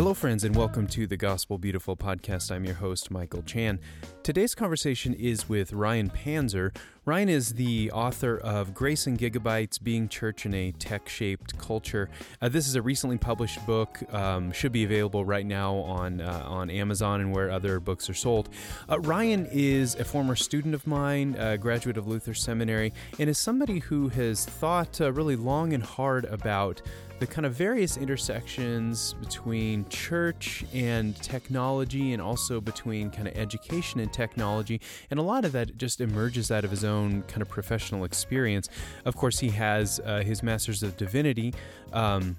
Hello, 0.00 0.14
friends, 0.14 0.44
and 0.44 0.56
welcome 0.56 0.86
to 0.86 1.06
the 1.06 1.18
Gospel 1.18 1.58
Beautiful 1.58 1.94
podcast. 1.94 2.50
I'm 2.50 2.64
your 2.64 2.76
host, 2.76 3.10
Michael 3.10 3.42
Chan. 3.42 3.78
Today's 4.22 4.54
conversation 4.54 5.12
is 5.12 5.48
with 5.48 5.74
Ryan 5.74 6.08
Panzer. 6.08 6.74
Ryan 7.10 7.28
is 7.28 7.54
the 7.54 7.90
author 7.90 8.38
of 8.38 8.72
Grace 8.72 9.08
and 9.08 9.18
Gigabytes 9.18 9.82
Being 9.82 10.08
Church 10.08 10.46
in 10.46 10.54
a 10.54 10.70
Tech 10.70 11.08
Shaped 11.08 11.58
Culture. 11.58 12.08
Uh, 12.40 12.48
this 12.48 12.68
is 12.68 12.76
a 12.76 12.82
recently 12.82 13.18
published 13.18 13.66
book, 13.66 14.00
um, 14.14 14.52
should 14.52 14.70
be 14.70 14.84
available 14.84 15.24
right 15.24 15.44
now 15.44 15.74
on, 15.74 16.20
uh, 16.20 16.44
on 16.46 16.70
Amazon 16.70 17.20
and 17.20 17.32
where 17.32 17.50
other 17.50 17.80
books 17.80 18.08
are 18.08 18.14
sold. 18.14 18.48
Uh, 18.88 19.00
Ryan 19.00 19.48
is 19.50 19.96
a 19.96 20.04
former 20.04 20.36
student 20.36 20.72
of 20.72 20.86
mine, 20.86 21.34
a 21.36 21.58
graduate 21.58 21.96
of 21.96 22.06
Luther 22.06 22.32
Seminary, 22.32 22.92
and 23.18 23.28
is 23.28 23.38
somebody 23.38 23.80
who 23.80 24.08
has 24.10 24.44
thought 24.44 25.00
uh, 25.00 25.12
really 25.12 25.34
long 25.34 25.72
and 25.72 25.82
hard 25.82 26.26
about 26.26 26.80
the 27.20 27.26
kind 27.26 27.44
of 27.44 27.52
various 27.52 27.98
intersections 27.98 29.12
between 29.20 29.86
church 29.90 30.64
and 30.72 31.14
technology 31.22 32.14
and 32.14 32.22
also 32.22 32.62
between 32.62 33.10
kind 33.10 33.28
of 33.28 33.36
education 33.36 34.00
and 34.00 34.10
technology 34.10 34.80
and 35.10 35.20
a 35.20 35.22
lot 35.22 35.44
of 35.44 35.52
that 35.52 35.76
just 35.76 36.00
emerges 36.00 36.50
out 36.50 36.64
of 36.64 36.70
his 36.70 36.82
own 36.82 36.99
kind 37.28 37.42
of 37.42 37.48
professional 37.48 38.04
experience 38.04 38.68
of 39.04 39.16
course 39.16 39.38
he 39.38 39.48
has 39.48 40.00
uh, 40.04 40.22
his 40.22 40.42
master's 40.42 40.82
of 40.82 40.96
divinity 40.96 41.52
um, 41.92 42.36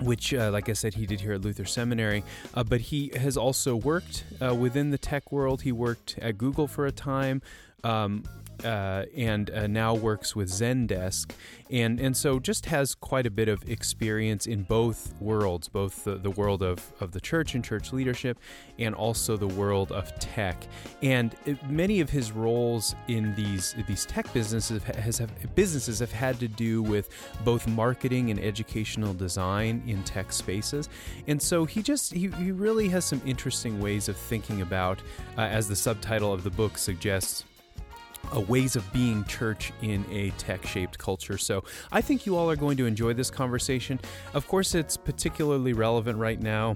which, 0.00 0.34
uh, 0.34 0.50
like 0.50 0.68
I 0.68 0.72
said, 0.72 0.94
he 0.94 1.06
did 1.06 1.20
here 1.20 1.32
at 1.32 1.42
Luther 1.42 1.64
Seminary. 1.64 2.24
Uh, 2.54 2.64
but 2.64 2.80
he 2.80 3.12
has 3.16 3.36
also 3.36 3.76
worked 3.76 4.24
uh, 4.40 4.54
within 4.54 4.90
the 4.90 4.98
tech 4.98 5.32
world. 5.32 5.62
He 5.62 5.72
worked 5.72 6.18
at 6.20 6.38
Google 6.38 6.66
for 6.66 6.86
a 6.86 6.92
time, 6.92 7.42
um, 7.84 8.24
uh, 8.64 9.04
and 9.16 9.50
uh, 9.50 9.66
now 9.66 9.94
works 9.94 10.36
with 10.36 10.48
Zendesk, 10.48 11.30
and 11.70 12.00
and 12.00 12.16
so 12.16 12.38
just 12.38 12.66
has 12.66 12.94
quite 12.94 13.26
a 13.26 13.30
bit 13.30 13.48
of 13.48 13.68
experience 13.68 14.46
in 14.46 14.62
both 14.62 15.14
worlds, 15.20 15.68
both 15.68 16.04
the, 16.04 16.16
the 16.16 16.30
world 16.30 16.62
of, 16.62 16.92
of 17.00 17.12
the 17.12 17.20
church 17.20 17.54
and 17.54 17.64
church 17.64 17.92
leadership, 17.92 18.38
and 18.78 18.94
also 18.94 19.36
the 19.36 19.46
world 19.46 19.92
of 19.92 20.16
tech. 20.18 20.66
And 21.02 21.34
many 21.68 22.00
of 22.00 22.10
his 22.10 22.32
roles 22.32 22.94
in 23.08 23.34
these 23.34 23.74
these 23.86 24.06
tech 24.06 24.32
businesses 24.32 24.82
has 24.82 25.18
have, 25.18 25.54
businesses 25.54 25.98
have 25.98 26.12
had 26.12 26.38
to 26.40 26.48
do 26.48 26.82
with 26.82 27.08
both 27.44 27.66
marketing 27.66 28.30
and 28.30 28.40
educational 28.40 29.14
design 29.14 29.82
in 29.86 30.02
tech 30.04 30.32
spaces, 30.32 30.88
and 31.26 31.40
so 31.40 31.64
he 31.64 31.82
just 31.82 32.12
he, 32.12 32.28
he 32.28 32.52
really 32.52 32.88
has 32.88 33.04
some 33.04 33.20
interesting 33.24 33.80
ways 33.80 34.08
of 34.08 34.16
thinking 34.16 34.62
about, 34.62 35.00
uh, 35.38 35.42
as 35.42 35.68
the 35.68 35.76
subtitle 35.76 36.32
of 36.32 36.42
the 36.44 36.50
book 36.50 36.78
suggests 36.78 37.44
uh, 38.34 38.40
ways 38.40 38.76
of 38.76 38.90
being 38.92 39.24
church 39.24 39.72
in 39.82 40.04
a 40.10 40.30
tech 40.30 40.66
shaped 40.66 40.98
culture. 40.98 41.38
So 41.38 41.64
I 41.90 42.00
think 42.00 42.26
you 42.26 42.36
all 42.36 42.50
are 42.50 42.56
going 42.56 42.76
to 42.78 42.86
enjoy 42.86 43.12
this 43.14 43.30
conversation. 43.30 44.00
Of 44.34 44.46
course, 44.48 44.74
it's 44.74 44.96
particularly 44.96 45.72
relevant 45.72 46.18
right 46.18 46.40
now 46.40 46.74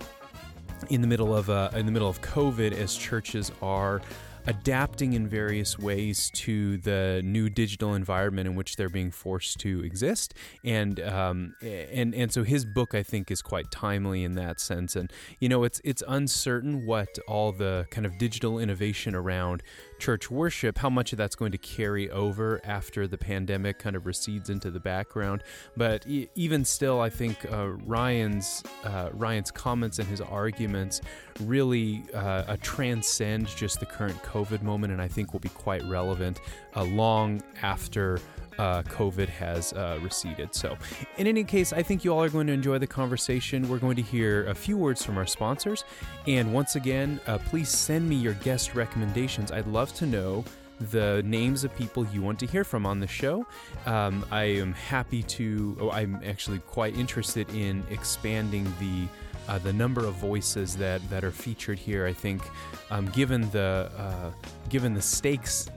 in 0.91 1.00
the 1.00 1.06
middle 1.06 1.34
of 1.34 1.48
uh, 1.48 1.70
in 1.75 1.86
the 1.86 1.92
middle 1.92 2.08
of 2.08 2.20
COVID 2.20 2.72
as 2.72 2.94
churches 2.97 3.50
are 3.62 4.03
adapting 4.47 5.14
in 5.14 5.27
various 5.27 5.78
ways 5.78 6.30
to 6.30 6.77
the 6.78 7.20
new 7.25 7.50
digital 7.50 7.94
environment 7.94 8.47
in 8.47 8.55
which 8.55 8.77
they're 8.77 8.88
being 8.88 9.10
forced 9.10 9.58
to 9.60 9.84
exist. 9.84 10.34
And 10.64 11.00
um, 11.00 11.55
and 11.62 12.14
and 12.14 12.33
so 12.33 12.44
his 12.44 12.64
book, 12.64 12.94
I 12.94 13.03
think, 13.03 13.31
is 13.31 13.42
quite 13.42 13.70
timely 13.70 14.25
in 14.25 14.34
that 14.36 14.60
sense. 14.60 14.97
And 14.97 15.12
you 15.41 15.48
know, 15.48 15.64
it's 15.64 15.81
it's 15.84 16.03
uncertain 16.06 16.86
what 16.86 17.19
all 17.27 17.53
the 17.53 17.86
kind 17.91 18.06
of 18.06 18.19
digital 18.19 18.58
innovation 18.58 19.14
around 19.14 19.62
church 19.98 20.30
worship, 20.30 20.78
how 20.78 20.91
much 20.91 21.12
of 21.12 21.19
that's 21.19 21.34
going 21.34 21.52
to 21.52 21.58
carry 21.58 22.11
over 22.11 22.60
after 22.65 23.06
the 23.06 23.19
pandemic 23.19 23.78
kind 23.78 23.97
of 23.97 24.06
recedes 24.06 24.50
into 24.50 24.70
the 24.70 24.81
background. 24.81 25.43
But 25.76 26.06
e- 26.06 26.28
even 26.34 26.65
still, 26.65 27.00
I 27.00 27.10
think 27.10 27.50
uh, 27.50 27.69
Ryan's 27.84 28.62
uh, 28.84 29.10
Ryan's 29.12 29.50
comments 29.50 29.98
and 29.98 30.09
his 30.09 30.20
arguments 30.20 31.00
really 31.41 32.04
uh, 32.15 32.56
transcend 32.62 33.48
just 33.48 33.81
the 33.81 33.87
current 33.87 34.22
COVID 34.22 34.62
moment, 34.62 34.93
and 34.93 35.03
I 35.03 35.09
think 35.09 35.32
will 35.32 35.41
be 35.41 35.48
quite 35.50 35.82
relevant 35.84 36.41
uh, 36.75 36.84
long 36.84 37.43
after. 37.62 38.20
Uh, 38.59 38.83
COVID 38.84 39.28
has 39.28 39.72
uh, 39.72 39.99
receded. 40.03 40.55
So, 40.55 40.77
in 41.19 41.27
any 41.27 41.44
case, 41.44 41.72
I 41.72 41.83
think 41.83 42.05
you 42.05 42.12
all 42.12 42.22
are 42.22 42.31
going 42.31 42.47
to 42.47 42.53
enjoy 42.53 42.78
the 42.78 42.87
conversation. 42.87 43.69
We're 43.69 43.78
going 43.78 43.97
to 43.97 44.03
hear 44.03 44.47
a 44.47 44.55
few 44.55 44.77
words 44.77 45.05
from 45.05 45.19
our 45.19 45.27
sponsors. 45.27 45.84
And 46.27 46.53
once 46.53 46.77
again, 46.77 47.21
uh, 47.27 47.39
please 47.39 47.69
send 47.69 48.09
me 48.09 48.17
your 48.17 48.34
guest 48.34 48.75
recommendations. 48.75 49.53
I'd 49.53 49.67
love 49.67 49.93
to 49.94 50.06
know 50.06 50.44
the 50.93 51.22
names 51.25 51.65
of 51.65 51.75
people 51.77 52.06
you 52.06 52.22
want 52.22 52.39
to 52.41 52.47
hear 52.47 52.65
from 52.65 52.87
on 52.87 53.00
the 53.00 53.06
show. 53.06 53.47
Um, 53.87 54.25
I 54.31 54.44
am 54.44 54.73
happy 54.73 55.23
to, 55.23 55.77
oh, 55.81 55.91
I'm 55.91 56.21
actually 56.25 56.59
quite 56.61 56.97
interested 56.97 57.49
in 57.55 57.83
expanding 57.91 58.65
the 58.78 59.09
uh, 59.48 59.58
the 59.58 59.72
number 59.72 60.04
of 60.04 60.14
voices 60.14 60.76
that, 60.76 61.08
that 61.10 61.24
are 61.24 61.30
featured 61.30 61.78
here. 61.78 62.06
I 62.06 62.12
think, 62.12 62.42
um, 62.90 63.06
given 63.10 63.48
the 63.50 63.90
uh, 63.96 64.30
given 64.68 64.94
the 64.94 65.02
stakes, 65.02 65.68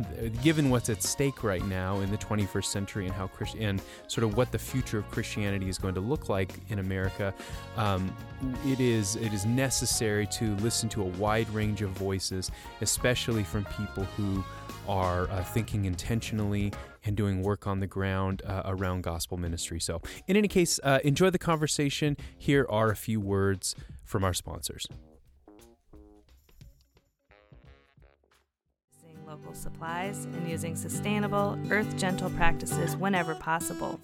given 0.41 0.69
what's 0.69 0.89
at 0.89 1.03
stake 1.03 1.43
right 1.43 1.65
now 1.65 1.99
in 1.99 2.09
the 2.11 2.17
21st 2.17 2.65
century, 2.65 3.05
and 3.05 3.13
how 3.13 3.27
Christ- 3.27 3.55
and 3.59 3.81
sort 4.07 4.23
of 4.23 4.35
what 4.35 4.51
the 4.51 4.59
future 4.59 4.97
of 4.97 5.09
Christianity 5.11 5.69
is 5.69 5.77
going 5.77 5.95
to 5.95 6.01
look 6.01 6.29
like 6.29 6.51
in 6.69 6.79
America, 6.79 7.33
um, 7.77 8.15
it 8.65 8.79
is 8.79 9.15
it 9.15 9.33
is 9.33 9.45
necessary 9.45 10.27
to 10.27 10.55
listen 10.57 10.89
to 10.89 11.01
a 11.01 11.07
wide 11.17 11.49
range 11.49 11.81
of 11.81 11.91
voices, 11.91 12.51
especially 12.81 13.43
from 13.43 13.65
people 13.65 14.03
who 14.17 14.43
are 14.87 15.29
uh, 15.29 15.43
thinking 15.43 15.85
intentionally 15.85 16.73
and 17.03 17.15
doing 17.15 17.41
work 17.41 17.67
on 17.67 17.79
the 17.79 17.87
ground 17.87 18.41
uh, 18.45 18.61
around 18.65 19.03
gospel 19.03 19.37
ministry. 19.37 19.79
So, 19.79 20.01
in 20.27 20.35
any 20.37 20.47
case, 20.47 20.79
uh, 20.83 20.99
enjoy 21.03 21.29
the 21.29 21.39
conversation. 21.39 22.17
Here 22.37 22.65
are 22.69 22.89
a 22.89 22.95
few 22.95 23.19
words 23.19 23.75
from 24.05 24.23
our 24.23 24.33
sponsors. 24.33 24.87
Local 29.27 29.53
supplies 29.53 30.25
and 30.25 30.49
using 30.49 30.75
sustainable, 30.75 31.57
earth 31.69 31.95
gentle 31.97 32.31
practices 32.31 32.97
whenever 32.97 33.35
possible. 33.35 33.99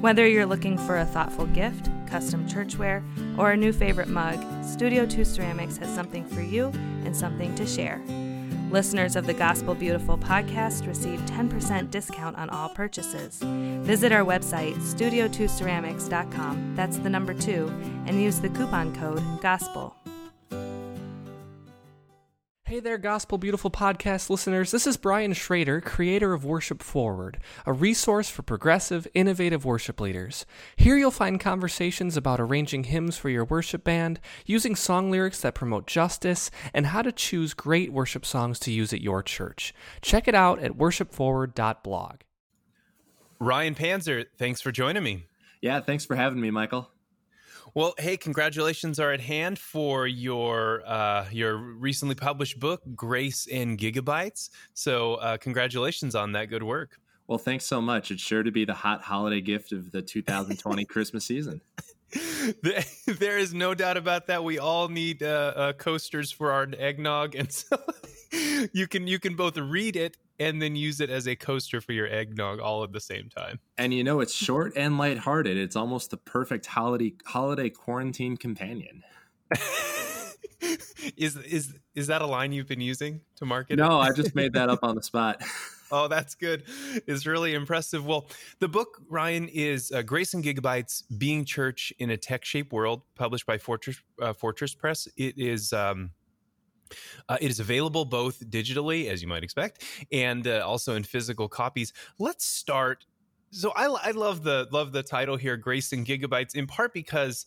Whether 0.00 0.26
you're 0.26 0.46
looking 0.46 0.76
for 0.76 0.98
a 0.98 1.06
thoughtful 1.06 1.46
gift, 1.46 1.88
custom 2.08 2.48
churchware, 2.48 3.04
or 3.38 3.52
a 3.52 3.56
new 3.56 3.72
favorite 3.72 4.08
mug, 4.08 4.44
Studio 4.64 5.06
2 5.06 5.24
Ceramics 5.24 5.76
has 5.76 5.94
something 5.94 6.26
for 6.26 6.40
you 6.40 6.72
and 7.04 7.16
something 7.16 7.54
to 7.54 7.64
share. 7.64 8.02
Listeners 8.72 9.16
of 9.16 9.26
the 9.26 9.34
Gospel 9.34 9.74
Beautiful 9.74 10.16
podcast 10.16 10.86
receive 10.86 11.20
10% 11.26 11.90
discount 11.90 12.38
on 12.38 12.48
all 12.48 12.70
purchases. 12.70 13.38
Visit 13.42 14.12
our 14.12 14.24
website, 14.24 14.76
studio2ceramics.com, 14.76 16.74
that's 16.74 16.96
the 16.96 17.10
number 17.10 17.34
two, 17.34 17.68
and 18.06 18.18
use 18.18 18.40
the 18.40 18.48
coupon 18.48 18.94
code 18.94 19.20
GOSPEL. 19.42 20.01
Hey 22.72 22.80
there, 22.80 22.96
Gospel 22.96 23.36
Beautiful 23.36 23.70
podcast 23.70 24.30
listeners. 24.30 24.70
This 24.70 24.86
is 24.86 24.96
Brian 24.96 25.34
Schrader, 25.34 25.82
creator 25.82 26.32
of 26.32 26.46
Worship 26.46 26.82
Forward, 26.82 27.36
a 27.66 27.72
resource 27.74 28.30
for 28.30 28.40
progressive, 28.40 29.06
innovative 29.12 29.66
worship 29.66 30.00
leaders. 30.00 30.46
Here 30.74 30.96
you'll 30.96 31.10
find 31.10 31.38
conversations 31.38 32.16
about 32.16 32.40
arranging 32.40 32.84
hymns 32.84 33.18
for 33.18 33.28
your 33.28 33.44
worship 33.44 33.84
band, 33.84 34.20
using 34.46 34.74
song 34.74 35.10
lyrics 35.10 35.42
that 35.42 35.54
promote 35.54 35.86
justice, 35.86 36.50
and 36.72 36.86
how 36.86 37.02
to 37.02 37.12
choose 37.12 37.52
great 37.52 37.92
worship 37.92 38.24
songs 38.24 38.58
to 38.60 38.72
use 38.72 38.94
at 38.94 39.02
your 39.02 39.22
church. 39.22 39.74
Check 40.00 40.26
it 40.26 40.34
out 40.34 40.58
at 40.60 40.78
worshipforward.blog. 40.78 42.20
Ryan 43.38 43.74
Panzer, 43.74 44.24
thanks 44.38 44.62
for 44.62 44.72
joining 44.72 45.02
me. 45.02 45.26
Yeah, 45.60 45.80
thanks 45.80 46.06
for 46.06 46.16
having 46.16 46.40
me, 46.40 46.50
Michael. 46.50 46.88
Well, 47.74 47.94
hey, 47.98 48.18
congratulations 48.18 49.00
are 49.00 49.12
at 49.12 49.22
hand 49.22 49.58
for 49.58 50.06
your 50.06 50.82
uh, 50.86 51.24
your 51.32 51.56
recently 51.56 52.14
published 52.14 52.60
book, 52.60 52.82
Grace 52.94 53.48
and 53.50 53.78
Gigabytes. 53.78 54.50
So, 54.74 55.14
uh, 55.14 55.38
congratulations 55.38 56.14
on 56.14 56.32
that 56.32 56.50
good 56.50 56.62
work. 56.62 56.98
Well, 57.28 57.38
thanks 57.38 57.64
so 57.64 57.80
much. 57.80 58.10
It's 58.10 58.20
sure 58.20 58.42
to 58.42 58.50
be 58.50 58.66
the 58.66 58.74
hot 58.74 59.00
holiday 59.00 59.40
gift 59.40 59.72
of 59.72 59.90
the 59.90 60.02
2020 60.02 60.84
Christmas 60.84 61.24
season. 61.24 61.62
there 63.06 63.38
is 63.38 63.54
no 63.54 63.74
doubt 63.74 63.96
about 63.96 64.26
that. 64.26 64.44
We 64.44 64.58
all 64.58 64.88
need 64.88 65.22
uh, 65.22 65.52
uh, 65.56 65.72
coasters 65.72 66.30
for 66.30 66.52
our 66.52 66.68
eggnog, 66.78 67.34
and 67.34 67.50
so 67.52 67.76
you 68.72 68.86
can 68.86 69.06
you 69.06 69.18
can 69.18 69.34
both 69.34 69.56
read 69.56 69.96
it 69.96 70.16
and 70.38 70.60
then 70.60 70.76
use 70.76 71.00
it 71.00 71.10
as 71.10 71.26
a 71.26 71.36
coaster 71.36 71.80
for 71.80 71.92
your 71.92 72.06
eggnog 72.06 72.60
all 72.60 72.82
at 72.84 72.92
the 72.92 73.00
same 73.00 73.28
time. 73.28 73.60
And 73.78 73.94
you 73.94 74.04
know, 74.04 74.20
it's 74.20 74.34
short 74.34 74.72
and 74.76 74.98
lighthearted. 74.98 75.56
It's 75.56 75.76
almost 75.76 76.10
the 76.10 76.16
perfect 76.16 76.66
holiday 76.66 77.14
holiday 77.24 77.70
quarantine 77.70 78.36
companion. 78.36 79.02
is 81.16 81.36
is 81.36 81.74
is 81.94 82.06
that 82.08 82.22
a 82.22 82.26
line 82.26 82.52
you've 82.52 82.68
been 82.68 82.80
using 82.80 83.20
to 83.36 83.46
market? 83.46 83.76
No, 83.76 84.00
I 84.00 84.12
just 84.12 84.34
made 84.34 84.52
that 84.54 84.68
up 84.68 84.80
on 84.82 84.96
the 84.96 85.02
spot. 85.02 85.42
Oh, 85.92 86.08
that's 86.08 86.34
good. 86.34 86.64
It's 87.06 87.26
really 87.26 87.54
impressive. 87.54 88.04
Well, 88.04 88.28
the 88.58 88.68
book 88.68 89.02
Ryan 89.08 89.48
is 89.48 89.92
uh, 89.92 90.02
Grace 90.02 90.34
and 90.34 90.42
Gigabytes: 90.42 91.04
Being 91.18 91.44
Church 91.44 91.92
in 91.98 92.10
a 92.10 92.16
Tech-Shaped 92.16 92.72
World, 92.72 93.02
published 93.14 93.46
by 93.46 93.58
Fortress 93.58 93.98
uh, 94.20 94.32
Fortress 94.32 94.74
Press. 94.74 95.06
It 95.16 95.38
is. 95.38 95.72
Um, 95.72 96.10
uh, 97.28 97.38
it 97.40 97.50
is 97.50 97.60
available 97.60 98.04
both 98.04 98.40
digitally, 98.50 99.08
as 99.08 99.22
you 99.22 99.28
might 99.28 99.42
expect, 99.42 99.84
and 100.12 100.46
uh, 100.46 100.62
also 100.66 100.94
in 100.94 101.04
physical 101.04 101.48
copies. 101.48 101.92
Let's 102.18 102.44
start 102.44 103.06
So 103.54 103.70
I, 103.76 103.84
I 103.84 104.10
love 104.12 104.42
the 104.42 104.66
love 104.72 104.92
the 104.92 105.02
title 105.02 105.36
here, 105.36 105.58
Grace 105.58 105.92
and 105.92 106.06
Gigabytes, 106.06 106.54
in 106.54 106.66
part 106.66 106.94
because 106.94 107.44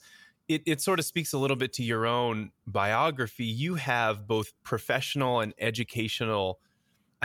it, 0.48 0.62
it 0.68 0.80
sort 0.82 1.00
of 1.00 1.06
speaks 1.06 1.34
a 1.34 1.38
little 1.40 1.58
bit 1.58 1.74
to 1.74 1.84
your 1.84 2.06
own 2.06 2.52
biography. 2.68 3.46
You 3.46 3.76
have 3.76 4.28
both 4.28 4.54
professional 4.64 5.40
and 5.42 5.54
educational, 5.60 6.60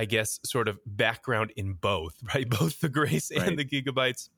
I 0.00 0.06
guess, 0.06 0.41
sort 0.47 0.67
of 0.67 0.79
background 0.87 1.52
in 1.56 1.75
both, 1.75 2.14
right? 2.35 2.49
Both 2.49 2.81
the 2.81 2.88
Grace 2.88 3.31
right. 3.37 3.47
and 3.47 3.58
the 3.58 3.67
Gigabytes. 3.67 4.31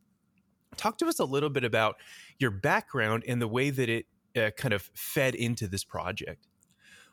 Talk 0.76 0.98
to 0.98 1.06
us 1.06 1.20
a 1.20 1.24
little 1.24 1.50
bit 1.50 1.62
about 1.62 1.96
your 2.40 2.50
background 2.50 3.22
and 3.28 3.40
the 3.40 3.46
way 3.46 3.70
that 3.70 3.88
it 3.88 4.06
uh, 4.36 4.50
kind 4.56 4.74
of 4.74 4.90
fed 4.94 5.36
into 5.36 5.68
this 5.68 5.84
project. 5.84 6.48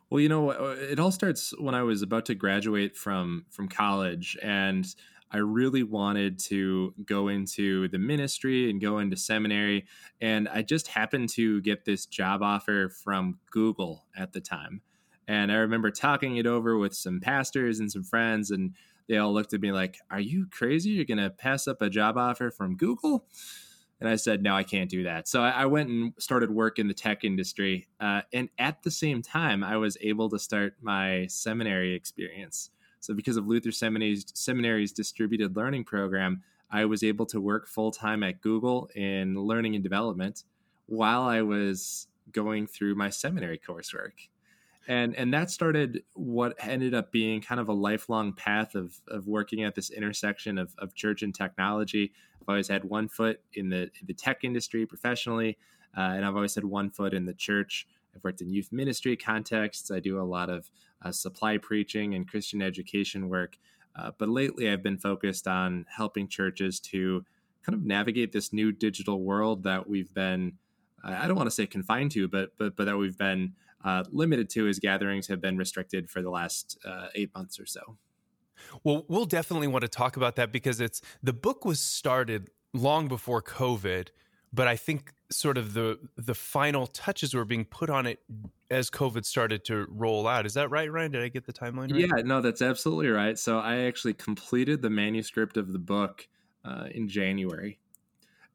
Well, 0.09 0.19
you 0.19 0.29
know, 0.29 0.49
it 0.49 0.99
all 0.99 1.11
starts 1.11 1.53
when 1.59 1.75
I 1.75 1.83
was 1.83 2.01
about 2.01 2.25
to 2.25 2.35
graduate 2.35 2.97
from 2.97 3.45
from 3.51 3.67
college, 3.67 4.35
and 4.41 4.87
I 5.29 5.37
really 5.37 5.83
wanted 5.83 6.39
to 6.45 6.95
go 7.05 7.27
into 7.27 7.87
the 7.89 7.99
ministry 7.99 8.71
and 8.71 8.81
go 8.81 8.97
into 8.97 9.15
seminary. 9.15 9.85
And 10.19 10.49
I 10.49 10.63
just 10.63 10.87
happened 10.87 11.29
to 11.35 11.61
get 11.61 11.85
this 11.85 12.07
job 12.07 12.41
offer 12.41 12.89
from 12.89 13.37
Google 13.51 14.05
at 14.17 14.33
the 14.33 14.41
time. 14.41 14.81
And 15.29 15.51
I 15.51 15.57
remember 15.57 15.91
talking 15.91 16.37
it 16.37 16.47
over 16.47 16.75
with 16.75 16.95
some 16.95 17.19
pastors 17.19 17.79
and 17.79 17.91
some 17.91 18.03
friends, 18.03 18.49
and 18.49 18.73
they 19.07 19.17
all 19.17 19.31
looked 19.31 19.53
at 19.53 19.61
me 19.61 19.71
like, 19.71 19.99
Are 20.09 20.19
you 20.19 20.47
crazy? 20.49 20.89
You're 20.89 21.05
going 21.05 21.19
to 21.19 21.29
pass 21.29 21.67
up 21.67 21.83
a 21.83 21.89
job 21.89 22.17
offer 22.17 22.49
from 22.49 22.75
Google? 22.75 23.27
And 24.01 24.09
I 24.09 24.15
said, 24.15 24.41
No, 24.41 24.55
I 24.55 24.63
can't 24.63 24.89
do 24.89 25.03
that. 25.03 25.27
So 25.27 25.43
I 25.43 25.67
went 25.67 25.89
and 25.89 26.13
started 26.17 26.49
work 26.49 26.79
in 26.79 26.87
the 26.87 26.95
tech 26.95 27.23
industry. 27.23 27.87
Uh, 27.99 28.21
and 28.33 28.49
at 28.57 28.81
the 28.81 28.89
same 28.89 29.21
time, 29.21 29.63
I 29.63 29.77
was 29.77 29.97
able 30.01 30.29
to 30.29 30.39
start 30.39 30.77
my 30.81 31.27
seminary 31.27 31.93
experience. 31.93 32.71
So, 32.99 33.13
because 33.13 33.37
of 33.37 33.47
Luther 33.47 33.71
Seminary's, 33.71 34.25
Seminary's 34.33 34.91
distributed 34.91 35.55
learning 35.55 35.83
program, 35.83 36.41
I 36.71 36.85
was 36.85 37.03
able 37.03 37.27
to 37.27 37.39
work 37.39 37.67
full 37.67 37.91
time 37.91 38.23
at 38.23 38.41
Google 38.41 38.89
in 38.95 39.35
learning 39.35 39.75
and 39.75 39.83
development 39.83 40.43
while 40.87 41.21
I 41.21 41.43
was 41.43 42.07
going 42.31 42.65
through 42.65 42.95
my 42.95 43.11
seminary 43.11 43.59
coursework. 43.59 44.13
And, 44.87 45.15
and 45.15 45.33
that 45.33 45.51
started 45.51 46.03
what 46.13 46.55
ended 46.59 46.93
up 46.93 47.11
being 47.11 47.41
kind 47.41 47.61
of 47.61 47.69
a 47.69 47.73
lifelong 47.73 48.33
path 48.33 48.73
of, 48.75 48.99
of 49.07 49.27
working 49.27 49.63
at 49.63 49.75
this 49.75 49.91
intersection 49.91 50.57
of, 50.57 50.73
of 50.79 50.95
church 50.95 51.21
and 51.21 51.35
technology. 51.35 52.11
I've 52.41 52.49
always 52.49 52.67
had 52.67 52.83
one 52.85 53.07
foot 53.07 53.41
in 53.53 53.69
the, 53.69 53.83
in 53.83 54.07
the 54.07 54.13
tech 54.13 54.43
industry 54.43 54.85
professionally, 54.85 55.57
uh, 55.95 56.01
and 56.01 56.25
I've 56.25 56.35
always 56.35 56.55
had 56.55 56.65
one 56.65 56.89
foot 56.89 57.13
in 57.13 57.25
the 57.25 57.33
church. 57.33 57.87
I've 58.15 58.23
worked 58.23 58.41
in 58.41 58.49
youth 58.49 58.69
ministry 58.71 59.15
contexts. 59.15 59.91
I 59.91 59.99
do 59.99 60.19
a 60.19 60.23
lot 60.23 60.49
of 60.49 60.71
uh, 61.03 61.11
supply 61.11 61.57
preaching 61.57 62.15
and 62.15 62.27
Christian 62.27 62.61
education 62.61 63.29
work. 63.29 63.57
Uh, 63.95 64.11
but 64.17 64.29
lately, 64.29 64.69
I've 64.69 64.83
been 64.83 64.97
focused 64.97 65.47
on 65.47 65.85
helping 65.95 66.27
churches 66.27 66.79
to 66.79 67.23
kind 67.63 67.75
of 67.75 67.85
navigate 67.85 68.31
this 68.31 68.53
new 68.53 68.71
digital 68.71 69.21
world 69.21 69.63
that 69.63 69.87
we've 69.87 70.13
been, 70.13 70.53
I 71.03 71.27
don't 71.27 71.35
want 71.35 71.47
to 71.47 71.55
say 71.55 71.67
confined 71.67 72.11
to, 72.11 72.27
but 72.27 72.51
but 72.57 72.75
but 72.75 72.85
that 72.85 72.97
we've 72.97 73.17
been 73.17 73.53
uh, 73.83 74.03
limited 74.11 74.49
to 74.51 74.67
as 74.67 74.79
gatherings 74.79 75.27
have 75.27 75.41
been 75.41 75.57
restricted 75.57 76.09
for 76.09 76.21
the 76.21 76.29
last 76.29 76.77
uh, 76.85 77.07
eight 77.15 77.33
months 77.35 77.59
or 77.59 77.65
so. 77.65 77.97
Well, 78.83 79.05
we'll 79.07 79.25
definitely 79.25 79.67
want 79.67 79.83
to 79.83 79.87
talk 79.87 80.17
about 80.17 80.35
that 80.35 80.51
because 80.51 80.81
it's 80.81 81.01
the 81.23 81.33
book 81.33 81.65
was 81.65 81.79
started 81.79 82.49
long 82.73 83.07
before 83.07 83.41
COVID, 83.41 84.09
but 84.51 84.67
I 84.67 84.75
think 84.75 85.13
sort 85.31 85.57
of 85.57 85.73
the 85.73 85.99
the 86.17 86.35
final 86.35 86.87
touches 86.87 87.33
were 87.33 87.45
being 87.45 87.65
put 87.65 87.89
on 87.89 88.05
it 88.05 88.19
as 88.69 88.89
COVID 88.89 89.25
started 89.25 89.63
to 89.65 89.87
roll 89.89 90.27
out. 90.27 90.45
Is 90.45 90.55
that 90.55 90.69
right, 90.69 90.91
Ryan? 90.91 91.11
Did 91.11 91.23
I 91.23 91.29
get 91.29 91.45
the 91.45 91.53
timeline 91.53 91.91
right? 91.91 92.01
Yeah, 92.01 92.23
no, 92.23 92.41
that's 92.41 92.61
absolutely 92.61 93.09
right. 93.09 93.37
So 93.37 93.59
I 93.59 93.81
actually 93.81 94.13
completed 94.13 94.81
the 94.81 94.89
manuscript 94.89 95.57
of 95.57 95.71
the 95.71 95.79
book 95.79 96.27
uh, 96.65 96.87
in 96.91 97.07
January, 97.07 97.79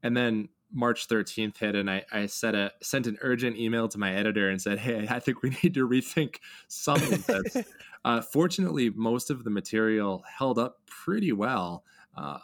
and 0.03 0.15
then 0.15 0.49
March 0.71 1.07
13th 1.07 1.57
hit, 1.57 1.75
and 1.75 1.89
I, 1.89 2.03
I 2.11 2.25
set 2.25 2.55
a 2.55 2.71
sent 2.81 3.07
an 3.07 3.17
urgent 3.21 3.57
email 3.57 3.87
to 3.87 3.97
my 3.97 4.13
editor 4.13 4.49
and 4.49 4.61
said, 4.61 4.79
"Hey, 4.79 5.07
I 5.09 5.19
think 5.19 5.41
we 5.41 5.49
need 5.63 5.73
to 5.75 5.87
rethink 5.87 6.37
some 6.67 7.01
of 7.01 7.25
this." 7.25 7.57
uh, 8.05 8.21
fortunately, 8.21 8.89
most 8.89 9.29
of 9.29 9.43
the 9.43 9.49
material 9.49 10.23
held 10.37 10.59
up 10.59 10.79
pretty 10.85 11.31
well. 11.31 11.83
Uh, 12.15 12.39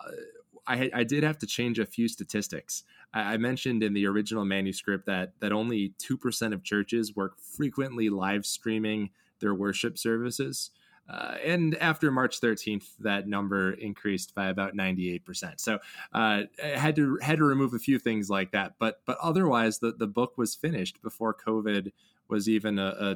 I, 0.67 0.89
I 0.93 1.03
did 1.03 1.23
have 1.23 1.39
to 1.39 1.47
change 1.47 1.79
a 1.79 1.85
few 1.85 2.07
statistics. 2.07 2.83
I, 3.13 3.33
I 3.33 3.37
mentioned 3.37 3.83
in 3.83 3.93
the 3.93 4.05
original 4.07 4.45
manuscript 4.45 5.05
that 5.07 5.33
that 5.39 5.51
only 5.51 5.93
two 5.97 6.17
percent 6.17 6.53
of 6.53 6.63
churches 6.63 7.15
were 7.15 7.33
frequently 7.37 8.09
live 8.09 8.45
streaming 8.45 9.09
their 9.39 9.53
worship 9.53 9.97
services. 9.97 10.71
Uh, 11.11 11.35
and 11.43 11.77
after 11.79 12.09
March 12.09 12.39
13th, 12.39 12.85
that 12.99 13.27
number 13.27 13.73
increased 13.73 14.33
by 14.33 14.47
about 14.47 14.75
98%. 14.75 15.59
So 15.59 15.75
uh, 16.13 16.43
I 16.63 16.67
had 16.67 16.95
to 16.95 17.17
had 17.21 17.39
to 17.39 17.43
remove 17.43 17.73
a 17.73 17.79
few 17.79 17.99
things 17.99 18.29
like 18.29 18.51
that, 18.51 18.75
but 18.79 19.01
but 19.05 19.17
otherwise, 19.21 19.79
the 19.79 19.91
the 19.91 20.07
book 20.07 20.37
was 20.37 20.55
finished 20.55 21.01
before 21.01 21.33
COVID 21.35 21.91
was 22.29 22.47
even 22.47 22.79
a, 22.79 22.85
a 22.85 23.15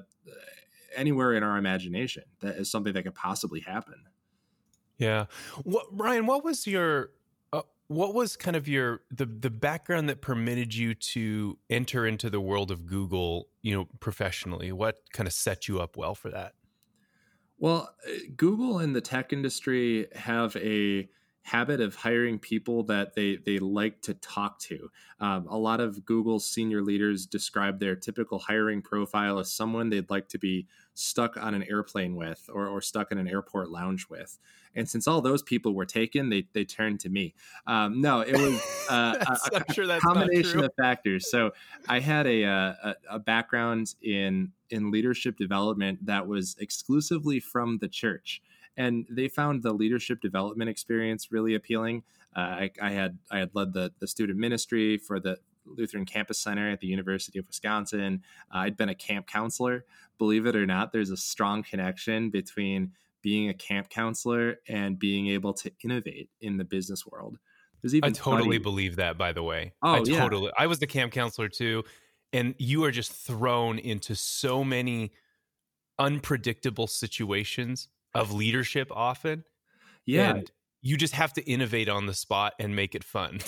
anywhere 0.98 1.34
in 1.34 1.44
our 1.44 1.58
imagination. 1.58 2.24
That 2.42 2.58
is 2.58 2.70
something 2.70 2.92
that 2.94 3.04
could 3.04 3.16
possibly 3.16 3.62
happen. 3.62 3.96
Yeah, 4.98 5.26
what, 5.64 5.86
Ryan, 5.92 6.26
what 6.26 6.44
was 6.44 6.68
your 6.68 7.12
what 7.88 8.14
was 8.14 8.36
kind 8.36 8.56
of 8.56 8.68
your 8.68 9.02
the 9.12 9.26
the 9.26 9.50
background 9.50 10.10
that 10.10 10.22
permitted 10.22 10.74
you 10.74 10.96
to 10.96 11.58
enter 11.70 12.06
into 12.06 12.30
the 12.30 12.42
world 12.42 12.72
of 12.72 12.86
Google, 12.86 13.48
you 13.62 13.76
know, 13.76 13.88
professionally? 14.00 14.72
What 14.72 14.98
kind 15.14 15.28
of 15.28 15.34
set 15.34 15.68
you 15.68 15.80
up 15.80 15.96
well 15.96 16.16
for 16.16 16.30
that? 16.32 16.54
Well, 17.66 17.96
uh, 18.08 18.12
Google 18.38 18.78
and 18.78 18.96
the 18.96 19.02
tech 19.02 19.34
industry 19.34 20.06
have 20.14 20.56
a 20.56 21.10
habit 21.42 21.82
of 21.82 21.96
hiring 21.96 22.38
people 22.38 22.84
that 22.84 23.16
they 23.16 23.38
they 23.38 23.58
like 23.58 24.04
to 24.04 24.14
talk 24.14 24.60
to. 24.60 24.92
Um, 25.20 25.48
a 25.48 25.58
lot 25.58 25.80
of 25.80 26.06
Google's 26.06 26.48
senior 26.48 26.84
leaders 26.84 27.26
describe 27.26 27.80
their 27.80 27.96
typical 27.96 28.38
hiring 28.38 28.84
profile 28.84 29.40
as 29.40 29.52
someone 29.52 29.90
they'd 29.90 30.12
like 30.12 30.30
to 30.30 30.38
be 30.38 30.68
stuck 30.94 31.38
on 31.38 31.56
an 31.56 31.64
airplane 31.64 32.16
with 32.16 32.48
or, 32.54 32.68
or 32.68 32.82
stuck 32.82 33.12
in 33.12 33.18
an 33.18 33.28
airport 33.28 33.72
lounge 33.72 34.10
with. 34.12 34.38
And 34.76 34.90
since 34.90 35.08
all 35.08 35.22
those 35.22 35.42
people 35.42 35.74
were 35.74 35.86
taken, 35.86 36.30
they 36.30 36.48
they 36.54 36.66
turned 36.66 37.00
to 37.02 37.10
me. 37.10 37.34
Um, 37.68 38.02
no, 38.02 38.22
it 38.22 38.34
was 38.34 38.62
uh, 38.90 39.24
a, 39.52 39.58
a 39.58 39.74
sure 39.74 40.00
combination 40.00 40.64
of 40.64 40.72
factors. 40.78 41.30
So 41.30 41.52
I 41.88 42.00
had 42.00 42.28
a, 42.28 42.44
uh, 42.46 42.74
a, 42.84 42.96
a 43.12 43.20
background 43.20 43.96
in 44.02 44.52
in 44.70 44.92
leadership 44.92 45.38
development 45.38 46.06
that 46.06 46.28
was 46.28 46.56
exclusively 46.60 47.40
from 47.40 47.78
the 47.80 47.88
church 47.88 48.42
and 48.78 49.06
they 49.10 49.28
found 49.28 49.64
the 49.64 49.74
leadership 49.74 50.22
development 50.22 50.70
experience 50.70 51.32
really 51.32 51.56
appealing. 51.56 52.04
Uh, 52.36 52.40
I, 52.40 52.72
I, 52.82 52.92
had 52.92 53.18
I 53.32 53.40
had 53.40 53.52
led 53.54 53.74
the 53.74 53.94
the 54.00 54.08
student 54.08 54.38
ministry 54.38 54.98
for 54.98 55.20
the 55.20 55.38
Lutheran 55.66 56.06
Campus 56.06 56.40
Center 56.40 56.70
at 56.70 56.80
the 56.80 56.88
University 56.88 57.40
of 57.40 57.48
Wisconsin. 57.48 58.22
Uh, 58.54 58.60
I'd 58.60 58.78
been 58.78 58.90
a 58.90 58.96
camp 58.96 59.28
counselor. 59.28 59.86
Believe 60.18 60.46
it 60.46 60.56
or 60.56 60.66
not, 60.66 60.92
there's 60.92 61.10
a 61.10 61.18
strong 61.18 61.64
connection 61.64 62.30
between 62.30 62.92
being 63.26 63.50
a 63.50 63.56
camp 63.56 63.90
counselor 63.90 64.58
and 64.68 65.00
being 65.00 65.30
able 65.30 65.52
to 65.52 65.72
innovate 65.84 66.30
in 66.42 66.58
the 66.58 66.64
business 66.64 67.08
world. 67.08 67.40
There's 67.82 67.96
even 67.96 68.12
I 68.12 68.14
totally 68.14 68.60
believe 68.60 68.98
that, 68.98 69.18
by 69.18 69.34
the 69.34 69.42
way. 69.42 69.74
Oh, 69.82 69.96
I 69.96 70.04
totally. 70.04 70.46
Yeah. 70.46 70.64
I 70.64 70.68
was 70.68 70.78
the 70.78 70.86
camp 70.86 71.12
counselor 71.12 71.50
too, 71.50 71.86
and 72.32 72.54
you 72.60 72.84
are 72.84 72.92
just 72.92 73.12
thrown 73.12 73.80
into 73.80 74.14
so 74.16 74.64
many 74.64 75.12
unpredictable 75.98 76.86
situations 76.86 77.88
of 78.14 78.32
leadership 78.32 78.92
often. 78.92 79.44
Yeah. 80.06 80.36
And 80.36 80.52
you 80.84 80.96
just 80.96 81.16
have 81.16 81.34
to 81.34 81.50
innovate 81.50 81.90
on 81.90 82.06
the 82.06 82.14
spot 82.14 82.54
and 82.60 82.76
make 82.76 82.94
it 82.94 83.04
fun. 83.04 83.40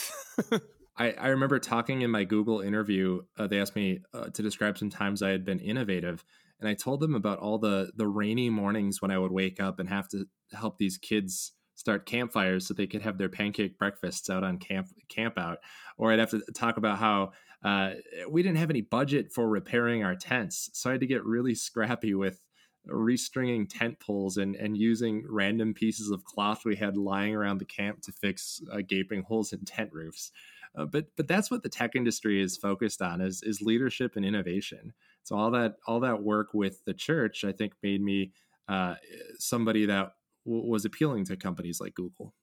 I, 0.98 1.12
I 1.12 1.28
remember 1.28 1.60
talking 1.60 2.02
in 2.02 2.10
my 2.10 2.24
Google 2.24 2.62
interview. 2.62 3.22
Uh, 3.38 3.46
they 3.46 3.60
asked 3.60 3.76
me 3.76 4.00
uh, 4.12 4.30
to 4.30 4.42
describe 4.42 4.80
some 4.80 4.90
times 4.90 5.22
I 5.22 5.30
had 5.30 5.46
been 5.46 5.60
innovative, 5.60 6.26
and 6.60 6.68
I 6.68 6.74
told 6.74 7.00
them 7.00 7.16
about 7.16 7.40
all 7.40 7.58
the 7.58 7.92
the 7.96 8.08
rainy 8.08 8.50
mornings 8.50 9.02
when 9.02 9.12
I 9.12 9.18
would 9.18 9.32
wake 9.32 9.60
up 9.60 9.80
and 9.80 9.90
have 9.90 10.08
to 10.10 10.26
help 10.54 10.78
these 10.78 10.98
kids 10.98 11.54
start 11.76 12.08
campfires 12.08 12.68
so 12.68 12.74
they 12.74 12.88
could 12.88 13.04
have 13.04 13.18
their 13.18 13.30
pancake 13.30 13.78
breakfasts 13.78 14.30
out 14.30 14.44
on 14.44 14.58
camp 14.58 14.88
camp 15.10 15.38
out, 15.38 15.60
or 15.98 16.12
I'd 16.12 16.20
have 16.20 16.32
to 16.32 16.42
talk 16.54 16.78
about 16.78 16.98
how 16.98 17.32
uh, 17.64 17.92
we 18.30 18.44
didn't 18.44 18.58
have 18.58 18.70
any 18.70 18.82
budget 18.82 19.32
for 19.32 19.48
repairing 19.48 20.04
our 20.04 20.16
tents, 20.16 20.70
so 20.74 20.90
I 20.90 20.94
had 20.94 21.02
to 21.02 21.08
get 21.08 21.26
really 21.26 21.56
scrappy 21.56 22.14
with 22.14 22.42
restringing 22.90 23.68
tent 23.70 24.00
poles 24.00 24.38
and, 24.38 24.56
and 24.56 24.78
using 24.78 25.24
random 25.28 25.74
pieces 25.74 26.10
of 26.10 26.24
cloth 26.24 26.64
we 26.66 26.76
had 26.76 26.96
lying 26.96 27.36
around 27.36 27.58
the 27.58 27.66
camp 27.66 28.02
to 28.02 28.12
fix 28.12 28.62
uh, 28.72 28.78
gaping 28.88 29.24
holes 29.24 29.54
in 29.54 29.66
tent 29.66 29.90
roofs. 29.92 30.32
Uh, 30.76 30.86
but 30.86 31.06
but 31.16 31.28
that's 31.28 31.50
what 31.50 31.64
the 31.64 31.70
tech 31.70 31.96
industry 31.96 32.42
is 32.42 32.58
focused 32.58 33.02
on 33.02 33.22
is 33.22 33.42
is 33.44 33.62
leadership 33.62 34.16
and 34.16 34.26
innovation. 34.26 34.94
So 35.28 35.36
all 35.36 35.52
that 35.52 35.76
all 35.88 36.00
that 36.02 36.24
work 36.24 36.54
with 36.54 36.84
the 36.86 36.94
church, 36.94 37.44
I 37.44 37.52
think, 37.52 37.74
made 37.84 38.02
me 38.02 38.32
uh, 38.70 38.96
somebody 39.40 39.86
that 39.86 40.12
w- 40.46 40.70
was 40.70 40.86
appealing 40.86 41.26
to 41.26 41.36
companies 41.36 41.80
like 41.82 41.96
Google. 41.96 42.34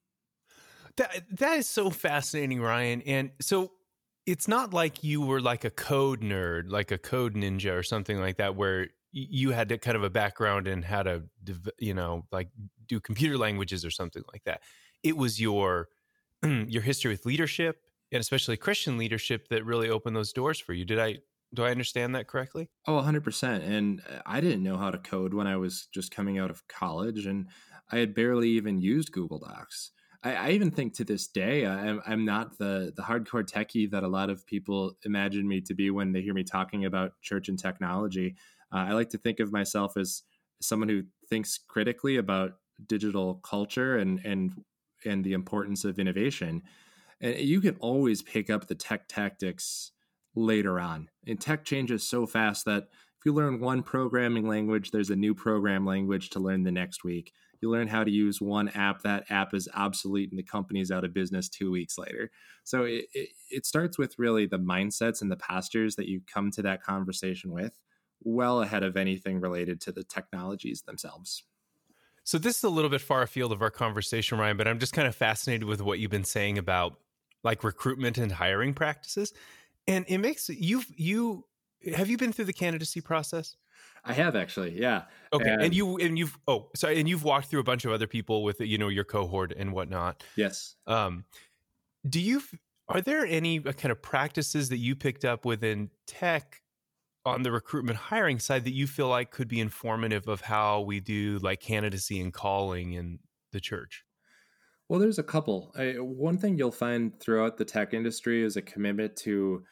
That 0.96 1.24
that 1.38 1.58
is 1.58 1.68
so 1.68 1.90
fascinating, 1.90 2.60
Ryan. 2.60 3.02
And 3.02 3.30
so 3.40 3.72
it's 4.26 4.48
not 4.48 4.74
like 4.74 5.02
you 5.02 5.20
were 5.22 5.40
like 5.40 5.64
a 5.64 5.70
code 5.70 6.20
nerd, 6.20 6.64
like 6.70 6.90
a 6.90 6.98
code 6.98 7.34
ninja 7.34 7.76
or 7.76 7.82
something 7.82 8.20
like 8.20 8.36
that, 8.36 8.56
where 8.56 8.88
you 9.12 9.52
had 9.52 9.68
to 9.68 9.78
kind 9.78 9.96
of 9.96 10.02
a 10.02 10.10
background 10.10 10.66
in 10.66 10.82
how 10.82 11.04
to 11.04 11.22
you 11.78 11.94
know 11.94 12.26
like 12.32 12.48
do 12.86 13.00
computer 13.00 13.38
languages 13.38 13.84
or 13.84 13.90
something 13.90 14.24
like 14.32 14.42
that 14.44 14.60
it 15.04 15.16
was 15.16 15.40
your 15.40 15.88
your 16.42 16.82
history 16.82 17.12
with 17.12 17.24
leadership 17.24 17.76
and 18.10 18.20
especially 18.20 18.56
Christian 18.56 18.98
leadership 18.98 19.48
that 19.48 19.64
really 19.64 19.88
opened 19.88 20.16
those 20.16 20.32
doors 20.32 20.58
for 20.58 20.72
you. 20.72 20.84
Did 20.84 20.98
I 20.98 21.18
do 21.54 21.64
I 21.64 21.70
understand 21.70 22.14
that 22.14 22.26
correctly? 22.26 22.70
Oh, 22.86 22.96
100%. 22.96 23.64
And 23.64 24.02
uh, 24.08 24.20
I 24.26 24.40
didn't 24.40 24.62
know 24.62 24.76
how 24.76 24.90
to 24.90 24.98
code 24.98 25.32
when 25.34 25.46
I 25.46 25.56
was 25.56 25.86
just 25.92 26.10
coming 26.10 26.38
out 26.38 26.50
of 26.50 26.66
college 26.68 27.26
and 27.26 27.48
I 27.90 27.98
had 27.98 28.14
barely 28.14 28.50
even 28.50 28.80
used 28.80 29.12
Google 29.12 29.38
Docs. 29.38 29.92
I, 30.22 30.34
I 30.34 30.50
even 30.50 30.70
think 30.70 30.94
to 30.94 31.04
this 31.04 31.26
day, 31.26 31.66
I'm, 31.66 32.02
I'm 32.06 32.24
not 32.24 32.58
the, 32.58 32.92
the 32.94 33.02
hardcore 33.02 33.44
techie 33.44 33.90
that 33.90 34.02
a 34.02 34.08
lot 34.08 34.30
of 34.30 34.46
people 34.46 34.98
imagine 35.04 35.48
me 35.48 35.60
to 35.62 35.74
be 35.74 35.90
when 35.90 36.12
they 36.12 36.22
hear 36.22 36.34
me 36.34 36.44
talking 36.44 36.84
about 36.84 37.20
church 37.22 37.48
and 37.48 37.58
technology. 37.58 38.36
Uh, 38.72 38.86
I 38.88 38.92
like 38.92 39.10
to 39.10 39.18
think 39.18 39.40
of 39.40 39.52
myself 39.52 39.96
as 39.96 40.22
someone 40.60 40.88
who 40.88 41.04
thinks 41.28 41.58
critically 41.58 42.16
about 42.16 42.58
digital 42.86 43.36
culture 43.36 43.96
and, 43.96 44.20
and, 44.24 44.62
and 45.04 45.24
the 45.24 45.32
importance 45.32 45.84
of 45.84 45.98
innovation. 45.98 46.62
And 47.20 47.38
you 47.38 47.60
can 47.60 47.76
always 47.76 48.22
pick 48.22 48.50
up 48.50 48.66
the 48.66 48.74
tech 48.74 49.08
tactics 49.08 49.92
later 50.34 50.80
on. 50.80 51.08
And 51.26 51.40
tech 51.40 51.64
changes 51.64 52.06
so 52.06 52.26
fast 52.26 52.64
that 52.64 52.84
if 53.18 53.26
you 53.26 53.32
learn 53.32 53.60
one 53.60 53.82
programming 53.82 54.46
language, 54.46 54.90
there's 54.90 55.10
a 55.10 55.16
new 55.16 55.34
program 55.34 55.86
language 55.86 56.30
to 56.30 56.40
learn 56.40 56.62
the 56.62 56.72
next 56.72 57.04
week. 57.04 57.32
You 57.60 57.70
learn 57.70 57.88
how 57.88 58.04
to 58.04 58.10
use 58.10 58.40
one 58.40 58.68
app, 58.70 59.02
that 59.02 59.24
app 59.30 59.54
is 59.54 59.68
obsolete 59.74 60.30
and 60.30 60.38
the 60.38 60.42
company 60.42 60.80
is 60.80 60.90
out 60.90 61.04
of 61.04 61.14
business 61.14 61.48
two 61.48 61.70
weeks 61.70 61.96
later. 61.96 62.30
So 62.64 62.84
it, 62.84 63.06
it, 63.14 63.28
it 63.50 63.66
starts 63.66 63.96
with 63.96 64.18
really 64.18 64.46
the 64.46 64.58
mindsets 64.58 65.22
and 65.22 65.30
the 65.30 65.36
postures 65.36 65.96
that 65.96 66.06
you 66.06 66.20
come 66.30 66.50
to 66.50 66.62
that 66.62 66.82
conversation 66.82 67.50
with 67.50 67.78
well 68.24 68.62
ahead 68.62 68.82
of 68.82 68.96
anything 68.96 69.40
related 69.40 69.80
to 69.82 69.92
the 69.92 70.04
technologies 70.04 70.82
themselves. 70.82 71.44
So 72.24 72.38
this 72.38 72.58
is 72.58 72.64
a 72.64 72.70
little 72.70 72.90
bit 72.90 73.02
far 73.02 73.22
afield 73.22 73.52
of 73.52 73.60
our 73.60 73.70
conversation, 73.70 74.38
Ryan, 74.38 74.56
but 74.56 74.66
I'm 74.66 74.78
just 74.78 74.94
kind 74.94 75.06
of 75.06 75.14
fascinated 75.14 75.64
with 75.64 75.82
what 75.82 75.98
you've 75.98 76.10
been 76.10 76.24
saying 76.24 76.56
about 76.58 76.98
like 77.42 77.62
recruitment 77.62 78.16
and 78.16 78.32
hiring 78.32 78.72
practices. 78.72 79.34
And 79.86 80.04
it 80.08 80.18
makes 80.18 80.48
you've 80.48 80.86
you 80.96 81.44
have 81.94 82.08
you 82.08 82.16
been 82.16 82.32
through 82.32 82.46
the 82.46 82.52
candidacy 82.52 83.00
process? 83.00 83.56
I 84.04 84.12
have 84.12 84.36
actually, 84.36 84.78
yeah. 84.78 85.02
Okay, 85.32 85.48
and, 85.48 85.62
and, 85.62 85.74
you 85.74 85.96
and 85.96 86.18
you've 86.18 86.38
oh 86.46 86.68
sorry, 86.76 86.98
and 87.00 87.08
you've 87.08 87.24
walked 87.24 87.48
through 87.48 87.60
a 87.60 87.64
bunch 87.64 87.84
of 87.84 87.92
other 87.92 88.06
people 88.06 88.42
with 88.42 88.60
you 88.60 88.78
know 88.78 88.88
your 88.88 89.04
cohort 89.04 89.52
and 89.56 89.72
whatnot. 89.72 90.22
Yes. 90.36 90.76
Um, 90.86 91.24
do 92.08 92.20
you 92.20 92.42
are 92.88 93.00
there 93.00 93.24
any 93.24 93.58
uh, 93.64 93.72
kind 93.72 93.92
of 93.92 94.02
practices 94.02 94.68
that 94.68 94.78
you 94.78 94.94
picked 94.94 95.24
up 95.24 95.44
within 95.44 95.90
tech 96.06 96.60
on 97.26 97.42
the 97.42 97.50
recruitment 97.50 97.96
hiring 97.96 98.38
side 98.38 98.64
that 98.64 98.74
you 98.74 98.86
feel 98.86 99.08
like 99.08 99.30
could 99.30 99.48
be 99.48 99.60
informative 99.60 100.28
of 100.28 100.42
how 100.42 100.82
we 100.82 101.00
do 101.00 101.38
like 101.42 101.60
candidacy 101.60 102.20
and 102.20 102.34
calling 102.34 102.92
in 102.92 103.18
the 103.52 103.60
church? 103.60 104.04
Well, 104.88 105.00
there's 105.00 105.18
a 105.18 105.22
couple. 105.22 105.72
I, 105.78 105.94
one 105.98 106.36
thing 106.36 106.58
you'll 106.58 106.70
find 106.70 107.18
throughout 107.18 107.56
the 107.56 107.64
tech 107.64 107.94
industry 107.94 108.44
is 108.44 108.56
a 108.56 108.62
commitment 108.62 109.16
to 109.16 109.64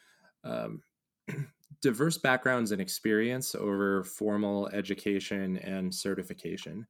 um, 0.44 0.82
diverse 1.82 2.18
backgrounds 2.18 2.72
and 2.72 2.80
experience 2.80 3.54
over 3.54 4.04
formal 4.04 4.68
education 4.68 5.58
and 5.58 5.94
certification. 5.94 6.86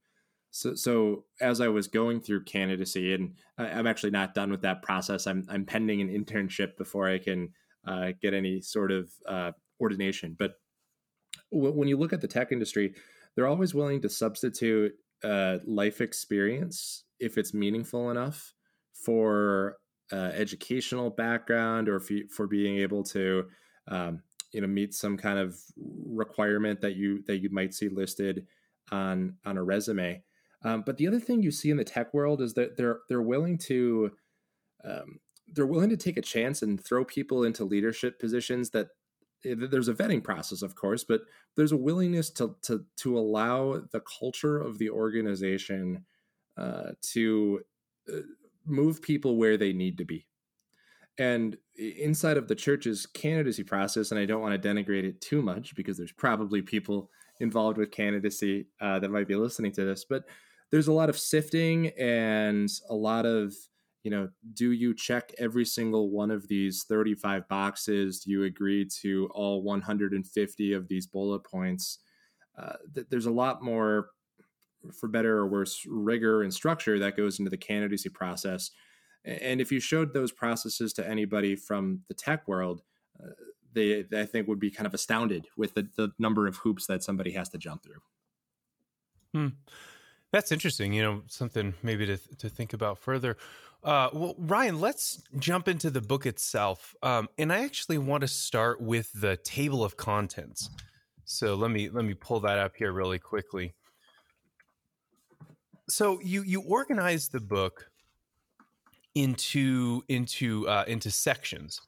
So, 0.50 0.74
so 0.74 1.24
as 1.40 1.60
I 1.60 1.68
was 1.68 1.88
going 1.88 2.20
through 2.20 2.44
candidacy, 2.44 3.14
and 3.14 3.34
I, 3.56 3.68
am 3.68 3.86
actually 3.86 4.10
not 4.10 4.34
done 4.34 4.50
with 4.50 4.60
that 4.62 4.82
process. 4.82 5.26
I'm 5.26 5.46
I'm 5.48 5.64
pending 5.64 6.02
an 6.02 6.08
internship 6.08 6.76
before 6.76 7.08
I 7.08 7.18
can 7.18 7.48
uh, 7.86 8.12
get 8.20 8.34
any 8.34 8.60
sort 8.60 8.92
of 8.92 9.10
uh, 9.26 9.52
ordination. 9.80 10.36
But 10.38 10.56
w- 11.50 11.72
when 11.72 11.88
you 11.88 11.96
look 11.96 12.12
at 12.12 12.20
the 12.20 12.28
tech 12.28 12.52
industry, 12.52 12.94
they're 13.34 13.46
always 13.46 13.74
willing 13.74 14.02
to 14.02 14.10
substitute 14.10 14.92
uh, 15.24 15.58
life 15.64 16.02
experience 16.02 17.04
if 17.18 17.38
it's 17.38 17.54
meaningful 17.54 18.10
enough 18.10 18.52
for 18.92 19.78
uh, 20.10 20.32
educational 20.34 21.10
background 21.10 21.88
or 21.88 22.00
for, 22.00 22.14
for 22.30 22.46
being 22.46 22.78
able 22.78 23.02
to 23.02 23.46
um, 23.88 24.22
you 24.52 24.60
know 24.60 24.66
meet 24.66 24.94
some 24.94 25.16
kind 25.16 25.38
of 25.38 25.58
requirement 25.76 26.80
that 26.80 26.96
you 26.96 27.22
that 27.26 27.38
you 27.38 27.50
might 27.50 27.74
see 27.74 27.88
listed 27.88 28.46
on 28.90 29.36
on 29.44 29.56
a 29.56 29.62
resume. 29.62 30.22
Um, 30.64 30.82
but 30.86 30.96
the 30.96 31.08
other 31.08 31.18
thing 31.18 31.42
you 31.42 31.50
see 31.50 31.70
in 31.70 31.76
the 31.76 31.84
tech 31.84 32.14
world 32.14 32.40
is 32.40 32.54
that 32.54 32.76
they're 32.76 33.00
they're 33.08 33.22
willing 33.22 33.58
to 33.58 34.12
um, 34.84 35.20
they're 35.48 35.66
willing 35.66 35.90
to 35.90 35.96
take 35.96 36.16
a 36.16 36.22
chance 36.22 36.62
and 36.62 36.82
throw 36.82 37.04
people 37.04 37.44
into 37.44 37.64
leadership 37.64 38.18
positions 38.18 38.70
that 38.70 38.88
eh, 39.44 39.54
there's 39.58 39.88
a 39.88 39.94
vetting 39.94 40.22
process 40.22 40.62
of 40.62 40.74
course 40.74 41.04
but 41.04 41.22
there's 41.56 41.72
a 41.72 41.76
willingness 41.76 42.30
to 42.30 42.56
to 42.62 42.84
to 42.96 43.18
allow 43.18 43.82
the 43.92 44.02
culture 44.18 44.58
of 44.58 44.78
the 44.78 44.90
organization 44.90 46.04
uh, 46.56 46.92
to 47.00 47.60
uh, 48.12 48.20
move 48.64 49.02
people 49.02 49.36
where 49.36 49.56
they 49.56 49.72
need 49.72 49.98
to 49.98 50.04
be. 50.04 50.26
And 51.18 51.56
inside 51.76 52.36
of 52.36 52.48
the 52.48 52.54
church's 52.54 53.06
candidacy 53.06 53.64
process, 53.64 54.10
and 54.10 54.20
I 54.20 54.24
don't 54.24 54.40
want 54.40 54.60
to 54.60 54.68
denigrate 54.68 55.04
it 55.04 55.20
too 55.20 55.42
much 55.42 55.74
because 55.74 55.96
there's 55.96 56.12
probably 56.12 56.62
people 56.62 57.10
involved 57.40 57.76
with 57.76 57.90
candidacy 57.90 58.66
uh, 58.80 58.98
that 58.98 59.10
might 59.10 59.28
be 59.28 59.36
listening 59.36 59.72
to 59.72 59.84
this, 59.84 60.04
but 60.08 60.24
there's 60.70 60.88
a 60.88 60.92
lot 60.92 61.10
of 61.10 61.18
sifting 61.18 61.88
and 61.98 62.70
a 62.88 62.94
lot 62.94 63.26
of, 63.26 63.54
you 64.04 64.10
know, 64.10 64.30
do 64.54 64.72
you 64.72 64.94
check 64.94 65.32
every 65.38 65.66
single 65.66 66.10
one 66.10 66.30
of 66.30 66.48
these 66.48 66.84
35 66.84 67.46
boxes? 67.48 68.20
Do 68.20 68.30
you 68.30 68.44
agree 68.44 68.86
to 69.02 69.28
all 69.34 69.62
150 69.62 70.72
of 70.72 70.88
these 70.88 71.06
bullet 71.06 71.44
points? 71.44 71.98
Uh, 72.58 72.76
th- 72.94 73.06
there's 73.10 73.26
a 73.26 73.30
lot 73.30 73.62
more 73.62 74.10
for 74.92 75.08
better 75.08 75.38
or 75.38 75.46
worse, 75.46 75.84
rigor 75.86 76.42
and 76.42 76.52
structure 76.52 76.98
that 76.98 77.16
goes 77.16 77.38
into 77.38 77.50
the 77.50 77.56
candidacy 77.56 78.08
process. 78.08 78.70
And 79.24 79.60
if 79.60 79.70
you 79.70 79.80
showed 79.80 80.12
those 80.12 80.32
processes 80.32 80.92
to 80.94 81.08
anybody 81.08 81.54
from 81.54 82.00
the 82.08 82.14
tech 82.14 82.48
world, 82.48 82.82
uh, 83.22 83.28
they, 83.72 84.04
I 84.14 84.24
think, 84.24 84.48
would 84.48 84.60
be 84.60 84.70
kind 84.70 84.86
of 84.86 84.94
astounded 84.94 85.46
with 85.56 85.74
the, 85.74 85.88
the 85.96 86.12
number 86.18 86.46
of 86.46 86.56
hoops 86.56 86.86
that 86.86 87.02
somebody 87.02 87.30
has 87.32 87.48
to 87.50 87.58
jump 87.58 87.84
through. 87.84 88.02
Hmm. 89.32 89.48
That's 90.32 90.50
interesting. 90.50 90.92
You 90.92 91.02
know, 91.02 91.22
something 91.28 91.74
maybe 91.82 92.06
to 92.06 92.16
to 92.38 92.48
think 92.48 92.72
about 92.72 92.98
further. 92.98 93.36
Uh, 93.84 94.08
well, 94.12 94.34
Ryan, 94.38 94.80
let's 94.80 95.22
jump 95.38 95.68
into 95.68 95.90
the 95.90 96.00
book 96.00 96.24
itself. 96.24 96.94
Um, 97.02 97.28
and 97.36 97.52
I 97.52 97.64
actually 97.64 97.98
want 97.98 98.20
to 98.20 98.28
start 98.28 98.80
with 98.80 99.10
the 99.12 99.36
table 99.38 99.84
of 99.84 99.96
contents. 99.96 100.70
So 101.24 101.54
let 101.54 101.70
me 101.70 101.88
let 101.88 102.04
me 102.04 102.14
pull 102.14 102.40
that 102.40 102.58
up 102.58 102.76
here 102.76 102.92
really 102.92 103.18
quickly 103.18 103.74
so 105.92 106.20
you 106.22 106.42
you 106.42 106.62
organize 106.62 107.28
the 107.28 107.40
book 107.40 107.90
into 109.14 110.02
into 110.08 110.66
uh, 110.68 110.84
into 110.86 111.10
sections, 111.10 111.80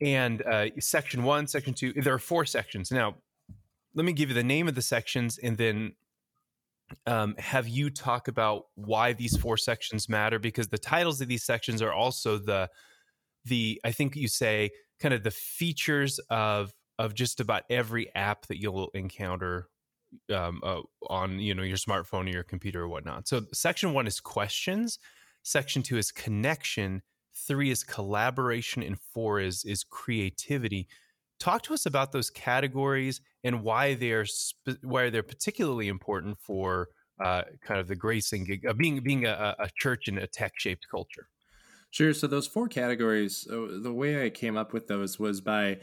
and 0.00 0.42
uh, 0.42 0.66
section 0.80 1.22
one, 1.22 1.46
section 1.46 1.74
two. 1.74 1.92
There 1.92 2.14
are 2.14 2.18
four 2.18 2.44
sections. 2.44 2.90
Now, 2.90 3.16
let 3.94 4.04
me 4.04 4.12
give 4.12 4.30
you 4.30 4.34
the 4.34 4.42
name 4.42 4.68
of 4.68 4.74
the 4.74 4.82
sections, 4.82 5.38
and 5.38 5.56
then 5.56 5.92
um, 7.06 7.34
have 7.38 7.68
you 7.68 7.90
talk 7.90 8.28
about 8.28 8.66
why 8.74 9.12
these 9.12 9.36
four 9.36 9.56
sections 9.56 10.08
matter 10.08 10.38
because 10.38 10.68
the 10.68 10.78
titles 10.78 11.20
of 11.20 11.28
these 11.28 11.44
sections 11.44 11.82
are 11.82 11.92
also 11.92 12.38
the 12.38 12.68
the 13.44 13.80
I 13.84 13.92
think 13.92 14.16
you 14.16 14.28
say 14.28 14.70
kind 15.00 15.14
of 15.14 15.22
the 15.22 15.30
features 15.30 16.18
of 16.30 16.72
of 16.98 17.14
just 17.14 17.40
about 17.40 17.64
every 17.68 18.14
app 18.14 18.46
that 18.46 18.60
you'll 18.60 18.90
encounter 18.94 19.68
um, 20.34 20.60
uh, 20.62 20.80
on 21.08 21.38
you 21.38 21.54
know 21.54 21.62
your 21.62 21.76
smartphone 21.76 22.26
or 22.26 22.32
your 22.32 22.42
computer 22.42 22.82
or 22.82 22.88
whatnot. 22.88 23.28
So 23.28 23.42
section 23.52 23.92
one 23.92 24.06
is 24.06 24.20
questions, 24.20 24.98
section 25.42 25.82
two 25.82 25.98
is 25.98 26.10
connection, 26.10 27.02
three 27.34 27.70
is 27.70 27.82
collaboration, 27.84 28.82
and 28.82 28.98
four 28.98 29.40
is 29.40 29.64
is 29.64 29.84
creativity. 29.84 30.88
Talk 31.40 31.62
to 31.64 31.74
us 31.74 31.86
about 31.86 32.12
those 32.12 32.30
categories 32.30 33.20
and 33.42 33.62
why 33.62 33.94
they're 33.94 34.26
sp- 34.26 34.82
why 34.82 35.10
they're 35.10 35.22
particularly 35.22 35.88
important 35.88 36.38
for 36.38 36.88
uh, 37.22 37.42
kind 37.64 37.80
of 37.80 37.88
the 37.88 37.96
gracing 37.96 38.60
uh, 38.68 38.72
being 38.72 39.00
being 39.02 39.26
a, 39.26 39.54
a 39.58 39.68
church 39.76 40.08
in 40.08 40.18
a 40.18 40.26
tech 40.26 40.52
shaped 40.56 40.86
culture. 40.90 41.28
Sure. 41.90 42.14
So 42.14 42.26
those 42.26 42.46
four 42.46 42.68
categories, 42.68 43.46
uh, 43.50 43.66
the 43.82 43.92
way 43.92 44.24
I 44.24 44.30
came 44.30 44.56
up 44.56 44.72
with 44.72 44.86
those 44.86 45.18
was 45.18 45.42
by 45.42 45.80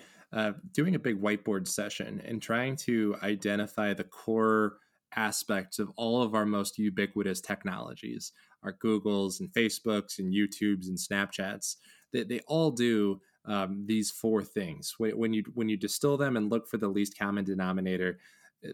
doing 0.74 0.96
a 0.96 1.00
big 1.00 1.22
whiteboard 1.22 1.68
session 1.68 2.22
and 2.26 2.42
trying 2.42 2.76
to 2.76 3.16
identify 3.24 3.94
the 3.94 4.04
core 4.04 4.78
aspects 5.16 5.80
of 5.80 5.90
all 5.96 6.22
of 6.22 6.36
our 6.36 6.46
most 6.46 6.78
ubiquitous 6.78 7.42
technologies 7.42 8.32
our 8.64 8.74
googles 8.74 9.40
and 9.40 9.52
facebooks 9.54 10.20
and 10.20 10.32
youtubes 10.32 10.88
and 10.88 11.00
snapchats 11.00 11.78
they, 12.14 12.24
they 12.24 12.40
all 12.48 12.70
do 12.70 13.20
um, 13.46 13.86
these 13.88 14.12
four 14.12 14.44
things. 14.44 14.96
When, 14.98 15.34
you 15.34 15.44
when 15.54 15.70
you 15.70 15.78
distill 15.78 16.18
them 16.18 16.38
and 16.38 16.52
look 16.52 16.68
for 16.68 16.78
the 16.78 16.88
least 16.88 17.18
common 17.18 17.46
denominator 17.46 18.20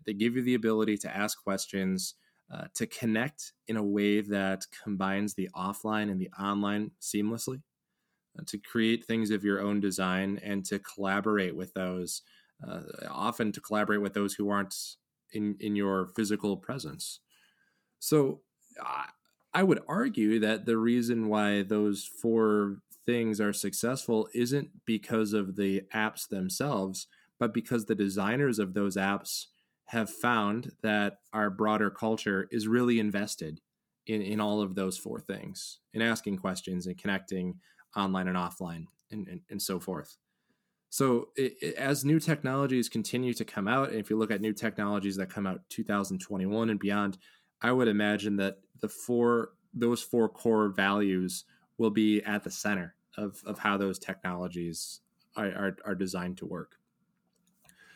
they 0.06 0.14
give 0.14 0.36
you 0.36 0.42
the 0.42 0.56
ability 0.56 0.98
to 0.98 1.16
ask 1.16 1.42
questions 1.44 2.16
uh, 2.52 2.66
to 2.74 2.88
connect 2.88 3.54
in 3.68 3.78
a 3.78 3.84
way 3.84 4.20
that 4.20 4.66
combines 4.84 5.36
the 5.36 5.48
offline 5.56 6.10
and 6.10 6.20
the 6.20 6.30
online 6.40 6.90
seamlessly 7.00 7.62
to 8.46 8.58
create 8.58 9.06
things 9.06 9.32
of 9.32 9.44
your 9.44 9.62
own 9.62 9.80
design 9.80 10.40
and 10.44 10.66
to 10.66 10.80
collaborate 10.80 11.56
with 11.56 11.74
those 11.74 12.22
uh, 12.66 12.82
often 13.10 13.52
to 13.52 13.62
collaborate 13.62 14.02
with 14.02 14.14
those 14.14 14.34
who 14.34 14.50
aren't 14.50 14.76
in 15.34 15.56
in 15.60 15.76
your 15.76 16.08
physical 16.16 16.58
presence. 16.58 17.20
So 18.00 18.42
uh, 18.82 19.06
I 19.54 19.64
would 19.64 19.82
argue 19.88 20.40
that 20.40 20.66
the 20.66 20.78
reason 20.78 21.30
why 21.30 21.64
those 21.64 22.10
four 22.22 22.80
things 23.06 23.40
are 23.40 23.54
successful 23.54 24.28
isn't 24.34 24.70
because 24.86 25.34
of 25.34 25.56
the 25.56 25.84
apps 25.94 26.28
themselves, 26.28 27.08
but 27.40 27.54
because 27.54 27.86
the 27.86 27.96
designers 27.96 28.60
of 28.60 28.74
those 28.74 28.98
apps 28.98 29.46
have 29.86 30.10
found 30.10 30.72
that 30.82 31.20
our 31.32 31.50
broader 31.50 31.90
culture 31.90 32.48
is 32.52 32.68
really 32.68 33.00
invested 33.00 33.62
in, 34.08 34.22
in 34.22 34.40
all 34.40 34.62
of 34.62 34.76
those 34.76 34.98
four 34.98 35.20
things 35.20 35.80
in 35.94 36.02
asking 36.02 36.38
questions 36.38 36.88
and 36.88 36.98
connecting 36.98 37.56
online 37.96 38.28
and 38.28 38.38
offline 38.38 38.86
and, 39.12 39.28
and, 39.28 39.42
and 39.50 39.62
so 39.62 39.80
forth. 39.80 40.18
So, 40.90 41.30
it, 41.36 41.56
it, 41.62 41.76
as 41.76 42.06
new 42.06 42.20
technologies 42.20 42.88
continue 42.88 43.34
to 43.34 43.44
come 43.44 43.68
out, 43.68 43.90
and 43.90 44.00
if 44.00 44.10
you 44.10 44.18
look 44.18 44.32
at 44.32 44.40
new 44.40 44.54
technologies 44.54 45.18
that 45.18 45.30
come 45.30 45.46
out 45.46 45.62
2021 45.70 46.70
and 46.70 46.80
beyond, 46.80 47.18
I 47.62 47.72
would 47.72 47.88
imagine 47.88 48.38
that 48.38 48.60
the 48.82 48.88
four 48.88 49.52
those 49.74 50.02
four 50.02 50.30
core 50.30 50.70
values 50.70 51.44
will 51.78 51.90
be 51.90 52.24
at 52.24 52.44
the 52.44 52.52
center 52.52 52.96
of, 53.18 53.42
of 53.46 53.60
how 53.60 53.78
those 53.78 54.00
technologies 54.00 55.02
are, 55.36 55.48
are, 55.48 55.78
are 55.86 55.96
designed 55.96 56.38
to 56.38 56.46
work. 56.46 56.78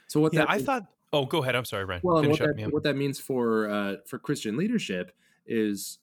So 0.07 0.19
what 0.19 0.33
yeah, 0.33 0.41
that 0.41 0.49
I 0.49 0.61
thought. 0.61 0.87
Oh, 1.13 1.25
go 1.25 1.41
ahead. 1.41 1.55
I'm 1.55 1.65
sorry, 1.65 1.85
Ryan. 1.85 2.01
Well, 2.03 2.23
what 2.27 2.39
that, 2.39 2.69
what 2.71 2.83
that, 2.83 2.95
means 2.95 3.19
for 3.19 3.69
uh, 3.69 3.95
for 4.05 4.19
Christian 4.19 4.57
leadership 4.57 5.11
is 5.45 5.99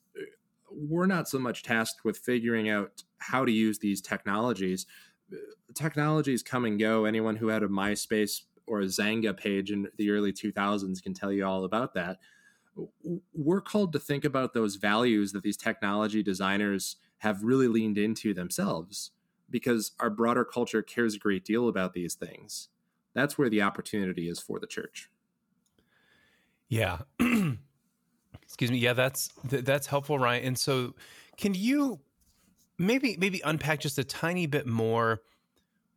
we're 0.76 1.06
not 1.06 1.28
so 1.28 1.38
much 1.38 1.62
tasked 1.62 2.04
with 2.04 2.18
figuring 2.18 2.68
out 2.68 3.02
how 3.18 3.45
to 3.45 3.52
use 3.52 3.78
these 3.78 4.00
technologies. 4.00 4.87
Uh, 5.33 5.37
technologies 5.75 6.42
come 6.42 6.64
and 6.64 6.78
go. 6.78 7.04
Anyone 7.04 7.37
who 7.37 7.49
had 7.49 7.62
a 7.62 7.68
MySpace 7.68 8.42
or 8.66 8.80
a 8.80 8.87
Xanga 8.87 9.37
page 9.37 9.71
in 9.71 9.88
the 9.97 10.11
early 10.11 10.33
2000s 10.33 11.02
can 11.02 11.14
tell 11.14 11.33
you 11.33 11.47
all 11.47 11.64
about 11.64 11.95
that. 11.95 12.18
We're 13.33 13.62
called 13.62 13.92
to 13.95 13.99
think 13.99 14.25
about 14.25 14.52
those 14.52 14.76
values 14.76 15.33
that 15.33 15.42
these 15.42 15.56
technology 15.56 16.23
designers 16.23 16.97
have 17.18 17.42
really 17.42 17.68
leaned 17.68 17.97
into 17.97 18.35
themselves 18.35 19.12
because 19.49 19.92
our 19.99 20.11
broader 20.11 20.45
culture 20.45 20.83
cares 20.83 21.14
a 21.14 21.18
great 21.18 21.45
deal 21.45 21.68
about 21.68 21.95
these 21.95 22.14
things. 22.14 22.68
That's 23.14 23.38
where 23.38 23.49
the 23.49 23.62
opportunity 23.62 24.28
is 24.28 24.40
for 24.40 24.61
the 24.61 24.66
church. 24.66 25.09
Yeah. 26.68 26.99
Excuse 28.47 28.71
me. 28.71 28.79
Yeah, 28.79 28.95
that's 28.95 29.29
that's 29.45 29.87
helpful, 29.87 30.19
Ryan. 30.19 30.45
And 30.45 30.59
so, 30.59 30.95
can 31.37 31.55
you 31.55 32.00
maybe 32.79 33.17
maybe 33.19 33.43
unpack 33.45 33.81
just 33.81 33.99
a 33.99 34.05
tiny 34.05 34.47
bit 34.47 34.67
more 34.67 35.21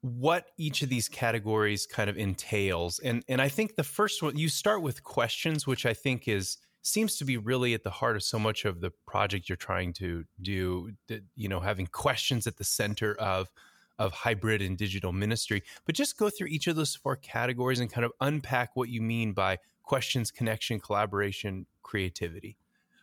what 0.01 0.47
each 0.57 0.81
of 0.81 0.89
these 0.89 1.07
categories 1.07 1.85
kind 1.85 2.09
of 2.09 2.17
entails? 2.17 2.99
And 2.99 3.23
and 3.29 3.41
I 3.41 3.49
think 3.49 3.75
the 3.75 3.83
first 3.83 4.21
one 4.21 4.37
you 4.37 4.49
start 4.49 4.81
with 4.81 5.03
questions, 5.03 5.67
which 5.67 5.85
I 5.85 5.93
think 5.93 6.27
is 6.27 6.57
seems 6.81 7.17
to 7.17 7.25
be 7.25 7.37
really 7.37 7.73
at 7.73 7.83
the 7.83 7.89
heart 7.89 8.15
of 8.15 8.23
so 8.23 8.39
much 8.39 8.65
of 8.65 8.81
the 8.81 8.91
project 9.05 9.49
you're 9.49 9.55
trying 9.55 9.93
to 9.93 10.23
do 10.41 10.91
you 11.35 11.49
know 11.49 11.59
having 11.59 11.87
questions 11.87 12.47
at 12.47 12.57
the 12.57 12.63
center 12.63 13.13
of 13.15 13.49
of 13.97 14.13
hybrid 14.13 14.61
and 14.61 14.77
digital 14.77 15.11
ministry 15.11 15.61
but 15.85 15.93
just 15.93 16.17
go 16.17 16.29
through 16.29 16.47
each 16.47 16.67
of 16.67 16.75
those 16.75 16.95
four 16.95 17.15
categories 17.17 17.79
and 17.79 17.91
kind 17.91 18.05
of 18.05 18.11
unpack 18.21 18.75
what 18.75 18.89
you 18.89 19.01
mean 19.01 19.33
by 19.33 19.57
questions 19.89 20.29
connection 20.29 20.79
collaboration 20.79 21.65
creativity 21.81 22.55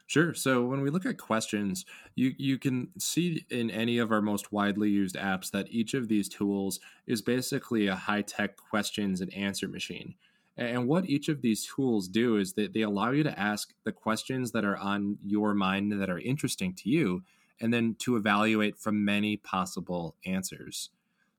Sure. 0.09 0.35
So 0.35 0.65
when 0.65 0.83
we 0.83 0.91
look 0.91 1.05
at 1.05 1.19
questions, 1.19 1.85
you 2.15 2.33
you 2.39 2.59
can 2.59 2.91
see 2.97 3.45
in 3.51 3.73
any 3.73 3.99
of 3.99 4.13
our 4.13 4.23
most 4.23 4.53
widely 4.53 4.89
used 4.89 5.17
apps 5.17 5.51
that 5.51 5.67
each 5.69 5.95
of 5.95 6.07
these 6.07 6.29
tools 6.29 6.79
is 7.09 7.23
basically 7.23 7.89
a 7.89 7.97
high-tech 7.97 8.57
questions 8.57 9.21
and 9.21 9.35
answer 9.35 9.67
machine. 9.67 10.15
And 10.57 10.87
what 10.87 11.07
each 11.07 11.29
of 11.29 11.43
these 11.43 11.67
tools 11.67 12.07
do 12.07 12.37
is 12.37 12.53
that 12.53 12.73
they 12.73 12.83
allow 12.83 13.11
you 13.11 13.25
to 13.25 13.39
ask 13.39 13.75
the 13.83 13.91
questions 13.91 14.53
that 14.53 14.65
are 14.65 14.77
on 14.77 15.19
your 15.25 15.55
mind 15.55 16.01
that 16.01 16.09
are 16.09 16.21
interesting 16.21 16.73
to 16.75 16.89
you, 16.89 17.25
and 17.61 17.75
then 17.75 17.97
to 17.99 18.15
evaluate 18.15 18.79
from 18.79 19.05
many 19.05 19.37
possible 19.37 20.15
answers. 20.25 20.91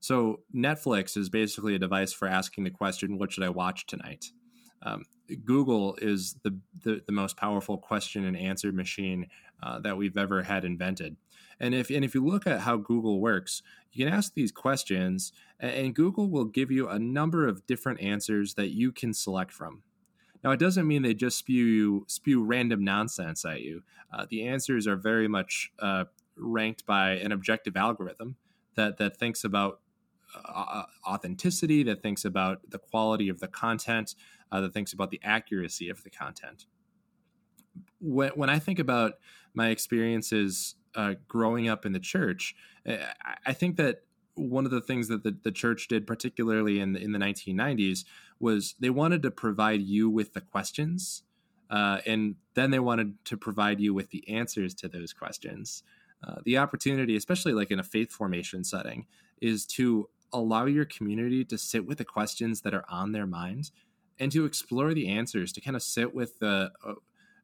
So, 0.02 0.42
Netflix 0.54 1.16
is 1.16 1.30
basically 1.30 1.74
a 1.74 1.80
device 1.80 2.12
for 2.12 2.28
asking 2.28 2.66
the 2.66 2.70
question, 2.82 3.18
What 3.18 3.32
should 3.32 3.44
I 3.44 3.50
watch 3.50 3.86
tonight? 3.86 4.32
Um, 4.82 5.06
Google 5.44 5.98
is 6.02 6.36
the, 6.44 6.58
the, 6.84 7.02
the, 7.06 7.12
most 7.12 7.38
powerful 7.38 7.78
question 7.78 8.26
and 8.26 8.38
answer 8.38 8.72
machine 8.72 9.28
uh, 9.62 9.80
that 9.80 9.98
we've 9.98 10.18
ever 10.18 10.44
had 10.44 10.64
invented. 10.64 11.18
And 11.60 11.74
if 11.74 11.90
and 11.90 12.06
if 12.06 12.14
you 12.14 12.26
look 12.26 12.46
at 12.46 12.62
how 12.62 12.78
Google 12.78 13.20
works, 13.20 13.64
you 13.92 14.06
can 14.06 14.14
ask 14.14 14.34
these 14.34 14.52
questions, 14.52 15.34
and 15.60 15.96
Google 15.96 16.30
will 16.30 16.46
give 16.46 16.72
you 16.72 16.88
a 16.88 17.00
number 17.00 17.48
of 17.48 17.66
different 17.66 18.00
answers 18.00 18.54
that 18.54 18.70
you 18.70 18.92
can 18.92 19.14
select 19.14 19.52
from. 19.52 19.82
Now, 20.44 20.52
it 20.52 20.60
doesn't 20.60 20.88
mean 20.88 21.02
they 21.02 21.16
just 21.16 21.38
spew 21.38 22.06
spew 22.08 22.44
random 22.44 22.84
nonsense 22.84 23.44
at 23.44 23.62
you. 23.62 23.82
Uh, 24.14 24.28
the 24.30 24.48
answers 24.48 24.86
are 24.88 24.96
very 24.96 25.28
much 25.28 25.72
uh, 25.80 26.06
ranked 26.36 26.86
by 26.86 27.12
an 27.14 27.32
objective 27.32 27.76
algorithm 27.76 28.36
that 28.76 28.98
that 28.98 29.18
thinks 29.18 29.44
about 29.44 29.80
uh, 30.36 30.84
authenticity, 31.08 31.84
that 31.84 32.02
thinks 32.02 32.26
about 32.26 32.70
the 32.70 32.78
quality 32.78 33.30
of 33.30 33.40
the 33.40 33.48
content, 33.48 34.16
uh, 34.52 34.62
that 34.62 34.74
thinks 34.74 34.94
about 34.94 35.12
the 35.12 35.20
accuracy 35.24 35.90
of 35.90 36.04
the 36.04 36.10
content. 36.10 36.66
When, 38.00 38.30
when 38.32 38.50
I 38.50 38.60
think 38.60 38.80
about 38.80 39.14
my 39.54 39.70
experiences 39.70 40.76
uh, 40.96 41.16
growing 41.28 41.68
up 41.70 41.86
in 41.86 41.92
the 41.92 42.00
church, 42.00 42.56
I, 42.88 43.08
I, 43.46 43.54
think 43.54 43.78
that 43.78 44.02
one 44.36 44.66
of 44.66 44.72
the 44.72 44.82
things 44.82 45.08
that 45.10 45.24
the, 45.24 45.36
the 45.44 45.52
church 45.52 45.88
did, 45.88 46.08
particularly 46.08 46.80
in 46.80 46.94
the, 46.94 47.02
in 47.02 47.12
the 47.12 47.20
1990s, 47.20 48.06
was 48.40 48.76
they 48.80 48.90
wanted 48.90 49.22
to 49.24 49.32
provide 49.32 49.82
you 49.82 50.10
with 50.10 50.34
the 50.34 50.42
questions, 50.42 51.24
uh, 51.70 52.00
and 52.06 52.36
then 52.54 52.72
they 52.72 52.80
wanted 52.80 53.14
to 53.26 53.38
provide 53.38 53.80
you 53.80 53.94
with 53.94 54.10
the 54.10 54.28
answers 54.30 54.74
to 54.76 54.88
those 54.88 55.14
questions. 55.14 55.84
Uh, 56.28 56.36
the 56.46 56.58
opportunity, 56.58 57.16
especially 57.16 57.54
like 57.54 57.72
in 57.72 57.80
a 57.80 57.84
faith 57.84 58.12
formation 58.12 58.64
setting, 58.64 59.06
is 59.42 59.66
to 59.66 60.10
allow 60.34 60.66
your 60.66 60.86
community 60.86 61.46
to 61.46 61.58
sit 61.58 61.86
with 61.86 61.98
the 61.98 62.06
questions 62.06 62.62
that 62.62 62.74
are 62.74 62.86
on 62.90 63.12
their 63.12 63.28
mind 63.28 63.72
and 64.20 64.32
to 64.32 64.46
explore 64.46 64.94
the 64.94 65.08
answers, 65.08 65.52
to 65.54 65.62
kind 65.62 65.76
of 65.76 65.84
sit 65.84 66.14
with 66.14 66.40
the 66.40 66.72
uh, 66.86 66.94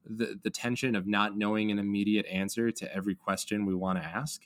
the, 0.05 0.37
the 0.41 0.49
tension 0.49 0.95
of 0.95 1.07
not 1.07 1.37
knowing 1.37 1.71
an 1.71 1.79
immediate 1.79 2.25
answer 2.25 2.71
to 2.71 2.93
every 2.93 3.15
question 3.15 3.65
we 3.65 3.73
want 3.73 3.99
to 3.99 4.05
ask. 4.05 4.41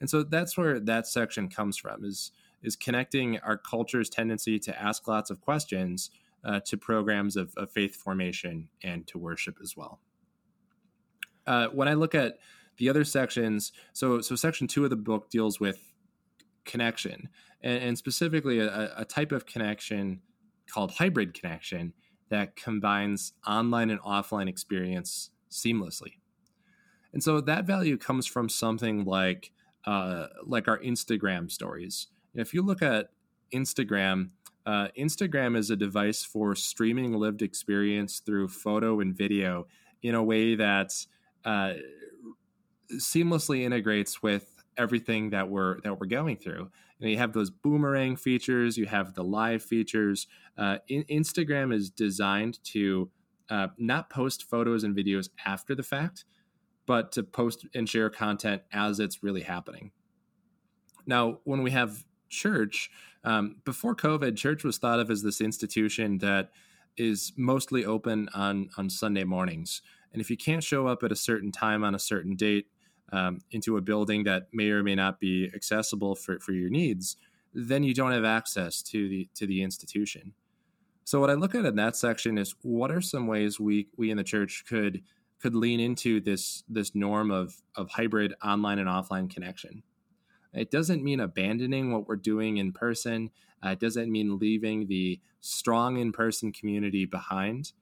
And 0.00 0.08
so 0.08 0.22
that's 0.22 0.56
where 0.56 0.78
that 0.80 1.06
section 1.06 1.48
comes 1.48 1.76
from 1.76 2.04
is 2.04 2.32
is 2.62 2.76
connecting 2.76 3.38
our 3.40 3.58
culture's 3.58 4.08
tendency 4.08 4.58
to 4.58 4.80
ask 4.80 5.06
lots 5.06 5.30
of 5.30 5.40
questions 5.40 6.10
uh, 6.44 6.60
to 6.60 6.78
programs 6.78 7.36
of, 7.36 7.52
of, 7.58 7.70
faith 7.70 7.94
formation 7.94 8.68
and 8.82 9.06
to 9.06 9.18
worship 9.18 9.56
as 9.62 9.76
well. 9.76 10.00
Uh, 11.46 11.66
when 11.68 11.88
I 11.88 11.94
look 11.94 12.14
at 12.14 12.38
the 12.78 12.88
other 12.88 13.04
sections, 13.04 13.72
so 13.92 14.20
so 14.20 14.34
section 14.34 14.66
two 14.66 14.84
of 14.84 14.90
the 14.90 14.96
book 14.96 15.30
deals 15.30 15.60
with 15.60 15.92
connection 16.64 17.28
and, 17.62 17.82
and 17.82 17.98
specifically 17.98 18.60
a, 18.60 18.92
a 18.96 19.04
type 19.04 19.32
of 19.32 19.46
connection 19.46 20.20
called 20.70 20.92
hybrid 20.92 21.34
connection 21.34 21.92
that 22.30 22.56
combines 22.56 23.32
online 23.46 23.90
and 23.90 24.00
offline 24.00 24.48
experience 24.48 25.30
seamlessly. 25.50 26.14
And 27.12 27.22
so 27.22 27.40
that 27.40 27.64
value 27.64 27.96
comes 27.96 28.26
from 28.26 28.48
something 28.48 29.04
like 29.04 29.52
uh, 29.86 30.28
like 30.44 30.66
our 30.66 30.78
Instagram 30.78 31.50
stories. 31.50 32.08
If 32.34 32.54
you 32.54 32.62
look 32.62 32.82
at 32.82 33.10
Instagram, 33.52 34.30
uh, 34.66 34.88
Instagram 34.98 35.56
is 35.56 35.70
a 35.70 35.76
device 35.76 36.24
for 36.24 36.54
streaming 36.56 37.12
lived 37.12 37.42
experience 37.42 38.20
through 38.20 38.48
photo 38.48 39.00
and 39.00 39.16
video 39.16 39.66
in 40.02 40.14
a 40.14 40.22
way 40.22 40.54
that 40.54 40.92
uh, 41.44 41.74
seamlessly 42.94 43.60
integrates 43.60 44.22
with 44.22 44.53
everything 44.76 45.30
that 45.30 45.48
we're 45.48 45.80
that 45.80 45.98
we're 45.98 46.06
going 46.06 46.36
through. 46.36 46.70
You, 46.98 47.06
know, 47.06 47.08
you 47.08 47.18
have 47.18 47.32
those 47.32 47.50
boomerang 47.50 48.16
features, 48.16 48.76
you 48.76 48.86
have 48.86 49.14
the 49.14 49.24
live 49.24 49.62
features. 49.62 50.26
Uh, 50.56 50.78
in, 50.88 51.04
Instagram 51.04 51.74
is 51.74 51.90
designed 51.90 52.62
to 52.64 53.10
uh, 53.50 53.68
not 53.78 54.10
post 54.10 54.44
photos 54.44 54.84
and 54.84 54.96
videos 54.96 55.28
after 55.44 55.74
the 55.74 55.82
fact, 55.82 56.24
but 56.86 57.12
to 57.12 57.22
post 57.22 57.66
and 57.74 57.88
share 57.88 58.10
content 58.10 58.62
as 58.72 59.00
it's 59.00 59.22
really 59.22 59.42
happening. 59.42 59.90
Now, 61.06 61.40
when 61.44 61.62
we 61.62 61.70
have 61.72 62.04
church, 62.28 62.90
um, 63.24 63.56
before 63.64 63.94
COVID, 63.94 64.36
church 64.36 64.64
was 64.64 64.78
thought 64.78 65.00
of 65.00 65.10
as 65.10 65.22
this 65.22 65.40
institution 65.40 66.18
that 66.18 66.50
is 66.96 67.32
mostly 67.36 67.84
open 67.84 68.28
on 68.34 68.70
on 68.76 68.88
Sunday 68.88 69.24
mornings. 69.24 69.82
And 70.12 70.20
if 70.20 70.30
you 70.30 70.36
can't 70.36 70.62
show 70.62 70.86
up 70.86 71.02
at 71.02 71.10
a 71.10 71.16
certain 71.16 71.50
time 71.50 71.82
on 71.82 71.94
a 71.94 71.98
certain 71.98 72.36
date, 72.36 72.68
um, 73.14 73.38
into 73.52 73.76
a 73.76 73.80
building 73.80 74.24
that 74.24 74.48
may 74.52 74.70
or 74.70 74.82
may 74.82 74.96
not 74.96 75.20
be 75.20 75.48
accessible 75.54 76.16
for, 76.16 76.40
for 76.40 76.52
your 76.52 76.68
needs, 76.68 77.16
then 77.54 77.84
you 77.84 77.94
don't 77.94 78.10
have 78.10 78.24
access 78.24 78.82
to 78.82 79.08
the 79.08 79.28
to 79.34 79.46
the 79.46 79.62
institution. 79.62 80.32
So 81.04 81.20
what 81.20 81.30
I 81.30 81.34
look 81.34 81.54
at 81.54 81.64
in 81.64 81.76
that 81.76 81.96
section 81.96 82.38
is 82.38 82.56
what 82.62 82.90
are 82.90 83.00
some 83.00 83.28
ways 83.28 83.60
we 83.60 83.88
we 83.96 84.10
in 84.10 84.16
the 84.16 84.24
church 84.24 84.64
could 84.68 85.02
could 85.40 85.54
lean 85.54 85.78
into 85.78 86.20
this 86.20 86.64
this 86.68 86.94
norm 86.94 87.30
of 87.30 87.62
of 87.76 87.90
hybrid 87.90 88.34
online 88.44 88.80
and 88.80 88.88
offline 88.88 89.30
connection. 89.30 89.84
It 90.52 90.72
doesn't 90.72 91.04
mean 91.04 91.20
abandoning 91.20 91.92
what 91.92 92.08
we're 92.08 92.16
doing 92.16 92.56
in 92.56 92.72
person. 92.72 93.30
Uh, 93.64 93.70
it 93.70 93.80
doesn't 93.80 94.10
mean 94.10 94.38
leaving 94.38 94.88
the 94.88 95.20
strong 95.40 95.98
in 95.98 96.10
person 96.10 96.52
community 96.52 97.04
behind. 97.04 97.72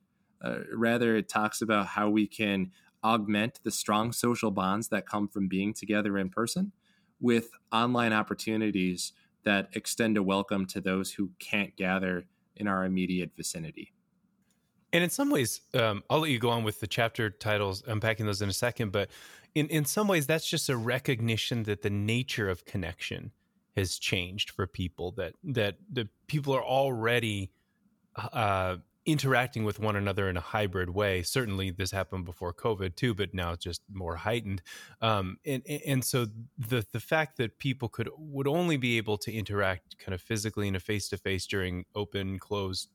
Uh, 0.43 0.59
rather, 0.75 1.17
it 1.17 1.29
talks 1.29 1.63
about 1.63 1.87
how 1.87 2.11
we 2.11 2.27
can 2.27 2.71
augment 3.05 3.61
the 3.63 3.71
strong 3.71 4.13
social 4.13 4.51
bonds 4.51 4.89
that 4.89 5.07
come 5.07 5.29
from 5.29 5.49
being 5.49 5.73
together 5.73 6.19
in 6.19 6.29
person 6.29 6.73
with 7.21 7.51
online 7.73 8.13
opportunities 8.13 9.13
that 9.45 9.69
extend 9.73 10.17
a 10.17 10.23
welcome 10.23 10.67
to 10.67 10.81
those 10.81 11.13
who 11.13 11.31
can't 11.39 11.77
gather 11.77 12.25
in 12.57 12.69
our 12.69 12.85
immediate 12.85 13.31
vicinity. 13.37 13.93
And 14.93 15.03
in 15.03 15.11
some 15.11 15.31
ways, 15.31 15.63
um, 15.75 16.03
I'll 16.11 16.21
let 16.21 16.31
you 16.31 16.39
go 16.39 16.51
on 16.51 16.65
with 16.65 16.81
the 16.81 16.87
chapter 16.87 17.31
titles, 17.31 17.83
unpacking 17.87 18.27
those 18.27 18.43
in 18.43 18.49
a 18.49 18.53
second. 18.53 18.93
But 18.93 19.11
in, 19.55 19.69
in 19.69 19.85
some 19.85 20.07
ways, 20.07 20.27
that's 20.27 20.47
just 20.47 20.69
a 20.69 20.77
recognition 20.77 21.63
that 21.63 21.83
the 21.83 21.91
nature 21.91 22.51
of 22.51 22.65
connection 22.67 23.33
has 23.75 23.99
changed 23.99 24.51
for 24.51 24.67
people. 24.67 25.13
That 25.13 25.33
that 25.45 25.77
the 25.91 26.09
people 26.27 26.55
are 26.55 26.63
already 26.63 27.53
uh, 28.17 28.77
interacting 29.05 29.65
with 29.65 29.81
one 29.81 29.97
another 29.97 30.29
in 30.29 30.37
a 30.37 30.41
hybrid 30.41 30.91
way. 30.91 31.23
Certainly, 31.23 31.73
this 31.73 31.91
happened 31.91 32.25
before 32.25 32.53
COVID 32.53 32.97
too, 32.97 33.15
but 33.15 33.35
now 33.35 33.53
it's 33.53 33.65
just 33.65 33.83
more 33.93 34.17
heightened. 34.17 34.63
Um, 35.01 35.39
and 35.45 35.63
and 35.67 36.05
so 36.05 36.27
the 36.57 36.87
the 36.93 37.01
fact 37.01 37.37
that 37.39 37.59
people 37.59 37.89
could 37.89 38.09
would 38.17 38.49
only 38.49 38.77
be 38.77 38.97
able 38.97 39.19
to 39.19 39.33
interact 39.33 39.99
kind 39.99 40.15
of 40.15 40.21
physically 40.21 40.69
in 40.69 40.77
a 40.77 40.81
face 40.81 41.09
to 41.09 41.17
face 41.17 41.47
during 41.47 41.85
open 41.95 42.39
closed 42.39 42.89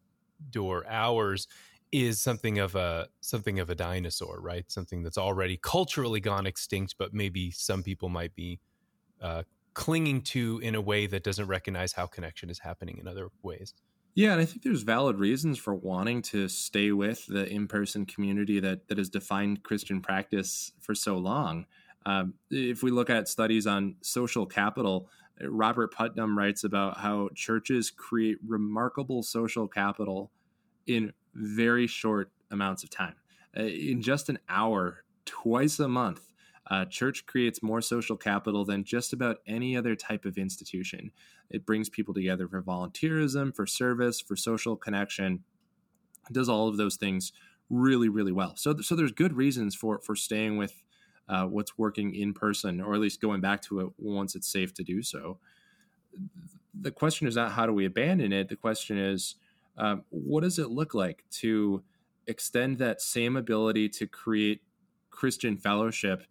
door 0.49 0.85
hours 0.87 1.47
is 1.91 2.21
something 2.21 2.59
of 2.59 2.75
a 2.75 3.07
something 3.21 3.59
of 3.59 3.69
a 3.69 3.75
dinosaur, 3.75 4.39
right? 4.41 4.69
Something 4.71 5.03
that's 5.03 5.17
already 5.17 5.57
culturally 5.57 6.19
gone 6.19 6.45
extinct, 6.45 6.95
but 6.97 7.13
maybe 7.13 7.51
some 7.51 7.83
people 7.83 8.09
might 8.09 8.35
be 8.35 8.59
uh, 9.21 9.43
clinging 9.73 10.21
to 10.21 10.59
in 10.63 10.75
a 10.75 10.81
way 10.81 11.07
that 11.07 11.23
doesn't 11.23 11.47
recognize 11.47 11.93
how 11.93 12.05
connection 12.05 12.49
is 12.49 12.59
happening 12.59 12.97
in 12.97 13.07
other 13.07 13.29
ways. 13.43 13.73
Yeah, 14.15 14.31
and 14.31 14.41
I 14.41 14.45
think 14.45 14.63
there's 14.63 14.81
valid 14.81 15.17
reasons 15.19 15.59
for 15.59 15.75
wanting 15.75 16.21
to 16.23 16.47
stay 16.47 16.91
with 16.91 17.27
the 17.27 17.47
in-person 17.47 18.05
community 18.07 18.59
that 18.59 18.87
that 18.87 18.97
has 18.97 19.09
defined 19.09 19.63
Christian 19.63 20.01
practice 20.01 20.71
for 20.79 20.95
so 20.95 21.17
long. 21.17 21.67
Um, 22.05 22.35
if 22.49 22.81
we 22.81 22.89
look 22.89 23.09
at 23.09 23.27
studies 23.27 23.67
on 23.67 23.97
social 24.01 24.45
capital, 24.45 25.09
Robert 25.41 25.93
Putnam 25.93 26.37
writes 26.37 26.63
about 26.63 26.97
how 26.97 27.29
churches 27.35 27.91
create 27.91 28.37
remarkable 28.45 29.21
social 29.21 29.67
capital 29.67 30.31
in 30.87 31.13
very 31.35 31.87
short 31.87 32.31
amounts 32.51 32.83
of 32.83 32.89
time. 32.89 33.15
Uh, 33.57 33.63
in 33.63 34.01
just 34.01 34.29
an 34.29 34.39
hour, 34.49 35.03
twice 35.25 35.79
a 35.79 35.87
month, 35.87 36.31
uh, 36.69 36.85
church 36.85 37.25
creates 37.25 37.63
more 37.63 37.81
social 37.81 38.17
capital 38.17 38.65
than 38.65 38.83
just 38.83 39.13
about 39.13 39.37
any 39.47 39.75
other 39.77 39.95
type 39.95 40.25
of 40.25 40.37
institution. 40.37 41.11
It 41.49 41.65
brings 41.65 41.89
people 41.89 42.13
together 42.13 42.47
for 42.47 42.61
volunteerism, 42.61 43.55
for 43.55 43.65
service, 43.65 44.19
for 44.21 44.35
social 44.35 44.75
connection. 44.75 45.43
It 46.29 46.33
does 46.33 46.49
all 46.49 46.67
of 46.67 46.77
those 46.77 46.97
things 46.97 47.31
really, 47.69 48.09
really 48.09 48.31
well. 48.31 48.55
So, 48.55 48.75
so 48.81 48.95
there's 48.95 49.11
good 49.11 49.33
reasons 49.33 49.75
for 49.75 49.99
for 49.99 50.15
staying 50.15 50.57
with 50.57 50.83
uh, 51.29 51.45
what's 51.45 51.77
working 51.77 52.15
in 52.15 52.33
person, 52.33 52.81
or 52.81 52.93
at 52.93 52.99
least 52.99 53.21
going 53.21 53.41
back 53.41 53.61
to 53.63 53.81
it 53.81 53.89
once 53.97 54.35
it's 54.35 54.47
safe 54.47 54.73
to 54.75 54.83
do 54.83 55.01
so. 55.03 55.39
The 56.73 56.91
question 56.91 57.27
is 57.27 57.35
not 57.35 57.53
how 57.53 57.65
do 57.65 57.73
we 57.73 57.85
abandon 57.85 58.31
it. 58.31 58.49
The 58.49 58.55
question 58.55 58.97
is 58.97 59.35
um, 59.77 60.03
what 60.09 60.41
does 60.41 60.59
it 60.59 60.69
look 60.69 60.93
like 60.93 61.23
to 61.31 61.83
extend 62.27 62.77
that 62.77 63.01
same 63.01 63.35
ability 63.37 63.89
to 63.89 64.07
create 64.07 64.61
Christian 65.09 65.57
fellowship 65.57 66.23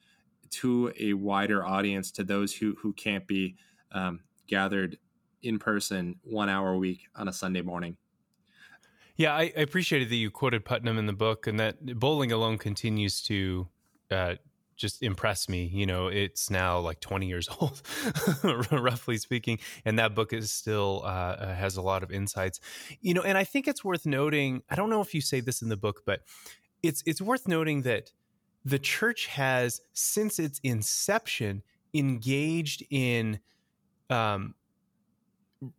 to 0.49 0.93
a 0.99 1.15
wider 1.15 1.65
audience, 1.65 2.11
to 2.13 2.25
those 2.25 2.55
who 2.55 2.77
who 2.81 2.93
can't 2.93 3.27
be 3.27 3.57
um, 3.93 4.21
gathered 4.47 4.99
in 5.47 5.59
person 5.59 6.17
one 6.23 6.49
hour 6.49 6.73
a 6.73 6.79
week 6.79 7.09
on 7.15 7.29
a 7.29 7.33
Sunday 7.33 7.63
morning? 7.63 7.97
Yeah, 9.17 9.35
I, 9.35 9.53
I, 9.57 9.61
appreciated 9.61 10.11
that 10.11 10.17
you 10.17 10.31
quoted 10.31 10.65
Putnam 10.65 10.99
in 10.99 11.07
the 11.07 11.15
book, 11.15 11.47
and 11.47 11.59
that 11.59 11.99
bowling 11.99 12.33
alone 12.33 12.59
continues 12.59 13.23
to 13.23 13.67
uh, 14.11 14.35
just 14.77 15.03
impress 15.03 15.49
me. 15.49 15.65
You 15.73 15.87
know, 15.87 16.09
it's 16.09 16.51
now 16.51 16.79
like 16.79 17.01
20 17.01 17.27
years 17.27 17.49
old, 17.61 17.81
roughly 18.73 19.17
speaking, 19.17 19.59
and 19.87 19.99
that 19.99 20.15
book 20.15 20.35
is 20.35 20.53
still 20.53 21.03
uh, 21.05 21.09
uh, 21.09 21.55
has 21.55 21.79
a 21.79 21.83
lot 21.83 22.03
of 22.03 22.13
insights. 22.13 22.61
You 23.01 23.15
know, 23.15 23.23
and 23.23 23.39
I 23.39 23.45
think 23.45 23.67
it's 23.67 23.83
worth 23.83 24.05
noting. 24.05 24.63
I 24.69 24.75
don't 24.75 24.91
know 24.91 25.01
if 25.01 25.15
you 25.15 25.23
say 25.23 25.41
this 25.41 25.63
in 25.63 25.71
the 25.71 25.79
book, 25.79 26.03
but 26.05 26.21
it's 26.83 27.03
it's 27.07 27.23
worth 27.23 27.49
noting 27.49 27.83
that 27.83 28.13
the 28.67 28.79
church 28.79 29.27
has, 29.29 29.81
since 29.95 30.39
its 30.39 30.61
inception, 30.63 31.63
engaged 31.95 32.85
in 32.91 33.41
um, 34.11 34.55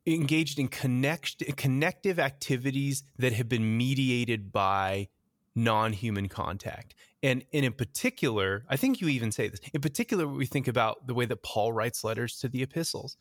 engaged 0.05 0.59
in 0.59 0.67
connect 0.67 1.43
connective 1.55 2.19
activities 2.19 3.03
that 3.17 3.33
have 3.33 3.47
been 3.47 3.77
mediated 3.77 4.51
by 4.51 5.07
non-human 5.55 6.29
contact 6.29 6.93
and, 7.23 7.43
and 7.51 7.65
in 7.65 7.73
particular, 7.73 8.63
I 8.69 8.77
think 8.77 9.01
you 9.01 9.07
even 9.07 9.31
say 9.31 9.47
this. 9.47 9.59
In 9.73 9.81
particular, 9.81 10.27
we 10.27 10.45
think 10.45 10.67
about 10.67 11.07
the 11.07 11.13
way 11.13 11.25
that 11.25 11.43
Paul 11.43 11.73
writes 11.73 12.03
letters 12.03 12.37
to 12.39 12.47
the 12.47 12.61
epistles, 12.61 13.17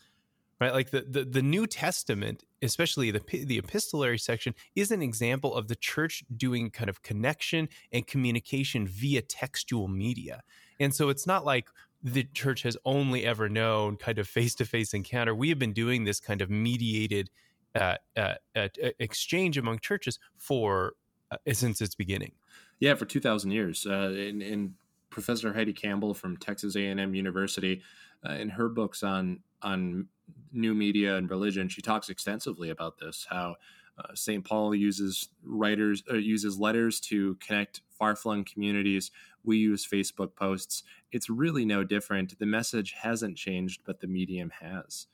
right? 0.60 0.72
Like 0.72 0.90
the, 0.90 1.06
the, 1.08 1.24
the 1.24 1.42
New 1.42 1.66
Testament, 1.66 2.44
especially 2.60 3.10
the, 3.10 3.22
the 3.32 3.58
epistolary 3.58 4.18
section, 4.18 4.54
is 4.74 4.90
an 4.90 5.00
example 5.00 5.54
of 5.54 5.68
the 5.68 5.76
church 5.76 6.24
doing 6.36 6.70
kind 6.70 6.90
of 6.90 7.02
connection 7.02 7.68
and 7.90 8.06
communication 8.06 8.86
via 8.86 9.22
textual 9.22 9.88
media. 9.88 10.42
And 10.78 10.94
so 10.94 11.08
it's 11.08 11.26
not 11.26 11.46
like 11.46 11.68
the 12.06 12.22
church 12.22 12.62
has 12.62 12.76
only 12.84 13.24
ever 13.24 13.48
known 13.48 13.96
kind 13.96 14.18
of 14.18 14.28
face 14.28 14.54
to 14.54 14.64
face 14.64 14.94
encounter. 14.94 15.34
We 15.34 15.48
have 15.48 15.58
been 15.58 15.72
doing 15.72 16.04
this 16.04 16.20
kind 16.20 16.40
of 16.40 16.48
mediated 16.48 17.30
uh, 17.74 17.96
uh, 18.16 18.34
uh, 18.54 18.68
exchange 19.00 19.58
among 19.58 19.80
churches 19.80 20.20
for 20.38 20.92
uh, 21.32 21.36
since 21.52 21.80
its 21.80 21.96
beginning. 21.96 22.32
Yeah, 22.78 22.94
for 22.94 23.06
two 23.06 23.18
thousand 23.18 23.50
years. 23.50 23.86
Uh, 23.86 24.14
and, 24.16 24.40
and, 24.40 24.74
Professor 25.08 25.54
Heidi 25.54 25.72
Campbell 25.72 26.12
from 26.12 26.36
Texas 26.36 26.76
A 26.76 26.84
and 26.84 27.00
M 27.00 27.14
University, 27.14 27.80
uh, 28.28 28.32
in 28.32 28.50
her 28.50 28.68
books 28.68 29.02
on 29.02 29.40
on 29.62 30.08
new 30.52 30.74
media 30.74 31.16
and 31.16 31.30
religion, 31.30 31.68
she 31.68 31.80
talks 31.80 32.10
extensively 32.10 32.68
about 32.68 32.98
this. 32.98 33.26
How 33.30 33.54
uh, 33.98 34.14
St. 34.14 34.44
Paul 34.44 34.74
uses 34.74 35.28
writers 35.42 36.02
uh, 36.10 36.16
uses 36.16 36.58
letters 36.58 37.00
to 37.00 37.36
connect 37.36 37.80
far 37.90 38.14
flung 38.14 38.44
communities. 38.44 39.10
We 39.42 39.58
use 39.58 39.86
Facebook 39.86 40.34
posts. 40.34 40.82
It's 41.12 41.30
really 41.30 41.64
no 41.64 41.84
different. 41.84 42.38
The 42.38 42.46
message 42.46 42.94
hasn't 43.00 43.36
changed, 43.36 43.82
but 43.86 44.00
the 44.00 44.06
medium 44.06 44.50
has. 44.60 45.06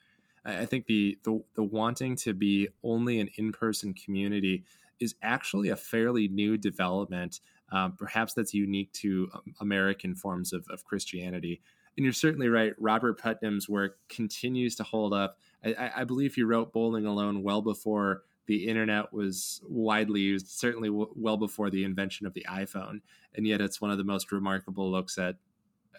I 0.44 0.66
think 0.66 0.86
the, 0.86 1.18
the, 1.22 1.42
the 1.54 1.62
wanting 1.62 2.16
to 2.16 2.34
be 2.34 2.68
only 2.82 3.20
an 3.20 3.30
in 3.36 3.52
person 3.52 3.94
community 3.94 4.64
is 4.98 5.14
actually 5.22 5.68
a 5.68 5.76
fairly 5.76 6.28
new 6.28 6.56
development. 6.56 7.40
Um, 7.70 7.92
perhaps 7.96 8.34
that's 8.34 8.52
unique 8.52 8.92
to 8.94 9.28
um, 9.34 9.54
American 9.60 10.14
forms 10.14 10.52
of, 10.52 10.66
of, 10.68 10.84
Christianity. 10.84 11.62
And 11.96 12.04
you're 12.04 12.12
certainly 12.12 12.48
right. 12.48 12.74
Robert 12.78 13.20
Putnam's 13.20 13.68
work 13.68 13.98
continues 14.08 14.74
to 14.76 14.82
hold 14.82 15.14
up. 15.14 15.38
I, 15.64 15.90
I 15.96 16.04
believe 16.04 16.34
he 16.34 16.42
wrote 16.42 16.72
Bowling 16.72 17.06
Alone 17.06 17.42
well 17.42 17.62
before 17.62 18.24
the 18.46 18.66
internet 18.68 19.12
was 19.12 19.60
widely 19.68 20.20
used, 20.20 20.48
certainly 20.48 20.88
w- 20.88 21.12
well 21.14 21.36
before 21.36 21.70
the 21.70 21.84
invention 21.84 22.26
of 22.26 22.34
the 22.34 22.44
iPhone. 22.48 23.00
And 23.34 23.46
yet, 23.46 23.60
it's 23.60 23.80
one 23.80 23.90
of 23.90 23.98
the 23.98 24.04
most 24.04 24.32
remarkable 24.32 24.90
looks 24.90 25.18
at 25.18 25.36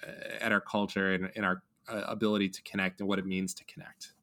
uh, 0.06 0.12
at 0.42 0.52
our 0.52 0.62
culture 0.62 1.14
and, 1.14 1.32
and 1.36 1.46
our 1.46 1.64
uh, 1.90 2.04
ability 2.08 2.50
to 2.50 2.62
connect 2.64 3.00
and 3.00 3.08
what 3.08 3.20
it 3.20 3.26
means 3.26 3.54
to 3.56 3.64
connect. 3.66 4.14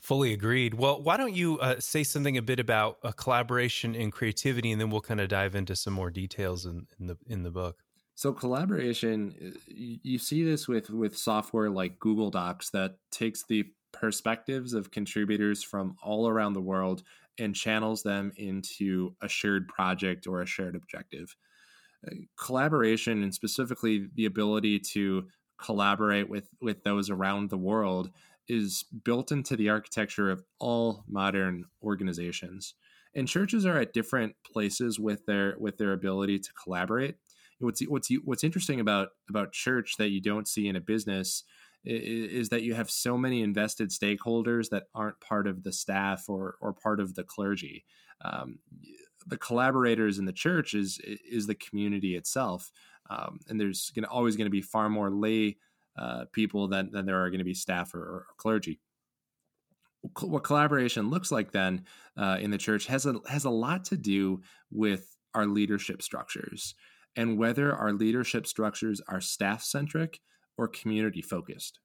Fully 0.00 0.32
agreed. 0.32 0.74
Well, 0.74 1.00
why 1.00 1.16
don't 1.16 1.34
you 1.34 1.58
uh, 1.60 1.78
say 1.78 2.02
something 2.02 2.36
a 2.36 2.42
bit 2.42 2.58
about 2.58 2.98
a 3.04 3.12
collaboration 3.12 3.94
and 3.94 4.12
creativity, 4.12 4.72
and 4.72 4.80
then 4.80 4.90
we'll 4.90 5.00
kind 5.00 5.20
of 5.20 5.28
dive 5.28 5.54
into 5.54 5.76
some 5.76 5.92
more 5.92 6.10
details 6.10 6.66
in, 6.66 6.86
in 6.98 7.06
the 7.06 7.16
in 7.28 7.44
the 7.44 7.50
book. 7.50 7.76
So 8.14 8.32
collaboration, 8.32 9.34
uh, 9.40 9.58
you 9.68 10.18
see 10.18 10.42
this 10.42 10.66
with 10.66 10.90
with 10.90 11.16
software 11.16 11.70
like 11.70 11.98
Google 11.98 12.30
Docs 12.30 12.70
that 12.70 12.96
takes 13.10 13.44
the 13.44 13.66
perspectives 13.92 14.72
of 14.72 14.90
contributors 14.90 15.62
from 15.62 15.96
all 16.02 16.28
around 16.28 16.54
the 16.54 16.60
world 16.60 17.02
and 17.38 17.54
channels 17.54 18.02
them 18.02 18.32
into 18.36 19.14
a 19.22 19.28
shared 19.28 19.68
project 19.68 20.26
or 20.26 20.42
a 20.42 20.46
shared 20.46 20.74
objective. 20.74 21.36
Uh, 22.06 22.14
collaboration 22.36 23.22
and 23.22 23.34
specifically 23.34 24.08
the 24.14 24.26
ability 24.26 24.78
to 24.78 25.26
collaborate 25.58 26.28
with 26.28 26.48
with 26.60 26.82
those 26.82 27.08
around 27.08 27.48
the 27.48 27.58
world 27.58 28.10
is 28.48 28.84
built 29.04 29.30
into 29.30 29.56
the 29.56 29.68
architecture 29.68 30.30
of 30.30 30.42
all 30.58 31.04
modern 31.08 31.64
organizations. 31.82 32.74
And 33.14 33.28
churches 33.28 33.64
are 33.64 33.78
at 33.78 33.92
different 33.92 34.34
places 34.44 34.98
with 34.98 35.26
their 35.26 35.54
with 35.58 35.78
their 35.78 35.92
ability 35.92 36.40
to 36.40 36.52
collaborate. 36.54 37.16
What's 37.60 37.80
what's 37.86 38.08
what's 38.24 38.44
interesting 38.44 38.80
about 38.80 39.10
about 39.28 39.52
church 39.52 39.96
that 39.98 40.10
you 40.10 40.20
don't 40.20 40.48
see 40.48 40.66
in 40.66 40.76
a 40.76 40.80
business 40.80 41.44
is, 41.84 42.48
that 42.50 42.62
you 42.62 42.74
have 42.74 42.90
so 42.90 43.18
many 43.18 43.42
invested 43.42 43.90
stakeholders 43.90 44.70
that 44.70 44.84
aren't 44.94 45.20
part 45.20 45.46
of 45.46 45.62
the 45.62 45.72
staff 45.72 46.28
or 46.28 46.56
or 46.60 46.72
part 46.72 47.00
of 47.00 47.14
the 47.14 47.24
clergy. 47.24 47.84
Um, 48.24 48.58
the 49.26 49.38
collaborators 49.38 50.18
in 50.18 50.24
the 50.24 50.32
church 50.32 50.74
is 50.74 51.00
is 51.30 51.46
the 51.46 51.54
community 51.54 52.16
itself, 52.16 52.70
um, 53.10 53.40
and 53.48 53.60
there's 53.60 53.90
to 53.94 54.04
always 54.06 54.36
going 54.36 54.46
to 54.46 54.50
be 54.50 54.62
far 54.62 54.88
more 54.88 55.10
lay 55.10 55.56
uh, 55.96 56.24
people 56.32 56.68
than, 56.68 56.90
than 56.90 57.06
there 57.06 57.22
are 57.22 57.30
going 57.30 57.38
to 57.38 57.44
be 57.44 57.54
staff 57.54 57.94
or, 57.94 58.00
or 58.00 58.26
clergy. 58.36 58.80
What 60.20 60.42
collaboration 60.42 61.10
looks 61.10 61.30
like 61.30 61.52
then 61.52 61.84
uh, 62.16 62.38
in 62.40 62.50
the 62.50 62.58
church 62.58 62.86
has 62.86 63.06
a 63.06 63.14
has 63.28 63.44
a 63.44 63.50
lot 63.50 63.84
to 63.86 63.96
do 63.96 64.40
with 64.70 65.16
our 65.34 65.46
leadership 65.46 66.02
structures. 66.02 66.74
and 67.16 67.38
whether 67.38 67.74
our 67.74 67.92
leadership 67.92 68.46
structures 68.46 69.00
are 69.08 69.20
staff 69.20 69.62
centric 69.62 70.20
or 70.62 70.68
community 70.68 71.22
focused. 71.22 71.80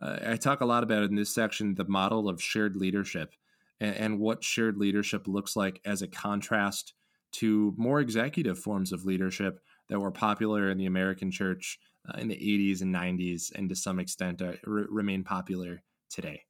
Uh, 0.00 0.18
I 0.26 0.36
talk 0.36 0.60
a 0.60 0.66
lot 0.66 0.82
about 0.82 1.02
in 1.02 1.14
this 1.14 1.34
section 1.34 1.74
the 1.74 1.84
model 1.84 2.28
of 2.28 2.42
shared 2.42 2.76
leadership 2.76 3.34
and, 3.80 3.96
and 3.96 4.18
what 4.18 4.42
shared 4.42 4.78
leadership 4.78 5.26
looks 5.26 5.56
like 5.56 5.80
as 5.84 6.02
a 6.02 6.08
contrast 6.08 6.94
to 7.32 7.74
more 7.76 8.00
executive 8.00 8.58
forms 8.58 8.92
of 8.92 9.04
leadership 9.04 9.60
that 9.88 10.00
were 10.00 10.10
popular 10.10 10.70
in 10.70 10.78
the 10.78 10.86
American 10.86 11.30
church 11.30 11.78
uh, 12.08 12.18
in 12.18 12.28
the 12.28 12.36
80s 12.36 12.80
and 12.80 12.94
90s, 12.94 13.52
and 13.54 13.68
to 13.68 13.76
some 13.76 13.98
extent 13.98 14.40
uh, 14.40 14.52
r- 14.66 14.86
remain 14.88 15.24
popular 15.24 15.82
today. 16.08 16.42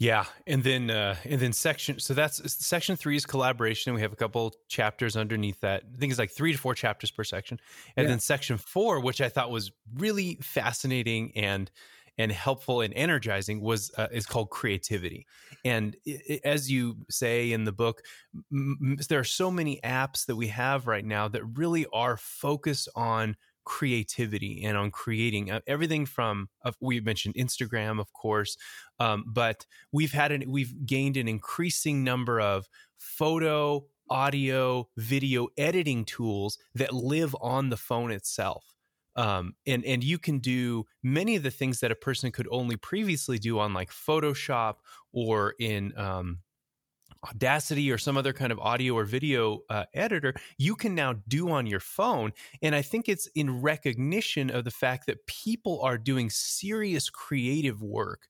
Yeah, 0.00 0.24
and 0.46 0.64
then 0.64 0.90
uh, 0.90 1.16
and 1.26 1.38
then 1.38 1.52
section. 1.52 2.00
So 2.00 2.14
that's 2.14 2.40
section 2.64 2.96
three 2.96 3.16
is 3.16 3.26
collaboration. 3.26 3.92
We 3.92 4.00
have 4.00 4.14
a 4.14 4.16
couple 4.16 4.54
chapters 4.66 5.14
underneath 5.14 5.60
that. 5.60 5.82
I 5.94 5.98
think 5.98 6.10
it's 6.10 6.18
like 6.18 6.30
three 6.30 6.52
to 6.52 6.58
four 6.58 6.74
chapters 6.74 7.10
per 7.10 7.22
section, 7.22 7.60
and 7.98 8.04
yeah. 8.04 8.08
then 8.08 8.18
section 8.18 8.56
four, 8.56 9.00
which 9.00 9.20
I 9.20 9.28
thought 9.28 9.50
was 9.50 9.72
really 9.98 10.38
fascinating 10.40 11.32
and 11.36 11.70
and 12.16 12.32
helpful 12.32 12.80
and 12.80 12.94
energizing, 12.94 13.60
was 13.60 13.90
uh, 13.98 14.08
is 14.10 14.24
called 14.24 14.48
creativity. 14.48 15.26
And 15.66 15.94
it, 16.06 16.40
as 16.46 16.70
you 16.70 16.96
say 17.10 17.52
in 17.52 17.64
the 17.64 17.72
book, 17.72 18.00
m- 18.50 18.96
there 19.10 19.18
are 19.18 19.24
so 19.24 19.50
many 19.50 19.80
apps 19.84 20.24
that 20.26 20.36
we 20.36 20.46
have 20.46 20.86
right 20.86 21.04
now 21.04 21.28
that 21.28 21.44
really 21.44 21.84
are 21.92 22.16
focused 22.16 22.88
on 22.96 23.36
creativity 23.64 24.62
and 24.64 24.76
on 24.76 24.90
creating 24.90 25.50
uh, 25.50 25.60
everything 25.66 26.06
from 26.06 26.48
uh, 26.64 26.72
we 26.80 27.00
mentioned 27.00 27.34
Instagram, 27.34 28.00
of 28.00 28.12
course, 28.12 28.56
um, 28.98 29.24
but 29.26 29.66
we've 29.92 30.12
had 30.12 30.32
an 30.32 30.44
we've 30.48 30.86
gained 30.86 31.16
an 31.16 31.28
increasing 31.28 32.04
number 32.04 32.40
of 32.40 32.68
photo, 32.98 33.84
audio, 34.08 34.88
video 34.96 35.48
editing 35.56 36.04
tools 36.04 36.58
that 36.74 36.92
live 36.92 37.34
on 37.40 37.70
the 37.70 37.76
phone 37.76 38.10
itself. 38.10 38.64
Um, 39.16 39.54
and 39.66 39.84
and 39.84 40.04
you 40.04 40.18
can 40.18 40.38
do 40.38 40.84
many 41.02 41.36
of 41.36 41.42
the 41.42 41.50
things 41.50 41.80
that 41.80 41.90
a 41.90 41.96
person 41.96 42.30
could 42.30 42.48
only 42.50 42.76
previously 42.76 43.38
do 43.38 43.58
on 43.58 43.74
like 43.74 43.90
Photoshop 43.90 44.76
or 45.12 45.54
in 45.58 45.92
um, 45.98 46.38
Audacity 47.28 47.90
or 47.90 47.98
some 47.98 48.16
other 48.16 48.32
kind 48.32 48.50
of 48.50 48.58
audio 48.58 48.94
or 48.94 49.04
video 49.04 49.60
uh, 49.68 49.84
editor, 49.92 50.34
you 50.58 50.74
can 50.74 50.94
now 50.94 51.16
do 51.28 51.50
on 51.50 51.66
your 51.66 51.80
phone. 51.80 52.32
And 52.62 52.74
I 52.74 52.82
think 52.82 53.08
it's 53.08 53.28
in 53.34 53.60
recognition 53.60 54.50
of 54.50 54.64
the 54.64 54.70
fact 54.70 55.06
that 55.06 55.26
people 55.26 55.80
are 55.82 55.98
doing 55.98 56.30
serious 56.30 57.10
creative 57.10 57.82
work 57.82 58.28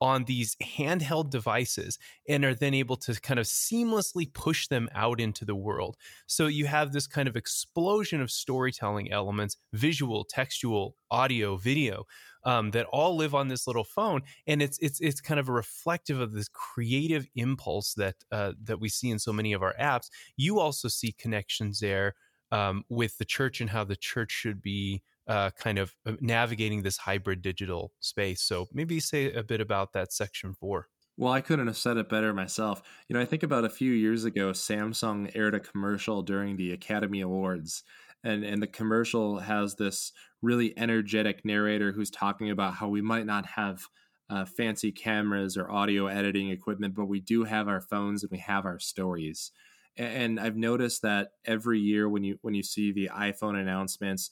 on 0.00 0.24
these 0.24 0.56
handheld 0.62 1.30
devices 1.30 1.98
and 2.28 2.44
are 2.44 2.54
then 2.54 2.72
able 2.72 2.96
to 2.96 3.20
kind 3.20 3.38
of 3.38 3.46
seamlessly 3.46 4.32
push 4.32 4.66
them 4.68 4.88
out 4.94 5.20
into 5.20 5.44
the 5.44 5.54
world. 5.54 5.96
So 6.26 6.46
you 6.46 6.66
have 6.66 6.92
this 6.92 7.06
kind 7.06 7.28
of 7.28 7.36
explosion 7.36 8.20
of 8.20 8.30
storytelling 8.30 9.12
elements, 9.12 9.56
visual, 9.72 10.24
textual, 10.24 10.96
audio, 11.10 11.56
video, 11.56 12.06
um, 12.44 12.70
that 12.72 12.86
all 12.86 13.16
live 13.16 13.34
on 13.34 13.48
this 13.48 13.66
little 13.66 13.84
phone, 13.84 14.22
and 14.46 14.62
it's 14.62 14.78
it's 14.78 15.00
it's 15.00 15.20
kind 15.20 15.40
of 15.40 15.48
a 15.48 15.52
reflective 15.52 16.20
of 16.20 16.32
this 16.32 16.48
creative 16.48 17.26
impulse 17.34 17.94
that 17.94 18.16
uh, 18.32 18.52
that 18.62 18.80
we 18.80 18.88
see 18.88 19.10
in 19.10 19.18
so 19.18 19.32
many 19.32 19.52
of 19.52 19.62
our 19.62 19.74
apps. 19.80 20.08
You 20.36 20.58
also 20.58 20.88
see 20.88 21.12
connections 21.12 21.80
there 21.80 22.14
um, 22.52 22.84
with 22.88 23.18
the 23.18 23.24
church 23.24 23.60
and 23.60 23.70
how 23.70 23.84
the 23.84 23.96
church 23.96 24.32
should 24.32 24.62
be 24.62 25.02
uh, 25.26 25.50
kind 25.50 25.78
of 25.78 25.94
uh, 26.06 26.12
navigating 26.20 26.82
this 26.82 26.96
hybrid 26.96 27.42
digital 27.42 27.92
space. 28.00 28.42
So 28.42 28.68
maybe 28.72 29.00
say 29.00 29.32
a 29.32 29.42
bit 29.42 29.60
about 29.60 29.92
that 29.92 30.12
section 30.12 30.54
four. 30.54 30.88
Well, 31.16 31.32
I 31.32 31.42
couldn't 31.42 31.66
have 31.66 31.76
said 31.76 31.98
it 31.98 32.08
better 32.08 32.32
myself. 32.32 32.82
You 33.06 33.14
know, 33.14 33.20
I 33.20 33.26
think 33.26 33.42
about 33.42 33.66
a 33.66 33.70
few 33.70 33.92
years 33.92 34.24
ago, 34.24 34.52
Samsung 34.52 35.30
aired 35.36 35.54
a 35.54 35.60
commercial 35.60 36.22
during 36.22 36.56
the 36.56 36.72
Academy 36.72 37.20
Awards, 37.20 37.84
and 38.24 38.44
and 38.44 38.62
the 38.62 38.66
commercial 38.66 39.38
has 39.38 39.76
this 39.76 40.12
really 40.42 40.76
energetic 40.78 41.44
narrator 41.44 41.92
who's 41.92 42.10
talking 42.10 42.50
about 42.50 42.74
how 42.74 42.88
we 42.88 43.02
might 43.02 43.26
not 43.26 43.46
have 43.46 43.86
uh, 44.30 44.44
fancy 44.44 44.92
cameras 44.92 45.56
or 45.56 45.70
audio 45.70 46.06
editing 46.06 46.50
equipment, 46.50 46.94
but 46.94 47.06
we 47.06 47.20
do 47.20 47.44
have 47.44 47.66
our 47.68 47.80
phones 47.80 48.22
and 48.22 48.30
we 48.30 48.38
have 48.38 48.64
our 48.64 48.78
stories. 48.78 49.50
And, 49.96 50.12
and 50.12 50.40
I've 50.40 50.56
noticed 50.56 51.02
that 51.02 51.32
every 51.44 51.80
year 51.80 52.08
when 52.08 52.22
you 52.22 52.38
when 52.42 52.54
you 52.54 52.62
see 52.62 52.92
the 52.92 53.10
iPhone 53.12 53.60
announcements, 53.60 54.30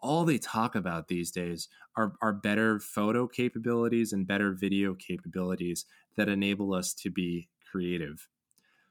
all 0.00 0.24
they 0.24 0.38
talk 0.38 0.74
about 0.74 1.08
these 1.08 1.30
days 1.30 1.68
are, 1.96 2.12
are 2.22 2.32
better 2.32 2.78
photo 2.78 3.26
capabilities 3.26 4.12
and 4.12 4.26
better 4.26 4.52
video 4.52 4.94
capabilities 4.94 5.86
that 6.16 6.28
enable 6.28 6.72
us 6.72 6.94
to 6.94 7.10
be 7.10 7.48
creative. 7.70 8.28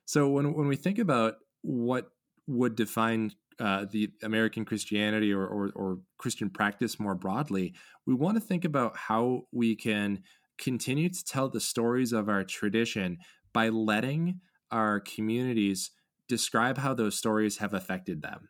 So 0.05 0.29
when 0.29 0.53
when 0.53 0.67
we 0.67 0.75
think 0.75 0.99
about 0.99 1.35
what 1.61 2.09
would 2.47 2.75
define 2.75 3.31
uh, 3.59 3.85
the 3.89 4.09
American 4.23 4.65
Christianity 4.65 5.31
or, 5.31 5.45
or, 5.45 5.71
or 5.75 5.99
Christian 6.17 6.49
practice 6.49 6.99
more 6.99 7.15
broadly, 7.15 7.73
we 8.05 8.13
want 8.13 8.35
to 8.35 8.41
think 8.41 8.65
about 8.65 8.97
how 8.97 9.43
we 9.51 9.75
can 9.75 10.23
continue 10.57 11.09
to 11.09 11.23
tell 11.25 11.49
the 11.49 11.61
stories 11.61 12.13
of 12.13 12.29
our 12.29 12.43
tradition 12.43 13.17
by 13.53 13.69
letting 13.69 14.39
our 14.71 14.99
communities 14.99 15.91
describe 16.27 16.77
how 16.77 16.93
those 16.93 17.17
stories 17.17 17.57
have 17.57 17.73
affected 17.73 18.21
them. 18.21 18.49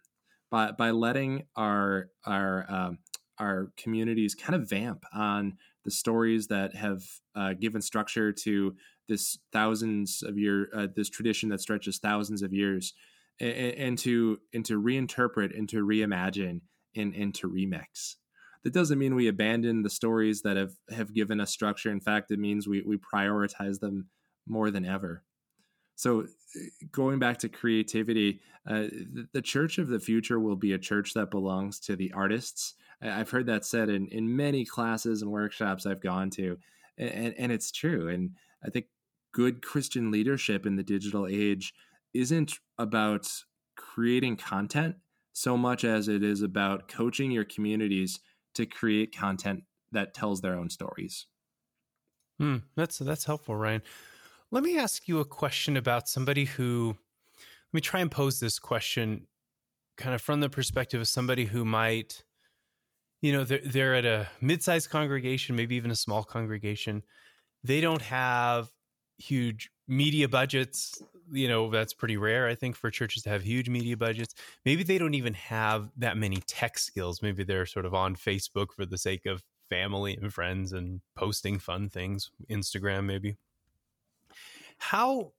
By 0.50 0.72
by 0.72 0.92
letting 0.92 1.44
our 1.56 2.10
our 2.26 2.66
um, 2.70 3.00
our 3.40 3.72
communities 3.78 4.36
kind 4.36 4.56
of 4.56 4.70
vamp 4.70 5.04
on 5.14 5.58
the 5.84 5.92
stories 5.92 6.48
that 6.48 6.76
have 6.76 7.04
uh, 7.36 7.54
given 7.54 7.82
structure 7.82 8.32
to 8.32 8.76
this 9.08 9.38
thousands 9.52 10.24
of 10.24 10.38
year 10.38 10.70
uh, 10.74 10.88
this 10.96 11.10
tradition 11.10 11.50
that 11.50 11.62
stretches 11.62 12.00
thousands 12.00 12.42
of 12.42 12.54
years 12.54 12.94
and, 13.40 13.52
and 13.52 13.98
to 14.00 14.40
and 14.54 14.66
to 14.66 14.82
reinterpret 14.82 15.58
and 15.58 15.68
to 15.70 15.86
reimagine 15.86 16.62
and, 16.96 17.14
and 17.14 17.34
to 17.36 17.50
remix. 17.50 18.16
That 18.64 18.74
doesn't 18.74 18.98
mean 18.98 19.16
we 19.16 19.28
abandon 19.28 19.84
the 19.84 19.90
stories 19.90 20.42
that 20.42 20.58
have 20.58 20.74
have 20.90 21.14
given 21.14 21.40
us 21.40 21.52
structure. 21.52 21.92
In 21.92 22.00
fact 22.00 22.32
it 22.32 22.40
means 22.40 22.68
we 22.68 22.82
we 22.82 22.98
prioritize 22.98 23.80
them 23.80 24.08
more 24.48 24.72
than 24.72 24.86
ever. 24.86 25.24
So 25.96 26.26
going 26.92 27.20
back 27.20 27.38
to 27.40 27.50
creativity 27.50 28.42
uh, 28.68 28.88
the, 29.14 29.28
the 29.34 29.42
church 29.42 29.78
of 29.78 29.88
the 29.88 30.00
future 30.00 30.40
will 30.40 30.56
be 30.56 30.74
a 30.74 30.80
church 30.80 31.14
that 31.14 31.30
belongs 31.30 31.80
to 31.80 31.96
the 31.96 32.12
artists. 32.14 32.74
I've 33.02 33.30
heard 33.30 33.46
that 33.46 33.66
said 33.66 33.90
in, 33.90 34.08
in 34.08 34.36
many 34.36 34.66
classes 34.66 35.22
and 35.22 35.32
workshops 35.32 35.86
i've 35.86 36.02
gone 36.02 36.30
to 36.32 36.58
and, 36.98 37.36
and 37.38 37.52
it's 37.52 37.72
true. 37.72 38.10
And 38.10 38.32
i 38.66 38.70
think 38.70 38.86
good 39.32 39.62
christian 39.62 40.12
leadership 40.12 40.66
in 40.66 40.78
the 40.78 40.84
digital 40.84 41.28
age 41.30 41.74
isn't 42.16 42.60
about 42.78 43.28
creating 43.76 44.38
content 44.38 44.96
so 45.34 45.58
much 45.58 45.84
as 45.84 46.08
it 46.08 46.24
is 46.24 46.42
about 46.42 46.88
coaching 46.88 47.30
your 47.30 47.44
communities 47.44 48.20
to 48.54 48.66
create 48.66 49.16
content 49.16 49.64
that 49.92 50.14
tells 50.14 50.42
their 50.42 50.56
own 50.56 50.70
stories. 50.70 51.28
Hmm, 52.40 52.58
that's 52.76 52.98
that's 53.00 53.26
helpful, 53.26 53.56
Ryan. 53.56 53.82
Let 54.52 54.64
me 54.64 54.78
ask 54.78 55.08
you 55.08 55.20
a 55.20 55.26
question 55.26 55.78
about 55.78 56.08
somebody 56.08 56.46
who. 56.46 56.98
Let 57.74 57.78
me 57.78 57.82
try 57.82 58.00
and 58.00 58.12
pose 58.12 58.40
this 58.40 58.58
question, 58.58 59.28
kind 59.98 60.16
of 60.16 60.22
from 60.22 60.40
the 60.40 60.50
perspective 60.50 61.02
of 61.02 61.10
somebody 61.10 61.44
who 61.44 61.66
might, 61.66 62.24
you 63.22 63.34
know, 63.34 63.44
they're 63.44 63.60
they're 63.66 63.96
at 63.96 64.06
a 64.06 64.28
mid-sized 64.40 64.90
congregation, 64.90 65.58
maybe 65.58 65.76
even 65.76 65.92
a 65.92 65.96
small 65.96 66.24
congregation. 66.24 67.04
They 67.64 67.82
don't 67.82 68.02
have 68.02 68.72
huge 69.18 69.72
media 69.88 70.30
budgets 70.30 71.02
you 71.32 71.48
know 71.48 71.70
that's 71.70 71.94
pretty 71.94 72.18
rare 72.18 72.48
i 72.48 72.56
think 72.56 72.76
for 72.76 72.90
churches 72.90 73.24
to 73.24 73.30
have 73.30 73.44
huge 73.44 73.70
media 73.70 73.98
budgets. 73.98 74.36
Maybe 74.66 74.84
they 74.84 74.98
don't 74.98 75.14
even 75.14 75.34
have 75.34 75.90
that 75.98 76.18
many 76.18 76.38
tech 76.48 76.78
skills. 76.78 77.22
Maybe 77.22 77.44
they're 77.44 77.66
sort 77.66 77.86
of 77.86 77.94
on 77.94 78.16
facebook 78.16 78.72
for 78.72 78.86
the 78.86 78.98
sake 78.98 79.26
of 79.26 79.44
family 79.70 80.18
and 80.22 80.34
friends 80.34 80.74
and 80.74 81.02
posting 81.16 81.58
fun 81.60 81.90
things 81.90 82.30
instagram 82.50 83.06
maybe. 83.06 83.36
How 84.78 85.32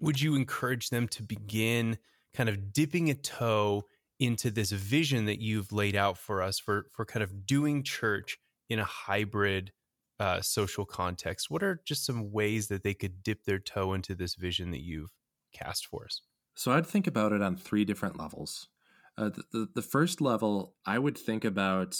would 0.00 0.20
you 0.20 0.34
encourage 0.34 0.90
them 0.90 1.06
to 1.08 1.22
begin 1.22 1.98
kind 2.34 2.48
of 2.48 2.72
dipping 2.72 3.10
a 3.10 3.14
toe 3.14 3.84
into 4.18 4.50
this 4.50 4.70
vision 4.70 5.26
that 5.26 5.40
you've 5.40 5.72
laid 5.72 5.96
out 5.96 6.18
for 6.18 6.42
us 6.42 6.58
for 6.58 6.86
for 6.92 7.04
kind 7.04 7.22
of 7.22 7.46
doing 7.46 7.82
church 7.82 8.38
in 8.68 8.78
a 8.78 8.84
hybrid 8.84 9.72
uh, 10.20 10.42
social 10.42 10.84
context, 10.84 11.50
what 11.50 11.62
are 11.62 11.80
just 11.86 12.04
some 12.04 12.30
ways 12.30 12.68
that 12.68 12.82
they 12.82 12.92
could 12.92 13.22
dip 13.22 13.44
their 13.44 13.58
toe 13.58 13.94
into 13.94 14.14
this 14.14 14.34
vision 14.34 14.70
that 14.70 14.82
you've 14.82 15.10
cast 15.52 15.86
for 15.86 16.04
us? 16.04 16.22
So 16.54 16.72
I'd 16.72 16.86
think 16.86 17.06
about 17.06 17.32
it 17.32 17.42
on 17.42 17.56
three 17.56 17.84
different 17.84 18.18
levels. 18.18 18.68
Uh, 19.16 19.30
the, 19.30 19.42
the, 19.52 19.68
the, 19.76 19.82
first 19.82 20.20
level, 20.20 20.74
I 20.86 20.98
would 20.98 21.16
think 21.16 21.44
about 21.44 21.96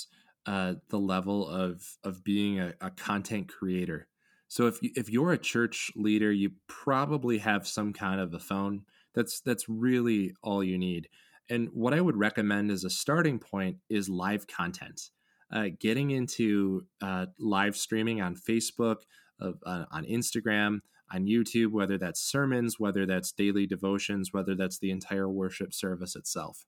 uh, 0.46 0.74
the 0.88 0.98
level 0.98 1.46
of 1.48 1.82
of 2.02 2.24
being 2.24 2.58
a, 2.58 2.74
a 2.80 2.90
content 2.90 3.48
creator. 3.48 4.08
So 4.48 4.66
if 4.66 4.82
you, 4.82 4.90
if 4.94 5.10
you're 5.10 5.32
a 5.32 5.38
church 5.38 5.90
leader, 5.96 6.32
you 6.32 6.52
probably 6.66 7.38
have 7.38 7.68
some 7.68 7.92
kind 7.92 8.20
of 8.20 8.32
a 8.32 8.38
phone. 8.38 8.82
That's 9.14 9.40
that's 9.40 9.68
really 9.68 10.34
all 10.42 10.64
you 10.64 10.78
need. 10.78 11.08
And 11.48 11.68
what 11.72 11.92
I 11.92 12.00
would 12.00 12.16
recommend 12.16 12.70
as 12.70 12.84
a 12.84 12.90
starting 12.90 13.38
point 13.38 13.78
is 13.88 14.08
live 14.08 14.46
content 14.46 15.10
uh, 15.52 15.68
getting 15.78 16.10
into 16.10 16.86
uh, 17.02 17.26
live 17.38 17.76
streaming 17.76 18.20
on 18.20 18.36
Facebook, 18.36 18.98
uh, 19.40 19.84
on 19.90 20.04
Instagram, 20.04 20.80
on 21.12 21.26
YouTube, 21.26 21.72
whether 21.72 21.98
that's 21.98 22.20
sermons, 22.20 22.78
whether 22.78 23.06
that's 23.06 23.32
daily 23.32 23.66
devotions, 23.66 24.32
whether 24.32 24.54
that's 24.54 24.78
the 24.78 24.90
entire 24.90 25.28
worship 25.28 25.74
service 25.74 26.14
itself. 26.14 26.66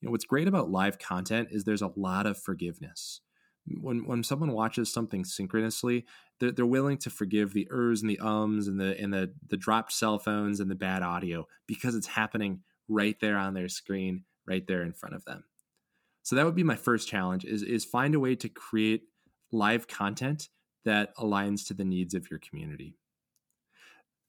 You 0.00 0.06
know, 0.06 0.12
what's 0.12 0.24
great 0.24 0.48
about 0.48 0.70
live 0.70 0.98
content 0.98 1.48
is 1.50 1.64
there's 1.64 1.82
a 1.82 1.92
lot 1.96 2.26
of 2.26 2.38
forgiveness. 2.38 3.20
When 3.66 4.06
when 4.06 4.22
someone 4.22 4.52
watches 4.52 4.92
something 4.92 5.24
synchronously, 5.24 6.04
they're, 6.38 6.52
they're 6.52 6.66
willing 6.66 6.98
to 6.98 7.10
forgive 7.10 7.54
the 7.54 7.66
ers 7.72 8.02
and 8.02 8.10
the 8.10 8.18
ums 8.18 8.68
and 8.68 8.78
the 8.78 9.00
and 9.00 9.12
the 9.12 9.32
the 9.48 9.56
dropped 9.56 9.92
cell 9.92 10.18
phones 10.18 10.60
and 10.60 10.70
the 10.70 10.74
bad 10.74 11.02
audio 11.02 11.46
because 11.66 11.94
it's 11.94 12.06
happening 12.06 12.60
right 12.88 13.18
there 13.20 13.38
on 13.38 13.54
their 13.54 13.68
screen, 13.68 14.24
right 14.46 14.66
there 14.66 14.82
in 14.82 14.92
front 14.92 15.14
of 15.14 15.24
them. 15.24 15.44
So 16.22 16.36
that 16.36 16.44
would 16.44 16.54
be 16.54 16.62
my 16.62 16.76
first 16.76 17.08
challenge 17.08 17.46
is 17.46 17.62
is 17.62 17.86
find 17.86 18.14
a 18.14 18.20
way 18.20 18.36
to 18.36 18.48
create 18.50 19.04
live 19.50 19.88
content 19.88 20.50
that 20.84 21.16
aligns 21.16 21.66
to 21.66 21.74
the 21.74 21.84
needs 21.84 22.14
of 22.14 22.30
your 22.30 22.38
community. 22.38 22.94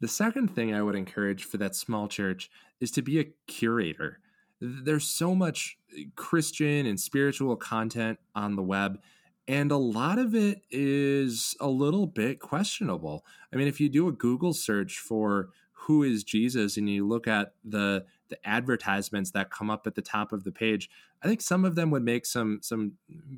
The 0.02 0.08
second 0.08 0.50
thing 0.50 0.74
I 0.74 0.82
would 0.82 0.96
encourage 0.96 1.46
for 1.46 1.58
that 1.58 1.76
small 1.76 2.08
church 2.08 2.50
is 2.80 2.92
to 2.92 3.02
be 3.02 3.20
a 3.20 3.32
curator. 3.48 4.20
There's 4.60 5.08
so 5.08 5.34
much 5.34 5.78
eh, 5.98 6.06
Christian 6.16 6.86
and 6.86 7.00
spiritual 7.00 7.56
content 7.56 8.20
on 8.36 8.56
the 8.56 8.62
web, 8.62 9.00
and 9.48 9.72
a 9.72 9.78
lot 9.78 10.18
of 10.18 10.36
it 10.36 10.62
is 10.72 11.56
a 11.60 11.68
little 11.68 12.08
bit 12.08 12.40
questionable. 12.40 13.24
I 13.54 13.58
mean, 13.58 13.68
if 13.68 13.80
you 13.80 13.90
do 13.90 14.08
a 14.08 14.12
Google 14.12 14.54
search 14.54 14.98
for 14.98 15.50
who 15.72 16.04
is 16.04 16.24
Jesus 16.24 16.78
and 16.78 16.90
you 16.90 17.08
look 17.08 17.28
at 17.28 17.54
the 17.64 18.06
the 18.28 18.38
advertisements 18.48 19.30
that 19.32 19.52
come 19.52 19.70
up 19.70 19.86
at 19.86 19.94
the 19.94 20.02
top 20.02 20.34
of 20.34 20.44
the 20.44 20.52
page, 20.52 20.90
I 21.22 21.28
think 21.28 21.42
some 21.42 21.64
of 21.64 21.76
them 21.76 21.92
would 21.92 22.04
make 22.04 22.26
some 22.26 22.60
some 22.62 22.94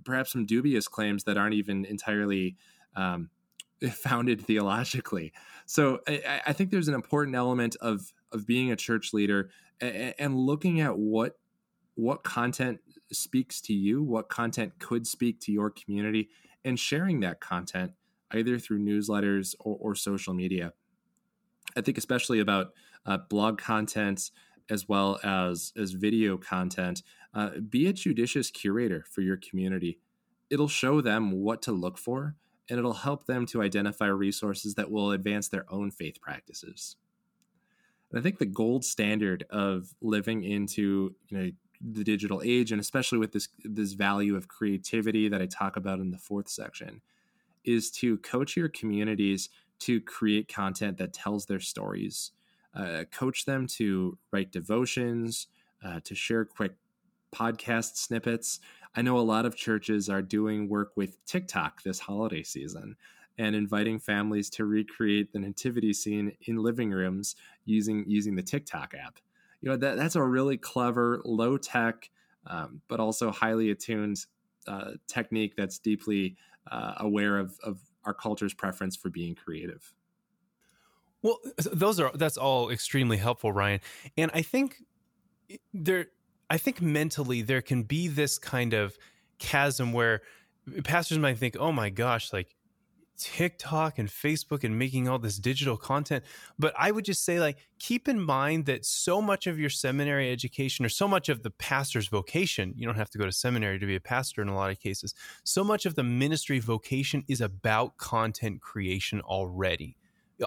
perhaps 0.06 0.32
some 0.32 0.46
dubious 0.46 0.88
claims 0.88 1.26
that 1.26 1.38
aren't 1.38 1.56
even 1.56 1.84
entirely 1.86 2.56
um, 2.98 3.30
founded 3.92 4.42
theologically. 4.42 5.32
So 5.66 6.02
I, 6.08 6.42
I, 6.48 6.54
think 6.54 6.72
there's 6.72 6.88
an 6.88 6.96
important 6.96 7.36
element 7.36 7.78
of 7.80 8.12
of 8.32 8.46
being 8.46 8.72
a 8.72 8.76
church 8.76 9.14
leader 9.14 9.50
and, 9.80 10.14
and 10.20 10.36
looking 10.36 10.82
at 10.82 10.98
what 10.98 11.38
what 11.96 12.24
content 12.24 12.80
speaks 13.12 13.62
to 13.62 13.74
you, 13.74 14.04
what 14.04 14.30
content 14.30 14.74
could 14.80 15.08
speak 15.08 15.40
to 15.42 15.52
your 15.52 15.70
community, 15.70 16.30
and 16.66 16.80
sharing 16.80 17.22
that 17.22 17.40
content 17.40 17.92
either 18.34 18.60
through 18.60 18.80
newsletters 18.80 19.56
or, 19.60 19.78
or 19.80 19.96
social 19.96 20.34
media. 20.34 20.74
I 21.78 21.82
think 21.82 21.98
especially 21.98 22.40
about 22.40 22.74
uh, 23.06 23.18
blog 23.30 23.58
content 23.58 24.32
as 24.70 24.90
well 24.90 25.20
as 25.24 25.72
as 25.78 25.92
video 25.92 26.38
content. 26.38 27.04
Uh, 27.34 27.52
be 27.70 27.88
a 27.88 27.94
judicious 27.94 28.50
curator 28.50 29.06
for 29.12 29.22
your 29.22 29.38
community. 29.38 30.00
It'll 30.50 30.68
show 30.68 31.02
them 31.02 31.32
what 31.32 31.62
to 31.64 31.72
look 31.72 31.98
for 32.00 32.36
and 32.70 32.80
it'll 32.80 32.94
help 32.94 33.26
them 33.26 33.46
to 33.48 33.62
identify 33.62 34.08
resources 34.08 34.76
that 34.76 34.92
will 34.92 35.12
advance 35.12 35.48
their 35.48 35.66
own 35.70 35.92
faith 35.92 36.20
practices. 36.22 36.96
And 38.12 38.20
I 38.20 38.24
think 38.24 38.40
the 38.40 38.46
gold 38.46 38.86
standard 38.86 39.46
of 39.50 39.94
living 40.02 40.44
into 40.44 41.16
you 41.30 41.38
know 41.38 41.52
the 41.82 42.04
digital 42.04 42.42
age, 42.44 42.72
and 42.72 42.82
especially 42.82 43.18
with 43.18 43.34
this 43.34 43.50
this 43.64 43.94
value 43.94 44.36
of 44.36 44.48
creativity 44.48 45.28
that 45.30 45.42
I 45.42 45.46
talk 45.46 45.78
about 45.78 46.00
in 46.00 46.12
the 46.12 46.18
fourth 46.18 46.50
section, 46.50 47.02
is 47.64 47.92
to 47.92 48.18
coach 48.18 48.56
your 48.56 48.70
communities 48.70 49.50
to 49.80 50.02
create 50.02 50.48
content 50.48 50.98
that 50.98 51.14
tells 51.14 51.46
their 51.46 51.60
stories. 51.60 52.32
Uh, 52.74 53.04
coach 53.12 53.46
them 53.46 53.68
to 53.68 54.18
write 54.32 54.52
devotions, 54.52 55.48
uh, 55.84 56.00
to 56.04 56.16
share 56.16 56.46
quick 56.46 56.74
podcast 57.34 57.98
snippets, 57.98 58.60
I 58.98 59.04
know 59.04 59.20
a 59.20 59.22
lot 59.22 59.46
of 59.46 59.56
churches 59.56 60.10
are 60.10 60.24
doing 60.24 60.68
work 60.68 60.94
with 60.96 61.24
TikTok 61.26 61.84
this 61.84 62.00
holiday 62.00 62.42
season 62.42 62.96
and 63.38 63.56
inviting 63.56 64.00
families 64.00 64.50
to 64.50 64.66
recreate 64.66 65.32
the 65.32 65.38
nativity 65.38 65.94
scene 65.94 66.36
in 66.48 66.58
living 66.58 66.90
rooms 66.90 67.36
using 67.64 68.04
using 68.08 68.36
the 68.36 68.42
TikTok 68.42 68.96
app. 68.96 69.20
You 69.62 69.70
know 69.70 69.78
that 69.78 69.98
that's 69.98 70.16
a 70.16 70.24
really 70.24 70.58
clever, 70.58 71.22
low 71.24 71.58
tech, 71.58 72.10
um, 72.48 72.82
but 72.88 73.00
also 73.00 73.30
highly 73.32 73.70
attuned 73.70 74.26
uh, 74.68 74.94
technique 75.08 75.54
that's 75.56 75.78
deeply 75.78 76.36
uh, 76.72 76.96
aware 76.98 77.38
of, 77.38 77.60
of 77.64 77.80
our 78.04 78.16
culture's 78.16 78.56
preference 78.56 78.96
for 78.96 79.12
being 79.12 79.36
creative. 79.36 79.94
Well, 81.22 81.38
those 81.72 82.00
are 82.00 82.12
that's 82.16 82.38
all 82.38 82.72
extremely 82.72 83.18
helpful, 83.18 83.52
Ryan, 83.52 83.80
and 84.18 84.32
I 84.34 84.42
think 84.42 84.78
there 85.72 86.08
I 86.50 86.58
think 86.58 86.82
mentally 86.82 87.42
there 87.42 87.62
can 87.62 87.84
be 87.84 88.08
this 88.08 88.38
kind 88.38 88.74
of 88.74 88.98
chasm 89.40 89.94
where 89.94 90.22
pastors 90.84 91.18
might 91.18 91.38
think, 91.38 91.58
oh 91.60 91.72
my 91.72 91.90
gosh, 91.90 92.32
like 92.32 92.56
TikTok 93.18 93.98
and 93.98 94.08
Facebook 94.08 94.64
and 94.64 94.78
making 94.78 95.08
all 95.08 95.20
this 95.20 95.38
digital 95.38 95.76
content. 95.76 96.24
But 96.60 96.74
I 96.78 96.92
would 96.92 97.04
just 97.04 97.26
say, 97.26 97.40
like, 97.40 97.58
keep 97.80 98.08
in 98.08 98.20
mind 98.20 98.66
that 98.68 98.86
so 98.86 99.22
much 99.22 99.48
of 99.48 99.60
your 99.60 99.70
seminary 99.70 100.32
education 100.32 100.86
or 100.86 100.90
so 100.90 101.08
much 101.08 101.28
of 101.28 101.44
the 101.44 101.50
pastor's 101.52 102.08
vocation, 102.08 102.74
you 102.78 102.86
don't 102.86 102.96
have 102.96 103.10
to 103.12 103.18
go 103.18 103.26
to 103.26 103.32
seminary 103.32 103.80
to 103.80 103.86
be 103.86 103.96
a 103.96 104.02
pastor 104.02 104.42
in 104.42 104.48
a 104.48 104.56
lot 104.56 104.72
of 104.72 104.80
cases, 104.80 105.14
so 105.44 105.64
much 105.64 105.86
of 105.86 105.96
the 105.96 106.04
ministry 106.04 106.60
vocation 106.60 107.24
is 107.28 107.42
about 107.42 107.98
content 107.98 108.62
creation 108.62 109.22
already 109.22 109.98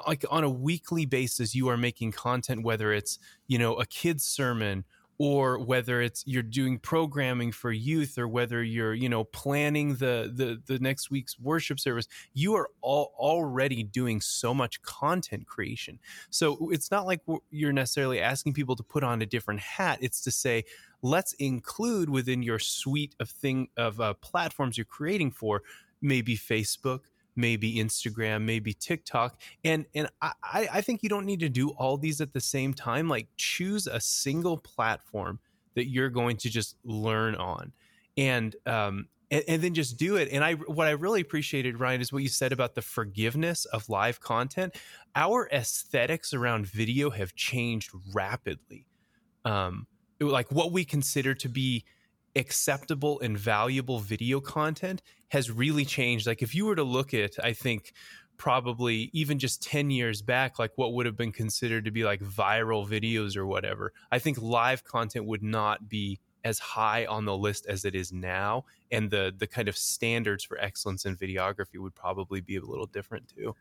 like 0.07 0.25
on 0.31 0.45
a 0.45 0.51
weekly 0.51 1.05
basis 1.05 1.53
you 1.55 1.69
are 1.69 1.77
making 1.77 2.13
content 2.13 2.63
whether 2.63 2.93
it's 2.93 3.19
you 3.49 3.59
know 3.59 3.75
a 3.75 3.87
kid's 3.87 4.25
sermon 4.25 4.85
or 5.21 5.59
whether 5.59 6.01
it's 6.01 6.25
you're 6.27 6.43
doing 6.43 6.79
programming 6.79 7.53
for 7.53 7.71
youth 7.71 8.17
or 8.17 8.27
whether 8.27 8.63
you're 8.63 8.95
you 8.95 9.07
know 9.07 9.23
planning 9.23 9.95
the 9.97 10.33
the, 10.35 10.59
the 10.65 10.79
next 10.79 11.11
week's 11.11 11.39
worship 11.39 11.79
service 11.79 12.09
you 12.33 12.55
are 12.55 12.71
all 12.81 13.13
already 13.19 13.83
doing 13.83 14.19
so 14.23 14.55
much 14.55 14.81
content 14.81 15.47
creation. 15.47 15.99
So 16.31 16.71
it's 16.71 16.91
not 16.91 17.05
like 17.05 17.21
you're 17.51 17.71
necessarily 17.71 18.19
asking 18.19 18.55
people 18.55 18.77
to 18.77 18.83
put 18.83 19.05
on 19.05 19.21
a 19.21 19.27
different 19.27 19.61
hat. 19.61 19.99
It's 20.01 20.23
to 20.23 20.31
say 20.31 20.65
let's 21.03 21.35
include 21.35 22.09
within 22.09 22.43
your 22.43 22.59
suite 22.59 23.15
of 23.21 23.29
thing 23.29 23.69
of 23.77 24.01
uh, 24.01 24.15
platforms 24.15 24.79
you're 24.79 24.87
creating 24.87 25.33
for 25.33 25.63
maybe 26.01 26.35
facebook 26.35 27.01
maybe 27.37 27.77
Instagram, 27.77 28.43
maybe 28.43 28.73
TikTok. 28.73 29.41
And 29.65 29.87
and 29.95 30.09
I, 30.21 30.33
I 30.73 30.81
think 30.81 31.03
you 31.03 31.09
don't 31.09 31.27
need 31.27 31.41
to 31.41 31.49
do 31.49 31.71
all 31.71 31.97
these 31.97 32.21
at 32.21 32.33
the 32.33 32.41
same 32.41 32.75
time. 32.75 33.09
Like 33.09 33.29
choose 33.37 33.87
a 33.87 34.01
single 34.01 34.59
platform 34.59 35.39
that 35.75 35.89
you're 35.89 36.11
going 36.11 36.37
to 36.39 36.51
just 36.51 36.77
learn 36.85 37.35
on. 37.35 37.73
And 38.17 38.55
um 38.67 39.09
and, 39.33 39.45
and, 39.47 39.63
then 39.63 39.75
just 39.75 39.97
do 39.97 40.17
it. 40.17 40.29
And 40.33 40.43
I 40.43 40.55
what 40.55 40.89
I 40.89 40.91
really 40.91 41.21
appreciated, 41.21 41.79
Ryan, 41.79 42.01
is 42.01 42.13
what 42.13 42.23
you 42.23 42.29
said 42.29 42.53
about 42.53 42.75
the 42.75 42.83
forgiveness 42.83 43.65
of 43.67 43.89
live 43.89 44.21
content. 44.21 44.75
Our 45.15 45.49
aesthetics 45.53 46.35
around 46.35 46.67
video 46.67 47.11
have 47.11 47.35
changed 47.37 47.91
rapidly. 48.13 48.87
Um, 49.45 49.87
like 50.21 50.51
what 50.51 50.73
we 50.73 50.85
consider 50.85 51.35
to 51.35 51.49
be 51.49 51.85
acceptable 52.37 53.21
and 53.21 53.39
valuable 53.39 53.99
video 53.99 54.41
content 54.41 55.03
has 55.29 55.51
really 55.51 55.85
changed. 55.85 56.27
Like 56.27 56.43
if 56.43 56.55
you 56.55 56.67
were 56.67 56.77
to 56.77 56.85
look 56.85 57.15
at, 57.15 57.33
I 57.43 57.53
think 57.53 57.93
probably 58.37 59.11
even 59.13 59.39
just 59.39 59.63
10 59.63 59.91
years 59.91 60.23
back, 60.23 60.59
like 60.59 60.73
what 60.77 60.95
would 60.95 61.07
have 61.07 61.17
been 61.17 61.33
considered 61.33 61.85
to 61.85 61.91
be 61.91 62.05
like 62.05 62.21
viral 62.21 62.89
videos 62.89 63.37
or 63.37 63.47
whatever, 63.47 63.93
I 64.11 64.19
think 64.19 64.41
live 64.41 64.85
content 64.85 65.27
would 65.27 65.43
not 65.43 65.89
be 65.89 66.21
as 66.43 66.59
high 66.59 67.05
on 67.05 67.27
the 67.27 67.37
list 67.37 67.67
as 67.67 67.85
it 67.85 67.95
is 67.95 68.13
now. 68.13 68.65
And 68.91 69.11
the 69.11 69.33
the 69.37 69.47
kind 69.47 69.69
of 69.69 69.77
standards 69.77 70.43
for 70.43 70.59
excellence 70.59 71.05
in 71.05 71.17
videography 71.17 71.79
would 71.79 71.95
probably 71.95 72.41
be 72.41 72.57
a 72.57 72.63
little 72.63 72.87
different 72.87 73.29
too. 73.29 73.55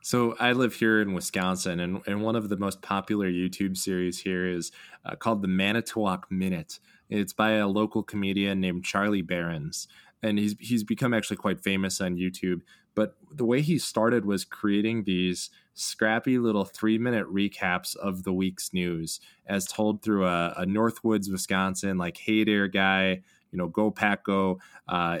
So 0.00 0.36
I 0.38 0.52
live 0.52 0.74
here 0.74 1.00
in 1.00 1.12
Wisconsin, 1.12 1.80
and, 1.80 2.00
and 2.06 2.22
one 2.22 2.36
of 2.36 2.48
the 2.48 2.56
most 2.56 2.82
popular 2.82 3.28
YouTube 3.28 3.76
series 3.76 4.20
here 4.20 4.46
is 4.46 4.70
uh, 5.04 5.16
called 5.16 5.42
the 5.42 5.48
Manitowoc 5.48 6.30
Minute. 6.30 6.78
It's 7.08 7.32
by 7.32 7.52
a 7.52 7.68
local 7.68 8.02
comedian 8.02 8.60
named 8.60 8.84
Charlie 8.84 9.22
Berens, 9.22 9.88
and 10.22 10.38
he's 10.38 10.56
he's 10.58 10.84
become 10.84 11.14
actually 11.14 11.36
quite 11.36 11.60
famous 11.60 12.00
on 12.00 12.16
YouTube. 12.16 12.60
But 12.94 13.16
the 13.32 13.44
way 13.44 13.60
he 13.60 13.78
started 13.78 14.24
was 14.24 14.44
creating 14.44 15.04
these 15.04 15.50
scrappy 15.74 16.38
little 16.38 16.64
three 16.64 16.98
minute 16.98 17.32
recaps 17.32 17.94
of 17.96 18.24
the 18.24 18.32
week's 18.32 18.72
news, 18.72 19.20
as 19.46 19.66
told 19.66 20.02
through 20.02 20.26
a, 20.26 20.54
a 20.56 20.66
Northwoods, 20.66 21.30
Wisconsin, 21.30 21.96
like 21.98 22.16
hey 22.18 22.44
there 22.44 22.68
guy, 22.68 23.22
you 23.52 23.58
know, 23.58 23.68
go 23.68 23.90
pack 23.90 24.24
go, 24.24 24.58
uh, 24.88 25.18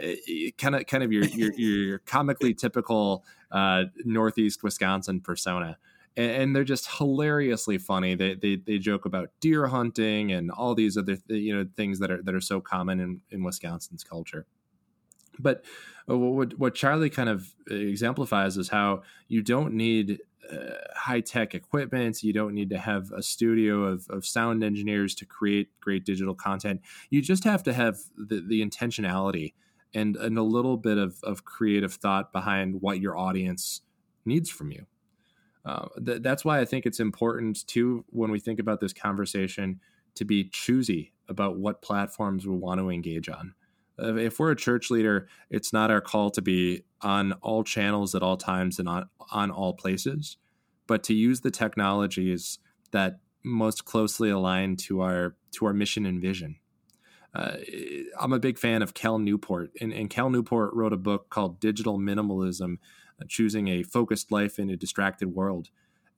kind 0.58 0.74
of 0.76 0.86
kind 0.86 1.02
of 1.02 1.12
your 1.12 1.24
your, 1.24 1.52
your 1.54 1.98
comically 2.06 2.52
typical 2.54 3.24
uh, 3.50 3.84
Northeast 4.04 4.62
Wisconsin 4.62 5.20
persona 5.20 5.78
and, 6.18 6.30
and 6.32 6.56
they're 6.56 6.64
just 6.64 6.98
hilariously 6.98 7.78
funny. 7.78 8.14
They, 8.14 8.34
they 8.34 8.56
they 8.56 8.78
joke 8.78 9.06
about 9.06 9.30
deer 9.40 9.68
hunting 9.68 10.32
and 10.32 10.50
all 10.50 10.74
these 10.74 10.98
other 10.98 11.16
th- 11.16 11.40
you 11.40 11.56
know 11.56 11.66
things 11.76 12.00
that 12.00 12.10
are 12.10 12.22
that 12.22 12.34
are 12.34 12.40
so 12.40 12.60
common 12.60 13.00
in, 13.00 13.22
in 13.30 13.42
Wisconsin's 13.42 14.04
culture. 14.04 14.44
But 15.38 15.64
uh, 16.10 16.18
what 16.18 16.58
what 16.58 16.74
Charlie 16.74 17.08
kind 17.08 17.28
of 17.28 17.54
exemplifies 17.70 18.58
is 18.58 18.68
how 18.68 19.02
you 19.28 19.42
don't 19.42 19.72
need 19.74 20.18
uh, 20.50 20.74
high 20.96 21.20
tech 21.20 21.54
equipment. 21.54 22.22
You 22.22 22.32
don't 22.32 22.54
need 22.54 22.70
to 22.70 22.78
have 22.78 23.12
a 23.12 23.22
studio 23.22 23.84
of, 23.84 24.06
of 24.10 24.26
sound 24.26 24.64
engineers 24.64 25.14
to 25.16 25.26
create 25.26 25.68
great 25.80 26.04
digital 26.04 26.34
content. 26.34 26.80
You 27.10 27.22
just 27.22 27.44
have 27.44 27.62
to 27.64 27.72
have 27.72 27.98
the, 28.16 28.40
the 28.40 28.64
intentionality 28.64 29.52
and, 29.94 30.16
and 30.16 30.38
a 30.38 30.42
little 30.42 30.78
bit 30.78 30.96
of, 30.96 31.18
of 31.22 31.44
creative 31.44 31.94
thought 31.94 32.32
behind 32.32 32.80
what 32.80 32.98
your 32.98 33.16
audience 33.16 33.82
needs 34.24 34.48
from 34.48 34.72
you. 34.72 34.86
Uh, 35.68 35.86
th- 36.04 36.22
that's 36.22 36.46
why 36.46 36.60
I 36.60 36.64
think 36.64 36.86
it's 36.86 36.98
important 36.98 37.66
too 37.66 38.04
when 38.08 38.30
we 38.30 38.40
think 38.40 38.58
about 38.58 38.80
this 38.80 38.94
conversation 38.94 39.80
to 40.14 40.24
be 40.24 40.44
choosy 40.44 41.12
about 41.28 41.58
what 41.58 41.82
platforms 41.82 42.46
we 42.46 42.56
want 42.56 42.80
to 42.80 42.88
engage 42.88 43.28
on. 43.28 43.54
If 43.98 44.38
we're 44.38 44.52
a 44.52 44.56
church 44.56 44.90
leader, 44.90 45.28
it's 45.50 45.72
not 45.72 45.90
our 45.90 46.00
call 46.00 46.30
to 46.30 46.40
be 46.40 46.84
on 47.02 47.32
all 47.34 47.64
channels 47.64 48.14
at 48.14 48.22
all 48.22 48.38
times 48.38 48.78
and 48.78 48.88
on, 48.88 49.10
on 49.30 49.50
all 49.50 49.74
places, 49.74 50.38
but 50.86 51.02
to 51.04 51.14
use 51.14 51.42
the 51.42 51.50
technologies 51.50 52.60
that 52.92 53.18
most 53.44 53.84
closely 53.84 54.30
align 54.30 54.76
to 54.76 55.02
our 55.02 55.36
to 55.50 55.66
our 55.66 55.74
mission 55.74 56.06
and 56.06 56.20
vision. 56.20 56.56
Uh, 57.34 57.56
I'm 58.18 58.32
a 58.32 58.38
big 58.38 58.58
fan 58.58 58.80
of 58.80 58.94
Cal 58.94 59.18
Newport, 59.18 59.70
and, 59.80 59.92
and 59.92 60.08
Cal 60.08 60.30
Newport 60.30 60.72
wrote 60.72 60.94
a 60.94 60.96
book 60.96 61.28
called 61.28 61.60
Digital 61.60 61.98
Minimalism: 61.98 62.78
Choosing 63.26 63.68
a 63.68 63.82
Focused 63.82 64.30
Life 64.30 64.58
in 64.58 64.70
a 64.70 64.76
Distracted 64.76 65.34
World. 65.34 65.70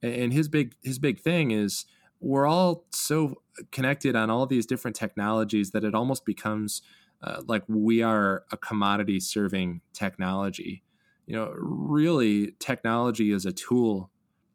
And 0.03 0.33
his 0.33 0.47
big 0.47 0.75
his 0.81 0.99
big 0.99 1.19
thing 1.19 1.51
is 1.51 1.85
we're 2.19 2.47
all 2.47 2.85
so 2.91 3.41
connected 3.71 4.15
on 4.15 4.29
all 4.29 4.45
these 4.45 4.65
different 4.65 4.95
technologies 4.95 5.71
that 5.71 5.83
it 5.83 5.95
almost 5.95 6.25
becomes 6.25 6.81
uh, 7.23 7.41
like 7.47 7.63
we 7.67 8.01
are 8.01 8.45
a 8.51 8.57
commodity 8.57 9.19
serving 9.19 9.81
technology. 9.93 10.83
You 11.27 11.35
know, 11.35 11.53
really, 11.55 12.53
technology 12.59 13.31
is 13.31 13.45
a 13.45 13.51
tool 13.51 14.09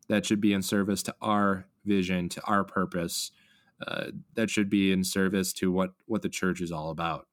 that 0.08 0.26
should 0.26 0.40
be 0.40 0.52
in 0.52 0.62
service 0.62 1.02
to 1.04 1.14
our 1.20 1.66
vision, 1.84 2.28
to 2.30 2.42
our 2.42 2.64
purpose, 2.64 3.30
uh, 3.86 4.06
that 4.34 4.50
should 4.50 4.68
be 4.68 4.92
in 4.92 5.04
service 5.04 5.52
to 5.54 5.70
what 5.70 5.92
what 6.06 6.22
the 6.22 6.28
church 6.28 6.60
is 6.60 6.72
all 6.72 6.90
about. 6.90 7.26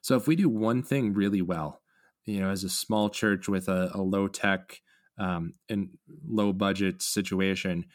So, 0.00 0.16
if 0.16 0.26
we 0.26 0.36
do 0.36 0.48
one 0.48 0.82
thing 0.82 1.12
really 1.12 1.42
well, 1.42 1.80
you 2.26 2.40
know, 2.40 2.50
as 2.50 2.64
a 2.64 2.68
small 2.68 3.08
church 3.08 3.48
with 3.48 3.68
a, 3.68 3.90
a 3.94 4.02
low 4.02 4.28
tech 4.28 4.80
um, 5.18 5.54
and 5.68 5.90
low 6.26 6.52
budget 6.52 7.00
situation, 7.00 7.86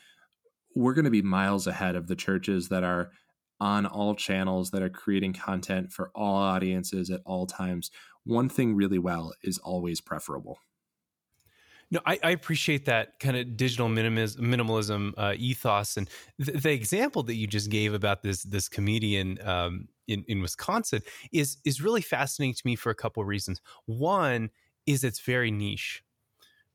we're 0.76 0.94
going 0.94 1.06
to 1.06 1.12
be 1.12 1.22
miles 1.22 1.68
ahead 1.68 1.96
of 1.96 2.08
the 2.08 2.16
churches 2.16 2.70
that 2.70 2.84
are 2.84 3.12
on 3.60 3.86
all 3.86 4.16
channels 4.16 4.72
that 4.72 4.82
are 4.82 4.90
creating 4.90 5.34
content 5.34 5.92
for 5.92 6.10
all 6.16 6.38
audiences 6.38 7.12
at 7.12 7.22
all 7.26 7.46
times. 7.46 7.92
One 8.24 8.50
thing 8.50 8.76
really 8.76 8.98
well 8.98 9.34
is 9.44 9.60
always 9.60 10.02
preferable. 10.02 10.60
No, 11.94 12.00
I, 12.06 12.20
I 12.24 12.30
appreciate 12.32 12.86
that 12.86 13.20
kind 13.20 13.36
of 13.36 13.58
digital 13.58 13.90
minimalism 13.90 15.14
uh, 15.18 15.34
ethos, 15.38 15.98
and 15.98 16.10
th- 16.42 16.64
the 16.64 16.72
example 16.72 17.22
that 17.24 17.36
you 17.36 17.48
just 17.48 17.70
gave 17.70 17.94
about 17.94 18.24
this 18.24 18.44
this 18.44 18.70
comedian 18.70 19.38
um, 19.46 19.90
in 20.08 20.24
in 20.28 20.42
Wisconsin 20.42 21.02
is 21.34 21.58
is 21.66 21.82
really 21.82 22.02
fascinating 22.02 22.54
to 22.56 22.62
me 22.66 22.76
for 22.78 22.92
a 22.92 22.96
couple 22.96 23.22
of 23.22 23.28
reasons. 23.28 23.62
One 23.86 24.52
is 24.86 25.04
it's 25.04 25.20
very 25.20 25.52
niche, 25.52 26.02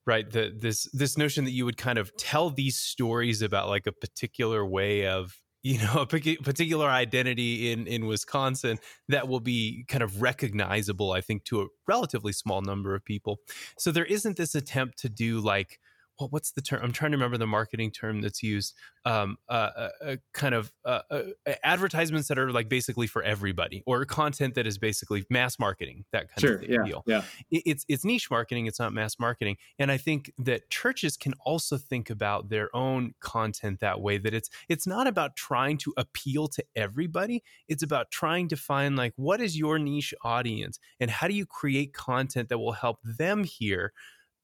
right? 0.06 0.30
The 0.30 0.54
this 0.56 0.84
this 0.92 1.18
notion 1.18 1.44
that 1.44 1.52
you 1.52 1.64
would 1.64 1.78
kind 1.78 1.98
of 1.98 2.16
tell 2.16 2.50
these 2.50 2.76
stories 2.78 3.42
about 3.42 3.68
like 3.68 3.86
a 3.86 3.92
particular 3.92 4.66
way 4.66 5.06
of 5.06 5.40
you 5.66 5.78
know 5.78 6.00
a 6.00 6.06
particular 6.06 6.88
identity 6.88 7.72
in 7.72 7.86
in 7.88 8.06
Wisconsin 8.06 8.78
that 9.08 9.26
will 9.26 9.40
be 9.40 9.84
kind 9.88 10.02
of 10.02 10.22
recognizable 10.22 11.12
I 11.12 11.20
think 11.20 11.44
to 11.44 11.62
a 11.62 11.66
relatively 11.88 12.32
small 12.32 12.62
number 12.62 12.94
of 12.94 13.04
people. 13.04 13.40
So 13.76 13.90
there 13.90 14.04
isn't 14.04 14.36
this 14.36 14.54
attempt 14.54 14.98
to 15.00 15.08
do 15.08 15.40
like 15.40 15.80
well, 16.18 16.28
what's 16.30 16.52
the 16.52 16.62
term? 16.62 16.80
I'm 16.82 16.92
trying 16.92 17.10
to 17.10 17.16
remember 17.16 17.36
the 17.36 17.46
marketing 17.46 17.90
term 17.90 18.20
that's 18.20 18.42
used. 18.42 18.74
Um, 19.04 19.36
uh, 19.48 19.52
uh, 19.52 19.88
uh 20.04 20.16
kind 20.32 20.54
of 20.54 20.72
uh, 20.84 21.00
uh, 21.10 21.22
advertisements 21.62 22.28
that 22.28 22.38
are 22.38 22.50
like 22.50 22.68
basically 22.68 23.06
for 23.06 23.22
everybody, 23.22 23.82
or 23.86 24.04
content 24.04 24.54
that 24.54 24.66
is 24.66 24.78
basically 24.78 25.24
mass 25.30 25.58
marketing. 25.58 26.04
That 26.12 26.28
kind 26.28 26.40
sure, 26.40 26.56
of 26.56 26.68
yeah, 26.68 26.84
deal. 26.84 27.02
Yeah, 27.06 27.22
it's 27.50 27.84
it's 27.88 28.04
niche 28.04 28.30
marketing. 28.30 28.66
It's 28.66 28.78
not 28.78 28.92
mass 28.92 29.18
marketing. 29.18 29.56
And 29.78 29.92
I 29.92 29.96
think 29.96 30.32
that 30.38 30.70
churches 30.70 31.16
can 31.16 31.34
also 31.44 31.76
think 31.76 32.10
about 32.10 32.48
their 32.48 32.74
own 32.74 33.14
content 33.20 33.80
that 33.80 34.00
way. 34.00 34.18
That 34.18 34.34
it's 34.34 34.48
it's 34.68 34.86
not 34.86 35.06
about 35.06 35.36
trying 35.36 35.76
to 35.78 35.92
appeal 35.96 36.48
to 36.48 36.64
everybody. 36.74 37.42
It's 37.68 37.82
about 37.82 38.10
trying 38.10 38.48
to 38.48 38.56
find 38.56 38.96
like 38.96 39.12
what 39.16 39.40
is 39.40 39.58
your 39.58 39.78
niche 39.78 40.14
audience, 40.24 40.78
and 40.98 41.10
how 41.10 41.28
do 41.28 41.34
you 41.34 41.46
create 41.46 41.92
content 41.92 42.48
that 42.48 42.58
will 42.58 42.72
help 42.72 42.98
them 43.04 43.44
hear 43.44 43.92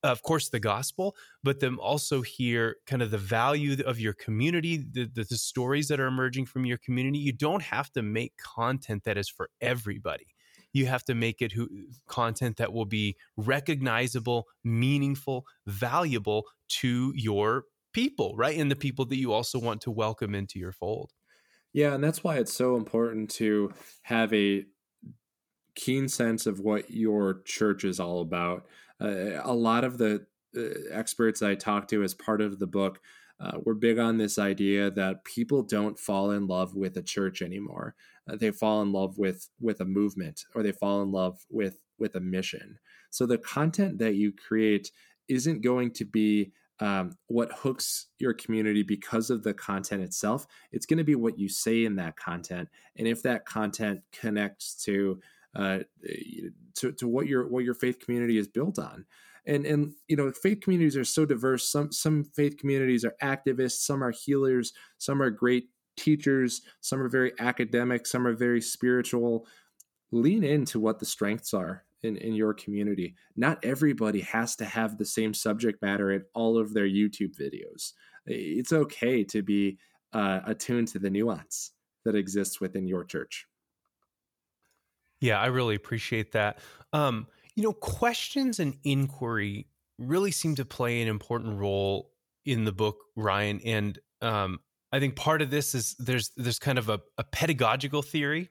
of 0.03 0.23
course 0.23 0.49
the 0.49 0.61
gospel 0.61 1.15
but 1.43 1.61
then 1.61 1.77
also 1.77 2.23
hear 2.23 2.77
kind 2.87 3.03
of 3.03 3.11
the 3.11 3.19
value 3.19 3.77
of 3.85 4.01
your 4.01 4.13
community 4.13 4.85
the, 4.93 5.09
the, 5.13 5.25
the, 5.25 5.37
stories 5.37 5.89
that 5.89 6.01
are 6.01 6.07
emerging 6.07 6.47
from 6.47 6.65
your 6.65 6.79
community. 6.79 7.19
You 7.19 7.33
don't 7.33 7.63
have 7.63 7.91
to 7.93 8.03
make 8.03 8.37
content 8.37 9.05
that 9.05 9.19
is 9.19 9.29
for 9.29 9.51
everybody. 9.61 10.27
You 10.73 10.87
have 10.87 11.05
to 11.05 11.15
make 11.15 11.43
it 11.43 11.53
who, 11.53 11.69
content 12.09 12.57
that 12.57 12.73
will 12.73 12.87
be 12.87 13.17
recognizable 13.37 14.47
meaningful 14.65 15.45
valuable 15.67 16.45
to 16.81 17.13
your 17.15 17.65
people 17.93 18.35
right? 18.37 18.59
And 18.59 18.71
the 18.71 18.77
people 18.77 19.05
that 19.07 19.17
you 19.17 19.33
also 19.33 19.59
want 19.59 19.83
to 19.83 19.91
welcome 19.91 20.35
into 20.35 20.59
your 20.59 20.73
fold. 20.73 21.13
Yeah 21.73 21.95
and 21.95 22.03
that's 22.03 22.25
why 22.25 22.37
it's 22.37 22.53
so 22.53 22.77
important 22.77 23.31
to 23.33 23.73
have 24.03 24.33
a 24.33 24.65
keen 25.75 26.09
sense 26.09 26.47
of 26.47 26.61
what 26.61 26.91
your 26.91 27.41
church 27.45 27.85
is 27.85 27.99
all 27.99 28.21
about 28.21 28.67
uh, 29.03 29.41
a 29.43 29.55
lot 29.55 29.85
of 29.85 29.99
the 29.99 30.27
uh, 30.57 30.61
experts 30.91 31.43
I 31.43 31.55
talked 31.55 31.91
to 31.91 32.03
as 32.03 32.15
part 32.15 32.41
of 32.41 32.59
the 32.59 32.67
book 32.67 33.01
uh, 33.41 33.59
were 33.65 33.75
big 33.75 33.99
on 33.99 34.19
this 34.19 34.39
idea 34.39 34.91
that 34.91 35.25
people 35.25 35.63
don't 35.63 35.99
fall 35.99 36.31
in 36.31 36.47
love 36.47 36.77
with 36.77 36.97
a 36.97 37.03
church 37.03 37.43
anymore. 37.43 37.95
Uh, 38.31 38.37
they 38.37 38.51
fall 38.53 38.83
in 38.83 38.93
love 38.93 39.19
with 39.19 39.49
with 39.61 39.81
a 39.81 39.85
movement, 39.85 40.45
or 40.55 40.63
they 40.63 40.73
fall 40.73 41.03
in 41.03 41.11
love 41.11 41.45
with 41.51 41.79
with 41.99 42.15
a 42.15 42.21
mission. 42.21 42.79
So 43.11 43.27
the 43.27 43.39
content 43.39 43.99
that 43.99 44.15
you 44.15 44.33
create 44.33 44.93
isn't 45.29 45.63
going 45.63 45.93
to 45.93 46.05
be 46.05 46.53
um, 46.81 47.17
what 47.27 47.53
hooks 47.53 48.09
your 48.19 48.33
community 48.33 48.83
because 48.83 49.31
of 49.31 49.43
the 49.43 49.55
content 49.55 50.03
itself. 50.03 50.47
It's 50.71 50.87
going 50.87 50.99
to 50.99 51.05
be 51.05 51.15
what 51.15 51.39
you 51.39 51.49
say 51.49 51.85
in 51.85 51.97
that 51.97 52.17
content, 52.17 52.69
and 52.97 53.09
if 53.09 53.23
that 53.23 53.45
content 53.45 54.03
connects 54.13 54.75
to 54.85 55.21
uh, 55.55 55.81
to, 56.77 56.93
to 56.93 57.09
what 57.09 57.27
your 57.27 57.49
what 57.49 57.65
your 57.65 57.75
faith 57.75 57.99
community 57.99 58.39
is 58.39 58.49
built 58.49 58.79
on. 58.79 59.05
And 59.47 59.67
and 59.67 59.93
you 60.09 60.17
know 60.17 60.31
faith 60.33 60.61
communities 60.61 60.97
are 60.97 61.05
so 61.05 61.25
diverse. 61.25 61.71
Some 61.71 61.93
some 61.93 62.25
faith 62.25 62.57
communities 62.57 63.05
are 63.05 63.15
activists 63.23 63.81
some 63.85 64.03
are 64.03 64.13
healers 64.13 64.73
some 64.99 65.21
are 65.21 65.31
great 65.31 65.65
teachers 65.97 66.63
some 66.81 67.01
are 67.03 67.09
very 67.09 67.33
academic 67.39 68.07
some 68.07 68.27
are 68.27 68.35
very 68.35 68.61
spiritual. 68.61 69.47
Lean 70.11 70.45
into 70.45 70.79
what 70.79 70.99
the 70.99 71.07
strengths 71.07 71.55
are 71.55 71.85
in, 72.03 72.17
in 72.17 72.35
your 72.35 72.55
community. 72.55 73.15
Not 73.37 73.65
everybody 73.65 74.21
has 74.21 74.57
to 74.57 74.65
have 74.65 74.97
the 74.97 75.05
same 75.05 75.35
subject 75.35 75.83
matter 75.83 76.13
in 76.13 76.23
all 76.35 76.59
of 76.59 76.73
their 76.73 76.89
youtube 76.89 77.37
videos. 77.37 77.93
It's 78.27 78.73
okay 78.73 79.25
to 79.25 79.43
be 79.43 79.79
uh, 80.13 80.41
attuned 80.45 80.89
to 80.89 80.99
the 80.99 81.11
nuance 81.11 81.73
that 82.05 82.15
exists 82.15 82.61
within 82.61 82.87
your 82.87 83.05
church 83.05 83.47
yeah, 85.23 85.41
I 85.41 85.47
really 85.47 85.77
appreciate 85.77 86.33
that. 86.33 86.59
Um, 86.93 87.29
you 87.55 87.63
know, 87.63 87.73
questions 87.73 88.59
and 88.59 88.77
inquiry 88.83 89.69
really 89.99 90.33
seem 90.33 90.57
to 90.57 90.65
play 90.65 91.01
an 91.01 91.09
important 91.09 91.59
role 91.59 92.11
in 92.45 92.65
the 92.65 92.73
book, 92.73 92.97
Ryan. 93.15 93.61
And 93.65 93.99
um, 94.21 94.59
I 94.91 94.99
think 94.99 95.15
part 95.15 95.41
of 95.41 95.51
this 95.51 95.75
is 95.75 95.95
there's 95.99 96.33
there's 96.37 96.59
kind 96.59 96.77
of 96.77 96.89
a, 96.89 97.01
a, 97.19 97.25
pedagogical 97.25 98.03
theory. 98.03 98.51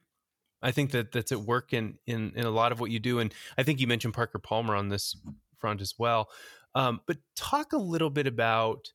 I 0.62 0.72
think 0.72 0.92
that 0.92 1.12
that's 1.12 1.32
at 1.32 1.42
work 1.42 1.74
in, 1.74 1.98
in 2.08 2.32
in 2.36 2.46
a 2.46 2.52
lot 2.52 2.72
of 2.72 2.80
what 2.80 2.90
you 2.90 3.00
do, 3.00 3.20
and 3.20 3.34
I 3.58 3.64
think 3.64 3.80
you 3.80 3.88
mentioned 3.88 4.14
Parker 4.14 4.40
Palmer 4.40 4.76
on 4.76 4.90
this 4.90 5.16
front 5.60 5.82
as 5.82 5.96
well. 5.98 6.30
Um, 6.74 7.02
but 7.06 7.18
talk 7.36 7.74
a 7.74 7.78
little 7.78 8.10
bit 8.10 8.28
about 8.28 8.94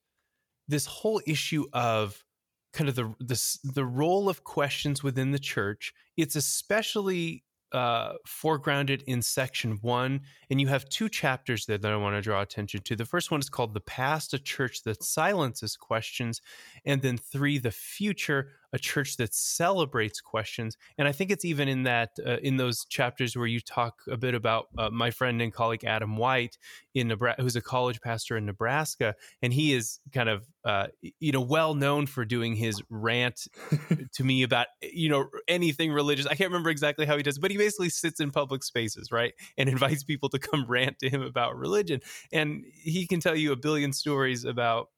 this 0.66 0.86
whole 0.86 1.20
issue 1.26 1.66
of 1.72 2.24
kind 2.72 2.88
of 2.88 2.94
the 2.94 3.14
the 3.20 3.58
the 3.74 3.84
role 3.84 4.28
of 4.28 4.44
questions 4.44 5.02
within 5.02 5.32
the 5.32 5.38
church. 5.38 5.92
It's 6.16 6.36
especially 6.36 7.44
uh, 7.72 8.14
foregrounded 8.26 9.02
in 9.04 9.22
section 9.22 9.78
one, 9.82 10.20
and 10.50 10.60
you 10.60 10.68
have 10.68 10.88
two 10.88 11.08
chapters 11.08 11.66
there 11.66 11.78
that 11.78 11.92
I 11.92 11.96
want 11.96 12.16
to 12.16 12.22
draw 12.22 12.42
attention 12.42 12.80
to. 12.82 12.96
The 12.96 13.04
first 13.04 13.30
one 13.30 13.40
is 13.40 13.50
called 13.50 13.74
The 13.74 13.80
Past, 13.80 14.34
a 14.34 14.38
Church 14.38 14.82
That 14.84 15.02
Silences 15.02 15.76
Questions, 15.76 16.40
and 16.84 17.02
then 17.02 17.18
three, 17.18 17.58
The 17.58 17.70
Future, 17.70 18.50
a 18.72 18.78
church 18.78 19.16
that 19.16 19.34
celebrates 19.34 20.20
questions. 20.20 20.76
And 20.98 21.08
I 21.08 21.12
think 21.12 21.30
it's 21.30 21.44
even 21.44 21.68
in 21.68 21.84
that 21.84 22.10
uh, 22.24 22.38
in 22.42 22.56
those 22.56 22.84
chapters 22.86 23.36
where 23.36 23.46
you 23.46 23.60
talk 23.60 24.02
a 24.10 24.16
bit 24.16 24.34
about 24.34 24.66
uh, 24.78 24.90
my 24.90 25.10
friend 25.10 25.40
and 25.40 25.52
colleague 25.52 25.84
Adam 25.84 26.16
White 26.16 26.58
in 26.94 27.08
Nebraska, 27.08 27.42
who's 27.42 27.56
a 27.56 27.60
college 27.60 28.00
pastor 28.00 28.36
in 28.36 28.46
Nebraska, 28.46 29.14
and 29.42 29.52
he 29.52 29.74
is 29.74 30.00
kind 30.12 30.28
of 30.28 30.46
uh, 30.64 30.86
you 31.20 31.32
know 31.32 31.40
well 31.40 31.74
known 31.74 32.06
for 32.06 32.24
doing 32.24 32.56
his 32.56 32.82
rant 32.90 33.46
to 34.14 34.24
me 34.24 34.42
about 34.42 34.66
you 34.82 35.08
know 35.08 35.26
anything 35.48 35.92
religious. 35.92 36.26
I 36.26 36.34
can't 36.34 36.50
remember 36.50 36.70
exactly 36.70 37.06
how 37.06 37.16
he 37.16 37.22
does, 37.22 37.38
but 37.38 37.50
he 37.50 37.56
basically 37.56 37.90
sits 37.90 38.20
in 38.20 38.30
public 38.30 38.62
spaces, 38.64 39.12
right, 39.12 39.34
and 39.56 39.68
invites 39.76 40.04
people 40.04 40.28
to 40.30 40.38
come 40.38 40.66
rant 40.68 40.98
to 41.00 41.10
him 41.10 41.22
about 41.22 41.56
religion, 41.56 42.00
and 42.32 42.64
he 42.74 43.06
can 43.06 43.20
tell 43.20 43.36
you 43.36 43.52
a 43.52 43.56
billion 43.56 43.92
stories 43.92 44.44
about 44.44 44.88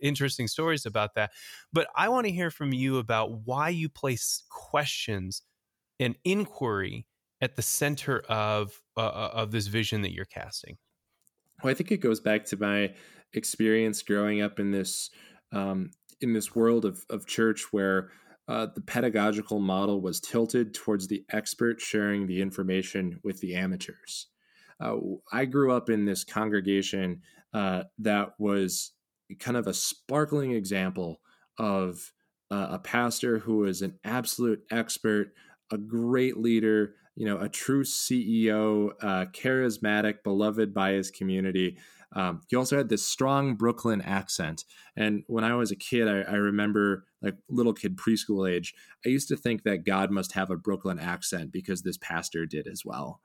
interesting 0.00 0.48
stories 0.48 0.86
about 0.86 1.14
that. 1.14 1.30
But 1.72 1.88
I 1.96 2.08
want 2.08 2.26
to 2.26 2.32
hear 2.32 2.50
from 2.50 2.72
you 2.72 2.98
about 2.98 3.46
why 3.46 3.68
you 3.68 3.88
place 3.88 4.42
questions 4.50 5.42
and 5.98 6.16
inquiry 6.24 7.06
at 7.40 7.56
the 7.56 7.62
center 7.62 8.20
of 8.28 8.80
uh, 8.96 9.00
uh, 9.00 9.30
of 9.34 9.50
this 9.50 9.66
vision 9.66 10.02
that 10.02 10.12
you're 10.12 10.24
casting. 10.24 10.76
Well, 11.62 11.70
I 11.70 11.74
think 11.74 11.90
it 11.90 11.98
goes 11.98 12.20
back 12.20 12.44
to 12.46 12.56
my 12.56 12.94
experience 13.32 14.02
growing 14.02 14.42
up 14.42 14.58
in 14.58 14.70
this 14.70 15.10
um, 15.52 15.90
in 16.20 16.32
this 16.32 16.54
world 16.54 16.84
of, 16.84 17.04
of 17.10 17.26
church 17.26 17.72
where 17.72 18.10
uh, 18.48 18.66
the 18.74 18.80
pedagogical 18.80 19.60
model 19.60 20.00
was 20.00 20.20
tilted 20.20 20.74
towards 20.74 21.06
the 21.06 21.24
expert 21.30 21.80
sharing 21.80 22.26
the 22.26 22.40
information 22.42 23.20
with 23.22 23.40
the 23.40 23.54
amateurs. 23.54 24.26
Uh, 24.80 24.96
I 25.32 25.44
grew 25.44 25.72
up 25.72 25.90
in 25.90 26.04
this 26.04 26.24
congregation 26.24 27.22
uh, 27.52 27.84
that 27.98 28.30
was 28.38 28.92
kind 29.38 29.56
of 29.56 29.66
a 29.66 29.74
sparkling 29.74 30.52
example 30.52 31.20
of 31.58 32.12
uh, 32.50 32.68
a 32.70 32.78
pastor 32.78 33.38
who 33.38 33.64
is 33.64 33.82
an 33.82 33.98
absolute 34.04 34.62
expert, 34.70 35.32
a 35.70 35.78
great 35.78 36.36
leader, 36.36 36.94
you 37.14 37.26
know, 37.26 37.38
a 37.38 37.48
true 37.48 37.84
CEO, 37.84 38.90
uh, 39.02 39.26
charismatic, 39.26 40.22
beloved 40.24 40.72
by 40.74 40.92
his 40.92 41.10
community. 41.10 41.76
Um, 42.12 42.40
he 42.48 42.56
also 42.56 42.76
had 42.76 42.88
this 42.88 43.06
strong 43.06 43.54
Brooklyn 43.54 44.00
accent. 44.02 44.64
And 44.96 45.22
when 45.28 45.44
I 45.44 45.54
was 45.54 45.70
a 45.70 45.76
kid, 45.76 46.08
I, 46.08 46.22
I, 46.22 46.34
remember, 46.36 47.04
like 47.22 47.36
little 47.48 47.72
kid 47.72 47.96
preschool 47.96 48.50
age, 48.50 48.74
I 49.06 49.10
used 49.10 49.28
to 49.28 49.36
think 49.36 49.62
that 49.62 49.84
God 49.86 50.10
must 50.10 50.32
have 50.32 50.50
a 50.50 50.56
Brooklyn 50.56 50.98
accent 50.98 51.52
because 51.52 51.82
this 51.82 51.98
pastor 51.98 52.46
did 52.46 52.66
as 52.66 52.84
well. 52.84 53.20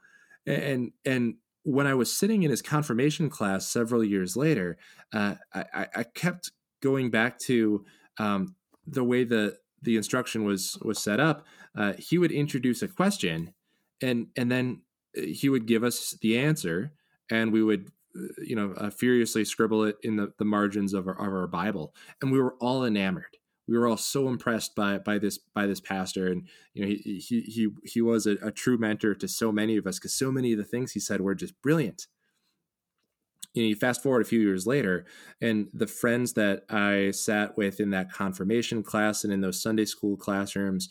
And 0.45 0.91
and 1.03 1.35
when 1.65 1.87
I 1.87 1.95
was 1.95 2.15
sitting 2.15 2.43
in 2.43 2.51
his 2.51 2.61
confirmation 2.61 3.29
class 3.29 3.67
several 3.67 4.03
years 4.03 4.37
later, 4.37 4.77
uh, 5.11 5.35
I, 5.53 5.87
I, 5.95 6.03
kept 6.03 6.51
going 6.81 7.09
back 7.09 7.39
to 7.39 7.83
um, 8.19 8.55
the 8.85 9.03
way 9.03 9.23
the 9.23 9.57
the 9.81 9.97
instruction 9.97 10.45
was 10.45 10.77
was 10.83 10.99
set 10.99 11.19
up. 11.19 11.43
Uh, 11.75 11.93
he 11.97 12.19
would 12.19 12.31
introduce 12.31 12.83
a 12.83 12.87
question, 12.87 13.53
and 13.99 14.27
and 14.37 14.51
then 14.51 14.83
uh, 15.17 15.21
he 15.21 15.49
would 15.49 15.65
give 15.65 15.83
us 15.83 16.15
the 16.21 16.37
answer, 16.37 16.93
and 17.31 17.51
we 17.51 17.63
would 17.63 17.89
uh, 18.15 18.27
you 18.43 18.55
know 18.55 18.73
uh, 18.77 18.91
furiously 18.91 19.43
scribble 19.43 19.85
it 19.85 19.95
in 20.03 20.17
the, 20.17 20.31
the 20.37 20.45
margins 20.45 20.93
of 20.93 21.07
our, 21.07 21.15
of 21.15 21.33
our 21.33 21.47
Bible, 21.47 21.95
and 22.21 22.31
we 22.31 22.39
were 22.39 22.53
all 22.59 22.85
enamored 22.85 23.37
we 23.67 23.77
were 23.77 23.87
all 23.87 23.97
so 23.97 24.27
impressed 24.27 24.75
by 24.75 24.97
by 24.99 25.17
this 25.17 25.37
by 25.37 25.67
this 25.67 25.79
pastor. 25.79 26.27
And 26.27 26.47
you 26.73 26.81
know 26.81 26.87
he 26.87 27.19
he 27.19 27.41
he, 27.41 27.69
he 27.83 28.01
was 28.01 28.27
a, 28.27 28.37
a 28.41 28.51
true 28.51 28.77
mentor 28.77 29.15
to 29.15 29.27
so 29.27 29.51
many 29.51 29.77
of 29.77 29.87
us 29.87 29.99
because 29.99 30.15
so 30.15 30.31
many 30.31 30.51
of 30.51 30.57
the 30.57 30.63
things 30.63 30.91
he 30.91 30.99
said 30.99 31.21
were 31.21 31.35
just 31.35 31.59
brilliant. 31.61 32.07
You 33.53 33.63
know 33.63 33.69
you 33.69 33.75
fast 33.75 34.03
forward 34.03 34.21
a 34.21 34.25
few 34.25 34.41
years 34.41 34.67
later 34.67 35.05
and 35.39 35.69
the 35.73 35.87
friends 35.87 36.33
that 36.33 36.63
i 36.69 37.11
sat 37.11 37.55
with 37.55 37.79
in 37.79 37.91
that 37.91 38.11
confirmation 38.11 38.83
class 38.83 39.23
and 39.23 39.31
in 39.31 39.39
those 39.39 39.61
sunday 39.61 39.85
school 39.85 40.17
classrooms 40.17 40.89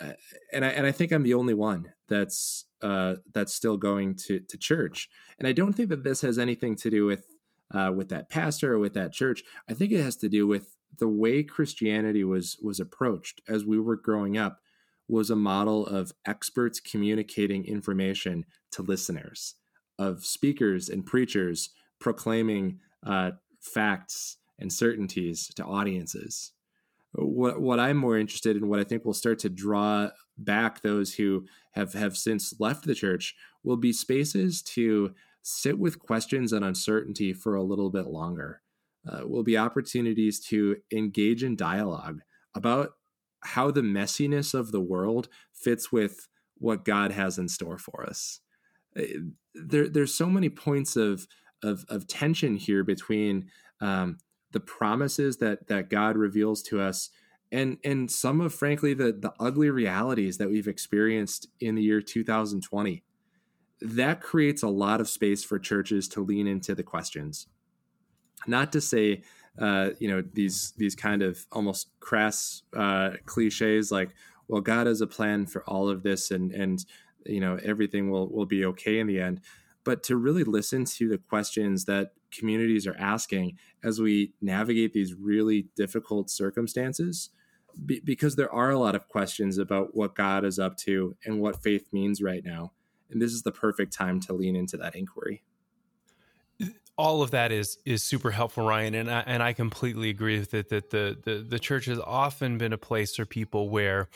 uh, 0.00 0.12
and 0.52 0.64
i 0.64 0.68
and 0.68 0.86
i 0.86 0.92
think 0.92 1.10
i'm 1.10 1.24
the 1.24 1.34
only 1.34 1.52
one 1.52 1.92
that's 2.08 2.66
uh, 2.82 3.14
that's 3.32 3.54
still 3.54 3.76
going 3.76 4.14
to 4.14 4.40
to 4.40 4.58
church. 4.58 5.08
And 5.38 5.48
i 5.48 5.52
don't 5.52 5.72
think 5.72 5.88
that 5.88 6.04
this 6.04 6.20
has 6.20 6.38
anything 6.38 6.76
to 6.76 6.90
do 6.90 7.06
with 7.06 7.26
uh, 7.72 7.92
with 7.94 8.08
that 8.10 8.30
pastor 8.30 8.74
or 8.74 8.78
with 8.78 8.94
that 8.94 9.12
church. 9.12 9.42
I 9.68 9.74
think 9.74 9.92
it 9.92 10.02
has 10.02 10.16
to 10.18 10.28
do 10.28 10.46
with 10.46 10.75
the 10.98 11.08
way 11.08 11.42
Christianity 11.42 12.24
was 12.24 12.58
was 12.62 12.80
approached 12.80 13.40
as 13.48 13.64
we 13.64 13.78
were 13.78 13.96
growing 13.96 14.36
up 14.36 14.60
was 15.08 15.30
a 15.30 15.36
model 15.36 15.86
of 15.86 16.12
experts 16.26 16.80
communicating 16.80 17.64
information 17.64 18.44
to 18.72 18.82
listeners, 18.82 19.54
of 19.98 20.24
speakers 20.24 20.88
and 20.88 21.06
preachers 21.06 21.70
proclaiming 22.00 22.80
uh, 23.04 23.32
facts 23.60 24.38
and 24.58 24.72
certainties 24.72 25.48
to 25.54 25.64
audiences. 25.64 26.52
What, 27.12 27.60
what 27.60 27.80
I'm 27.80 27.96
more 27.96 28.18
interested 28.18 28.56
in, 28.56 28.68
what 28.68 28.80
I 28.80 28.84
think 28.84 29.04
will 29.04 29.14
start 29.14 29.38
to 29.40 29.48
draw 29.48 30.10
back 30.36 30.82
those 30.82 31.14
who 31.14 31.46
have, 31.72 31.94
have 31.94 32.16
since 32.16 32.54
left 32.58 32.84
the 32.84 32.94
church, 32.94 33.34
will 33.62 33.76
be 33.76 33.92
spaces 33.92 34.60
to 34.62 35.14
sit 35.42 35.78
with 35.78 35.98
questions 35.98 36.52
and 36.52 36.64
uncertainty 36.64 37.32
for 37.32 37.54
a 37.54 37.62
little 37.62 37.90
bit 37.90 38.06
longer 38.06 38.60
uh, 39.08 39.26
will 39.26 39.42
be 39.42 39.56
opportunities 39.56 40.40
to 40.40 40.76
engage 40.92 41.42
in 41.42 41.56
dialogue 41.56 42.20
about 42.54 42.92
how 43.40 43.70
the 43.70 43.82
messiness 43.82 44.54
of 44.54 44.72
the 44.72 44.80
world 44.80 45.28
fits 45.52 45.92
with 45.92 46.28
what 46.58 46.84
God 46.84 47.12
has 47.12 47.38
in 47.38 47.48
store 47.48 47.78
for 47.78 48.04
us. 48.06 48.40
Uh, 48.98 49.02
there, 49.54 49.88
there's 49.88 50.14
so 50.14 50.26
many 50.26 50.48
points 50.48 50.96
of, 50.96 51.26
of, 51.62 51.84
of 51.88 52.06
tension 52.06 52.56
here 52.56 52.82
between 52.82 53.50
um, 53.80 54.18
the 54.52 54.60
promises 54.60 55.36
that 55.38 55.68
that 55.68 55.90
God 55.90 56.16
reveals 56.16 56.62
to 56.62 56.80
us 56.80 57.10
and 57.52 57.78
and 57.84 58.10
some 58.10 58.40
of 58.40 58.54
frankly 58.54 58.94
the 58.94 59.12
the 59.12 59.32
ugly 59.38 59.70
realities 59.70 60.38
that 60.38 60.48
we've 60.48 60.68
experienced 60.68 61.48
in 61.60 61.74
the 61.74 61.82
year 61.82 62.00
2020 62.00 63.02
that 63.80 64.20
creates 64.22 64.62
a 64.62 64.68
lot 64.68 65.00
of 65.00 65.08
space 65.08 65.44
for 65.44 65.58
churches 65.58 66.08
to 66.08 66.24
lean 66.24 66.46
into 66.46 66.74
the 66.74 66.82
questions 66.82 67.48
not 68.46 68.72
to 68.72 68.80
say 68.80 69.22
uh, 69.58 69.90
you 69.98 70.08
know 70.08 70.22
these 70.34 70.72
these 70.76 70.94
kind 70.94 71.22
of 71.22 71.46
almost 71.52 71.88
crass 72.00 72.62
uh, 72.76 73.10
cliches 73.24 73.90
like 73.90 74.10
well 74.48 74.60
god 74.60 74.86
has 74.86 75.00
a 75.00 75.06
plan 75.06 75.46
for 75.46 75.62
all 75.64 75.88
of 75.88 76.02
this 76.02 76.30
and 76.30 76.52
and 76.52 76.84
you 77.24 77.40
know 77.40 77.58
everything 77.62 78.10
will 78.10 78.28
will 78.28 78.46
be 78.46 78.64
okay 78.64 78.98
in 78.98 79.06
the 79.06 79.20
end. 79.20 79.40
But 79.84 80.02
to 80.04 80.16
really 80.16 80.44
listen 80.44 80.84
to 80.84 81.08
the 81.08 81.18
questions 81.18 81.84
that 81.84 82.12
communities 82.32 82.86
are 82.86 82.96
asking 82.98 83.56
as 83.84 84.00
we 84.00 84.34
navigate 84.40 84.92
these 84.92 85.14
really 85.14 85.68
difficult 85.76 86.28
circumstances 86.28 87.30
because 87.84 88.36
there 88.36 88.52
are 88.52 88.70
a 88.70 88.78
lot 88.78 88.94
of 88.94 89.06
questions 89.08 89.58
about 89.58 89.94
what 89.94 90.14
god 90.14 90.44
is 90.44 90.58
up 90.58 90.76
to 90.78 91.14
and 91.24 91.40
what 91.40 91.62
faith 91.62 91.86
means 91.92 92.22
right 92.22 92.44
now. 92.44 92.72
And 93.10 93.22
this 93.22 93.32
is 93.32 93.42
the 93.42 93.52
perfect 93.52 93.92
time 93.92 94.18
to 94.20 94.32
lean 94.32 94.56
into 94.56 94.76
that 94.78 94.96
inquiry 94.96 95.44
all 96.98 97.22
of 97.22 97.30
that 97.32 97.52
is 97.52 97.78
is 97.84 98.02
super 98.02 98.30
helpful, 98.30 98.66
Ryan, 98.66 98.94
and 98.94 99.10
I, 99.10 99.20
and 99.26 99.42
I 99.42 99.52
completely 99.52 100.08
agree 100.08 100.38
with 100.38 100.54
it. 100.54 100.70
That 100.70 100.90
the, 100.90 101.16
the 101.22 101.46
the 101.46 101.58
church 101.58 101.86
has 101.86 101.98
often 102.00 102.58
been 102.58 102.72
a 102.72 102.78
place 102.78 103.14
for 103.16 103.26
people 103.26 103.68
where 103.68 104.08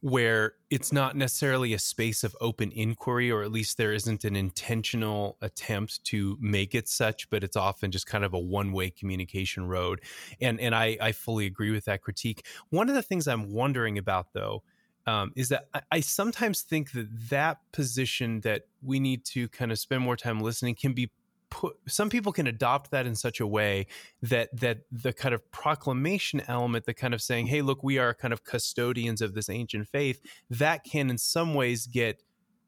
where 0.00 0.52
it's 0.68 0.92
not 0.92 1.16
necessarily 1.16 1.72
a 1.72 1.78
space 1.78 2.24
of 2.24 2.36
open 2.40 2.70
inquiry, 2.72 3.30
or 3.30 3.42
at 3.42 3.50
least 3.50 3.78
there 3.78 3.92
isn't 3.92 4.22
an 4.24 4.36
intentional 4.36 5.38
attempt 5.40 6.04
to 6.04 6.36
make 6.40 6.74
it 6.74 6.88
such, 6.88 7.28
but 7.30 7.42
it's 7.42 7.56
often 7.56 7.90
just 7.90 8.06
kind 8.06 8.22
of 8.22 8.34
a 8.34 8.38
one 8.38 8.72
way 8.72 8.90
communication 8.90 9.68
road. 9.68 10.00
And 10.40 10.58
and 10.60 10.74
I 10.74 10.96
I 11.00 11.12
fully 11.12 11.46
agree 11.46 11.70
with 11.70 11.84
that 11.86 12.00
critique. 12.02 12.46
One 12.70 12.88
of 12.88 12.94
the 12.94 13.02
things 13.02 13.28
I'm 13.28 13.52
wondering 13.52 13.98
about 13.98 14.32
though. 14.32 14.62
Um, 15.06 15.32
is 15.36 15.50
that 15.50 15.66
I, 15.74 15.82
I 15.92 16.00
sometimes 16.00 16.62
think 16.62 16.92
that 16.92 17.06
that 17.28 17.58
position 17.72 18.40
that 18.40 18.62
we 18.80 18.98
need 18.98 19.26
to 19.26 19.50
kind 19.50 19.70
of 19.70 19.78
spend 19.78 20.00
more 20.00 20.16
time 20.16 20.40
listening 20.40 20.76
can 20.76 20.94
be 20.94 21.10
put 21.54 21.76
some 21.86 22.10
people 22.10 22.32
can 22.32 22.48
adopt 22.48 22.90
that 22.90 23.06
in 23.06 23.14
such 23.14 23.38
a 23.38 23.46
way 23.46 23.86
that 24.20 24.48
that 24.58 24.78
the 24.90 25.12
kind 25.12 25.32
of 25.32 25.50
proclamation 25.52 26.42
element 26.48 26.84
the 26.84 26.92
kind 26.92 27.14
of 27.14 27.22
saying 27.22 27.46
hey 27.46 27.62
look 27.62 27.84
we 27.84 27.96
are 27.96 28.12
kind 28.12 28.34
of 28.34 28.42
custodians 28.42 29.22
of 29.22 29.34
this 29.34 29.48
ancient 29.48 29.86
faith 29.86 30.20
that 30.50 30.82
can 30.82 31.08
in 31.08 31.16
some 31.16 31.54
ways 31.54 31.86
get 31.86 32.20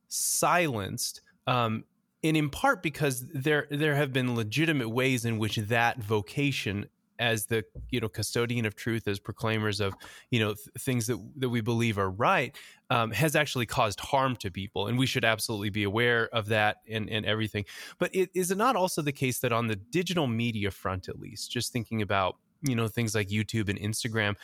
silenced 0.07 1.21
um, 1.49 1.83
and 2.23 2.37
in 2.37 2.49
part 2.49 2.81
because 2.81 3.27
there 3.35 3.67
there 3.71 3.97
have 3.97 4.13
been 4.13 4.37
legitimate 4.37 4.89
ways 4.89 5.25
in 5.25 5.37
which 5.37 5.57
that 5.57 5.99
vocation 5.99 6.87
as 7.19 7.47
the 7.47 7.65
you 7.91 8.01
know 8.01 8.09
custodian 8.09 8.67
of 8.67 8.75
truth 8.75 9.09
as 9.09 9.19
proclaimers 9.19 9.81
of 9.81 9.95
you 10.31 10.41
know 10.41 10.55
th- 10.55 10.69
things 10.81 11.07
that 11.07 11.19
that 11.37 11.49
we 11.49 11.61
believe 11.61 11.99
are 11.99 12.11
right 12.11 12.57
um, 12.91 13.11
has 13.11 13.35
actually 13.35 13.67
caused 13.67 14.01
harm 14.01 14.37
to 14.37 14.51
people 14.51 14.87
and 14.87 14.99
we 14.99 15.07
should 15.07 15.25
absolutely 15.25 15.71
be 15.71 15.83
aware 15.85 16.29
of 16.33 16.47
that 16.47 16.79
and 16.89 17.09
and 17.11 17.27
everything. 17.27 17.65
But 17.99 18.15
it, 18.15 18.31
is 18.35 18.51
it 18.51 18.59
not 18.59 18.77
also 18.77 19.03
the 19.03 19.13
case 19.13 19.39
that 19.41 19.53
on 19.53 19.67
the 19.67 19.77
digital 19.77 20.27
media 20.27 20.71
front 20.71 21.09
at 21.09 21.19
least 21.19 21.51
just 21.51 21.73
thinking 21.73 22.03
about 22.03 22.37
you 22.63 22.75
know 22.75 22.89
things 22.89 23.15
like 23.15 23.29
youtube 23.29 23.69
and 23.69 23.79
instagram 23.79 24.35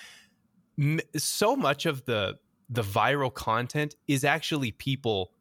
m- 0.79 1.01
so 1.17 1.57
much 1.57 1.87
of 1.87 2.05
the 2.05 2.37
the 2.71 2.83
viral 2.83 3.33
content 3.33 3.97
is 4.09 4.25
actually 4.25 4.73
people 4.73 5.33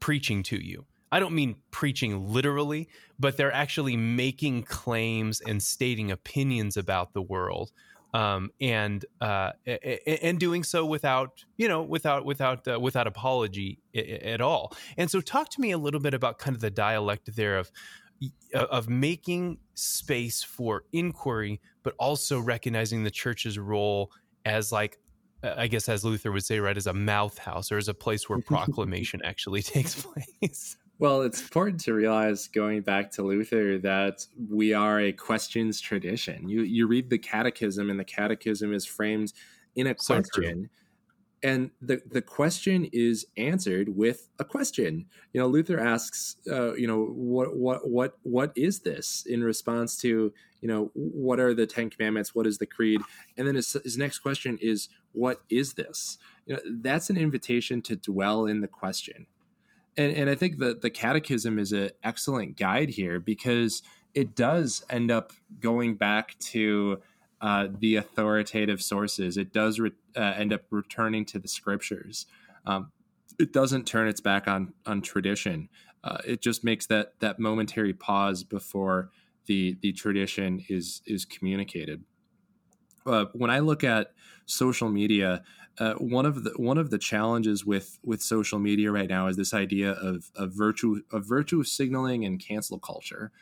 preaching 0.00 0.42
to 0.42 0.62
you 0.62 0.84
I 1.12 1.20
don't 1.20 1.34
mean 1.34 1.56
preaching 1.70 2.32
literally, 2.32 2.88
but 3.18 3.36
they're 3.36 3.52
actually 3.52 3.96
making 3.96 4.64
claims 4.64 5.40
and 5.40 5.62
stating 5.62 6.10
opinions 6.10 6.76
about 6.76 7.12
the 7.12 7.22
world, 7.22 7.72
um, 8.12 8.50
and 8.60 9.04
uh, 9.20 9.52
and 9.66 10.40
doing 10.40 10.64
so 10.64 10.84
without 10.84 11.44
you 11.56 11.68
know 11.68 11.82
without 11.82 12.24
without 12.24 12.66
uh, 12.66 12.80
without 12.80 13.06
apology 13.06 13.78
at 13.94 14.40
all. 14.40 14.74
And 14.96 15.10
so, 15.10 15.20
talk 15.20 15.48
to 15.50 15.60
me 15.60 15.70
a 15.70 15.78
little 15.78 16.00
bit 16.00 16.14
about 16.14 16.38
kind 16.38 16.54
of 16.54 16.60
the 16.60 16.70
dialect 16.70 17.34
there 17.36 17.58
of 17.58 17.70
of 18.52 18.88
making 18.88 19.58
space 19.74 20.42
for 20.42 20.84
inquiry, 20.92 21.60
but 21.82 21.94
also 21.98 22.40
recognizing 22.40 23.04
the 23.04 23.10
church's 23.10 23.58
role 23.58 24.10
as 24.44 24.72
like 24.72 24.98
I 25.42 25.66
guess 25.66 25.88
as 25.88 26.04
Luther 26.04 26.32
would 26.32 26.44
say, 26.44 26.58
right, 26.60 26.76
as 26.76 26.86
a 26.86 26.94
mouth 26.94 27.38
house 27.38 27.70
or 27.70 27.76
as 27.76 27.88
a 27.88 27.94
place 27.94 28.28
where 28.28 28.38
proclamation 28.46 29.20
actually 29.22 29.62
takes 29.74 30.02
place. 30.02 30.76
Well, 30.98 31.22
it's 31.22 31.42
important 31.42 31.80
to 31.80 31.92
realize 31.92 32.48
going 32.48 32.80
back 32.80 33.10
to 33.12 33.22
Luther 33.22 33.78
that 33.78 34.26
we 34.48 34.72
are 34.72 35.00
a 35.00 35.12
questions 35.12 35.80
tradition. 35.80 36.48
You 36.48 36.62
you 36.62 36.86
read 36.86 37.10
the 37.10 37.18
catechism 37.18 37.90
and 37.90 38.00
the 38.00 38.04
catechism 38.04 38.72
is 38.72 38.86
framed 38.86 39.32
in 39.74 39.88
a 39.88 39.94
question. 39.94 40.70
So 40.72 40.76
and 41.42 41.70
the 41.82 42.00
the 42.10 42.22
question 42.22 42.88
is 42.92 43.26
answered 43.36 43.94
with 43.94 44.28
a 44.38 44.44
question. 44.44 45.06
You 45.32 45.40
know, 45.40 45.46
Luther 45.46 45.78
asks, 45.78 46.36
uh, 46.50 46.74
you 46.74 46.86
know, 46.86 47.04
what 47.04 47.56
what 47.56 47.88
what 47.88 48.18
what 48.22 48.52
is 48.56 48.80
this 48.80 49.24
in 49.28 49.44
response 49.44 49.96
to 49.98 50.32
you 50.60 50.68
know 50.68 50.90
what 50.94 51.38
are 51.38 51.54
the 51.54 51.66
Ten 51.66 51.90
Commandments? 51.90 52.34
What 52.34 52.46
is 52.46 52.58
the 52.58 52.66
creed? 52.66 53.00
And 53.36 53.46
then 53.46 53.54
his, 53.54 53.76
his 53.84 53.98
next 53.98 54.20
question 54.20 54.58
is, 54.62 54.88
what 55.12 55.42
is 55.50 55.74
this? 55.74 56.18
You 56.46 56.54
know, 56.54 56.60
that's 56.80 57.10
an 57.10 57.18
invitation 57.18 57.82
to 57.82 57.96
dwell 57.96 58.46
in 58.46 58.60
the 58.60 58.68
question. 58.68 59.26
And, 59.96 60.12
and 60.14 60.30
I 60.30 60.34
think 60.34 60.58
that 60.58 60.82
the 60.82 60.90
catechism 60.90 61.58
is 61.58 61.72
an 61.72 61.90
excellent 62.04 62.56
guide 62.56 62.90
here 62.90 63.18
because 63.18 63.82
it 64.14 64.34
does 64.34 64.84
end 64.90 65.10
up 65.10 65.32
going 65.60 65.94
back 65.94 66.38
to 66.38 67.00
uh, 67.40 67.68
the 67.78 67.96
authoritative 67.96 68.82
sources. 68.82 69.36
It 69.36 69.52
does 69.52 69.78
re- 69.78 69.92
uh, 70.16 70.20
end 70.36 70.52
up 70.52 70.62
returning 70.70 71.24
to 71.26 71.38
the 71.38 71.48
scriptures. 71.48 72.26
Um, 72.64 72.92
it 73.38 73.52
doesn't 73.52 73.86
turn 73.86 74.08
its 74.08 74.20
back 74.20 74.48
on 74.48 74.72
on 74.86 75.02
tradition. 75.02 75.68
Uh, 76.02 76.18
it 76.26 76.40
just 76.40 76.64
makes 76.64 76.86
that 76.86 77.12
that 77.20 77.38
momentary 77.38 77.92
pause 77.92 78.42
before 78.42 79.10
the 79.46 79.76
the 79.82 79.92
tradition 79.92 80.64
is 80.68 81.02
is 81.06 81.24
communicated. 81.24 82.04
Uh, 83.06 83.26
when 83.32 83.50
I 83.50 83.60
look 83.60 83.84
at 83.84 84.12
social 84.46 84.88
media, 84.88 85.42
uh, 85.78 85.94
one 85.94 86.26
of 86.26 86.44
the 86.44 86.50
one 86.56 86.78
of 86.78 86.90
the 86.90 86.98
challenges 86.98 87.64
with 87.64 87.98
with 88.02 88.22
social 88.22 88.58
media 88.58 88.90
right 88.90 89.08
now 89.08 89.26
is 89.26 89.36
this 89.36 89.54
idea 89.54 89.92
of 89.92 90.30
of 90.34 90.52
virtue 90.52 91.02
of 91.12 91.26
virtue 91.26 91.62
signaling 91.62 92.24
and 92.24 92.40
cancel 92.40 92.78
culture. 92.78 93.32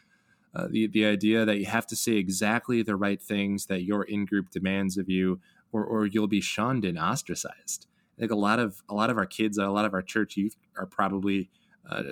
Uh, 0.55 0.69
the 0.71 0.87
the 0.87 1.05
idea 1.05 1.45
that 1.45 1.59
you 1.59 1.67
have 1.67 1.87
to 1.87 1.97
say 1.97 2.13
exactly 2.13 2.83
the 2.83 2.97
right 2.97 3.23
things 3.23 3.67
that 3.67 3.83
your 3.83 4.05
in 4.05 4.25
group 4.25 4.51
demands 4.51 4.97
of 4.97 5.09
you, 5.09 5.41
or 5.73 5.85
or 5.85 6.07
you'll 6.07 6.29
be 6.29 6.41
shunned 6.41 6.85
and 6.85 6.99
ostracized. 6.99 7.87
I 8.17 8.21
think 8.21 8.33
a 8.33 8.37
lot 8.37 8.59
of 8.59 8.83
a 8.89 8.95
lot 8.95 9.11
of 9.11 9.19
our 9.19 9.27
kids, 9.27 9.59
a 9.59 9.69
lot 9.69 9.85
of 9.85 9.95
our 9.95 10.03
church 10.03 10.37
youth 10.37 10.57
are 10.77 10.87
probably 10.87 11.51
uh, 11.89 12.03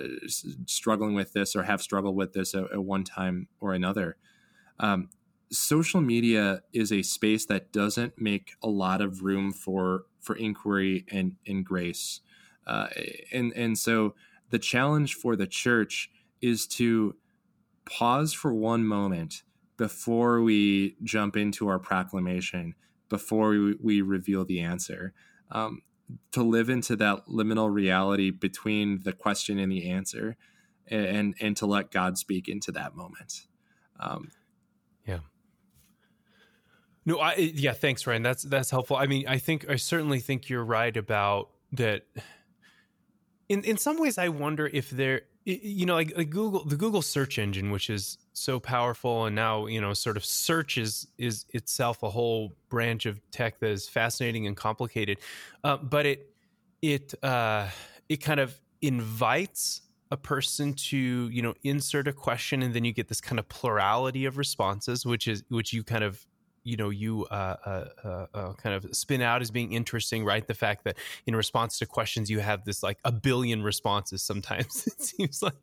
struggling 0.67 1.15
with 1.15 1.33
this 1.33 1.55
or 1.55 1.63
have 1.63 1.81
struggled 1.81 2.15
with 2.15 2.33
this 2.33 2.53
at, 2.53 2.71
at 2.71 2.83
one 2.83 3.03
time 3.03 3.47
or 3.59 3.73
another. 3.73 4.17
Um, 4.79 5.09
social 5.53 6.01
media 6.01 6.61
is 6.73 6.91
a 6.91 7.03
space 7.03 7.45
that 7.45 7.71
doesn't 7.71 8.19
make 8.19 8.53
a 8.63 8.69
lot 8.69 9.01
of 9.01 9.23
room 9.23 9.53
for 9.53 10.05
for 10.21 10.35
inquiry 10.35 11.05
and 11.11 11.35
and 11.47 11.65
grace, 11.65 12.21
uh, 12.67 12.87
and 13.31 13.53
and 13.55 13.77
so 13.77 14.15
the 14.49 14.59
challenge 14.59 15.15
for 15.15 15.35
the 15.35 15.47
church 15.47 16.09
is 16.41 16.67
to 16.67 17.15
pause 17.85 18.33
for 18.33 18.53
one 18.53 18.85
moment 18.85 19.43
before 19.77 20.41
we 20.41 20.95
jump 21.03 21.35
into 21.37 21.67
our 21.67 21.79
proclamation, 21.79 22.75
before 23.09 23.49
we, 23.49 23.75
we 23.81 24.01
reveal 24.01 24.45
the 24.45 24.61
answer, 24.61 25.13
um, 25.51 25.81
to 26.31 26.43
live 26.43 26.69
into 26.69 26.95
that 26.95 27.25
liminal 27.27 27.73
reality 27.73 28.31
between 28.31 29.01
the 29.03 29.13
question 29.13 29.59
and 29.59 29.71
the 29.71 29.89
answer, 29.89 30.37
and 30.87 31.35
and 31.41 31.57
to 31.57 31.65
let 31.65 31.91
God 31.91 32.17
speak 32.17 32.49
into 32.49 32.71
that 32.73 32.95
moment. 32.95 33.47
Um. 33.99 34.31
No, 37.05 37.19
I 37.19 37.35
yeah, 37.35 37.73
thanks, 37.73 38.07
Ryan. 38.07 38.23
That's 38.23 38.43
that's 38.43 38.69
helpful. 38.69 38.95
I 38.95 39.07
mean, 39.07 39.27
I 39.27 39.37
think 39.37 39.69
I 39.69 39.75
certainly 39.75 40.19
think 40.19 40.49
you're 40.49 40.63
right 40.63 40.95
about 40.95 41.49
that. 41.73 42.05
In 43.49 43.63
in 43.63 43.77
some 43.77 43.99
ways, 43.99 44.17
I 44.17 44.29
wonder 44.29 44.67
if 44.67 44.89
there 44.89 45.23
you 45.45 45.85
know 45.85 45.95
like, 45.95 46.15
like 46.15 46.29
google 46.29 46.63
the 46.63 46.77
google 46.77 47.01
search 47.01 47.37
engine 47.37 47.69
which 47.69 47.89
is 47.89 48.17
so 48.31 48.59
powerful 48.59 49.25
and 49.25 49.35
now 49.35 49.65
you 49.65 49.81
know 49.81 49.93
sort 49.93 50.15
of 50.15 50.23
search 50.23 50.77
is 50.77 51.07
is 51.17 51.45
itself 51.49 52.01
a 52.03 52.09
whole 52.09 52.53
branch 52.69 53.05
of 53.05 53.19
tech 53.31 53.59
that 53.59 53.69
is 53.69 53.87
fascinating 53.89 54.47
and 54.47 54.55
complicated 54.55 55.17
uh, 55.63 55.77
but 55.77 56.05
it 56.05 56.29
it 56.81 57.13
uh, 57.23 57.67
it 58.09 58.17
kind 58.17 58.39
of 58.39 58.59
invites 58.81 59.81
a 60.11 60.17
person 60.17 60.73
to 60.73 61.29
you 61.29 61.41
know 61.41 61.53
insert 61.63 62.07
a 62.07 62.13
question 62.13 62.61
and 62.61 62.73
then 62.73 62.85
you 62.85 62.93
get 62.93 63.07
this 63.07 63.21
kind 63.21 63.39
of 63.39 63.47
plurality 63.49 64.25
of 64.25 64.37
responses 64.37 65.05
which 65.05 65.27
is 65.27 65.43
which 65.49 65.73
you 65.73 65.83
kind 65.83 66.03
of 66.03 66.25
you 66.63 66.77
know 66.77 66.89
you 66.89 67.25
uh, 67.25 67.55
uh, 67.65 67.85
uh, 68.03 68.25
uh, 68.33 68.53
kind 68.53 68.75
of 68.75 68.95
spin 68.95 69.21
out 69.21 69.41
as 69.41 69.51
being 69.51 69.73
interesting 69.73 70.23
right 70.23 70.47
the 70.47 70.53
fact 70.53 70.83
that 70.83 70.97
in 71.25 71.35
response 71.35 71.77
to 71.79 71.85
questions 71.85 72.29
you 72.29 72.39
have 72.39 72.63
this 72.65 72.83
like 72.83 72.99
a 73.05 73.11
billion 73.11 73.61
responses 73.61 74.21
sometimes 74.21 74.87
it 74.87 75.01
seems 75.01 75.41
like 75.41 75.53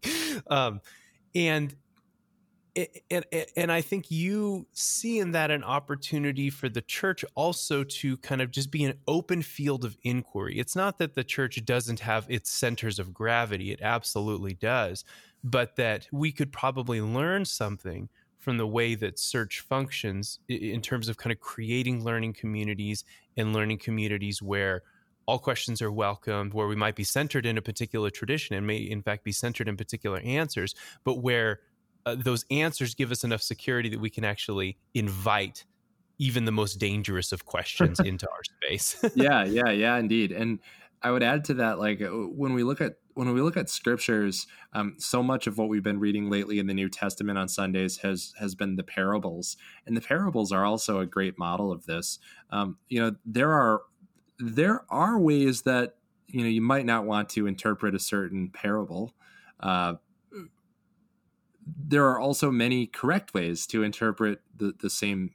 um, 0.48 0.80
and 1.34 1.74
and, 3.10 3.24
and 3.56 3.72
I 3.72 3.80
think 3.80 4.10
you 4.10 4.66
see 4.72 5.18
in 5.18 5.32
that 5.32 5.50
an 5.50 5.64
opportunity 5.64 6.50
for 6.50 6.68
the 6.68 6.82
church 6.82 7.24
also 7.34 7.82
to 7.82 8.16
kind 8.18 8.40
of 8.40 8.50
just 8.50 8.70
be 8.70 8.84
an 8.84 8.94
open 9.08 9.42
field 9.42 9.84
of 9.84 9.96
inquiry. 10.04 10.58
It's 10.58 10.76
not 10.76 10.98
that 10.98 11.14
the 11.14 11.24
church 11.24 11.62
doesn't 11.64 12.00
have 12.00 12.26
its 12.28 12.50
centers 12.50 12.98
of 12.98 13.12
gravity, 13.12 13.72
it 13.72 13.80
absolutely 13.82 14.54
does, 14.54 15.04
but 15.42 15.76
that 15.76 16.06
we 16.12 16.30
could 16.30 16.52
probably 16.52 17.00
learn 17.00 17.44
something 17.44 18.08
from 18.40 18.56
the 18.56 18.66
way 18.66 18.94
that 18.94 19.18
search 19.18 19.60
functions 19.60 20.40
in 20.48 20.80
terms 20.80 21.08
of 21.08 21.16
kind 21.18 21.30
of 21.30 21.38
creating 21.40 22.02
learning 22.02 22.32
communities 22.32 23.04
and 23.36 23.52
learning 23.52 23.78
communities 23.78 24.42
where 24.42 24.82
all 25.26 25.38
questions 25.38 25.80
are 25.80 25.92
welcomed, 25.92 26.54
where 26.54 26.66
we 26.66 26.74
might 26.74 26.96
be 26.96 27.04
centered 27.04 27.46
in 27.46 27.56
a 27.58 27.62
particular 27.62 28.10
tradition 28.10 28.56
and 28.56 28.66
may, 28.66 28.78
in 28.78 29.02
fact, 29.02 29.22
be 29.24 29.30
centered 29.30 29.68
in 29.68 29.76
particular 29.76 30.18
answers, 30.20 30.74
but 31.04 31.22
where 31.22 31.60
uh, 32.06 32.16
those 32.18 32.44
answers 32.50 32.94
give 32.94 33.12
us 33.12 33.22
enough 33.24 33.42
security 33.42 33.90
that 33.90 34.00
we 34.00 34.10
can 34.10 34.24
actually 34.24 34.78
invite 34.94 35.64
even 36.18 36.46
the 36.46 36.52
most 36.52 36.78
dangerous 36.78 37.30
of 37.32 37.44
questions 37.44 38.00
into 38.04 38.26
our 38.30 38.42
space. 38.42 38.96
yeah, 39.14 39.44
yeah, 39.44 39.70
yeah, 39.70 39.98
indeed. 39.98 40.32
And 40.32 40.58
I 41.02 41.10
would 41.10 41.22
add 41.22 41.44
to 41.46 41.54
that, 41.54 41.78
like 41.78 42.02
uh, 42.02 42.08
when 42.08 42.52
we 42.52 42.62
look 42.62 42.80
at 42.80 42.96
when 43.14 43.32
we 43.32 43.40
look 43.40 43.56
at 43.56 43.68
scriptures, 43.68 44.46
um, 44.72 44.94
so 44.98 45.22
much 45.22 45.46
of 45.46 45.58
what 45.58 45.68
we've 45.68 45.82
been 45.82 45.98
reading 45.98 46.30
lately 46.30 46.58
in 46.58 46.66
the 46.66 46.74
New 46.74 46.88
Testament 46.88 47.38
on 47.38 47.48
Sundays 47.48 47.98
has 47.98 48.32
has 48.38 48.54
been 48.54 48.76
the 48.76 48.82
parables, 48.82 49.56
and 49.86 49.96
the 49.96 50.00
parables 50.00 50.52
are 50.52 50.64
also 50.64 51.00
a 51.00 51.06
great 51.06 51.38
model 51.38 51.72
of 51.72 51.86
this. 51.86 52.18
Um, 52.50 52.78
you 52.88 53.00
know, 53.00 53.16
there 53.24 53.52
are 53.52 53.82
there 54.38 54.84
are 54.90 55.18
ways 55.18 55.62
that 55.62 55.96
you 56.28 56.42
know 56.42 56.48
you 56.48 56.62
might 56.62 56.86
not 56.86 57.04
want 57.04 57.28
to 57.30 57.46
interpret 57.46 57.94
a 57.94 57.98
certain 57.98 58.50
parable. 58.50 59.14
Uh, 59.58 59.94
there 61.76 62.06
are 62.06 62.18
also 62.18 62.50
many 62.50 62.86
correct 62.86 63.34
ways 63.34 63.66
to 63.66 63.82
interpret 63.82 64.40
the, 64.56 64.74
the 64.80 64.90
same 64.90 65.30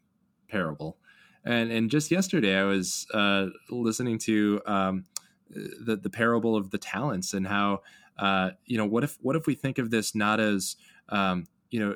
parable. 0.49 0.97
And 1.43 1.71
and 1.71 1.91
just 1.91 2.09
yesterday, 2.09 2.57
I 2.57 2.63
was 2.63 3.05
uh, 3.13 3.47
listening 3.69 4.17
to 4.19 4.61
um, 4.65 5.05
the 5.55 5.95
the 5.95 6.09
parable 6.09 6.55
of 6.55 6.71
the 6.71 6.77
talents 6.77 7.33
and 7.33 7.47
how 7.47 7.81
uh, 8.19 8.51
you 8.65 8.77
know 8.77 8.85
what 8.85 9.03
if 9.03 9.17
what 9.21 9.35
if 9.35 9.47
we 9.47 9.55
think 9.55 9.77
of 9.77 9.89
this 9.89 10.15
not 10.15 10.39
as 10.39 10.75
um, 11.09 11.45
you 11.69 11.79
know 11.79 11.95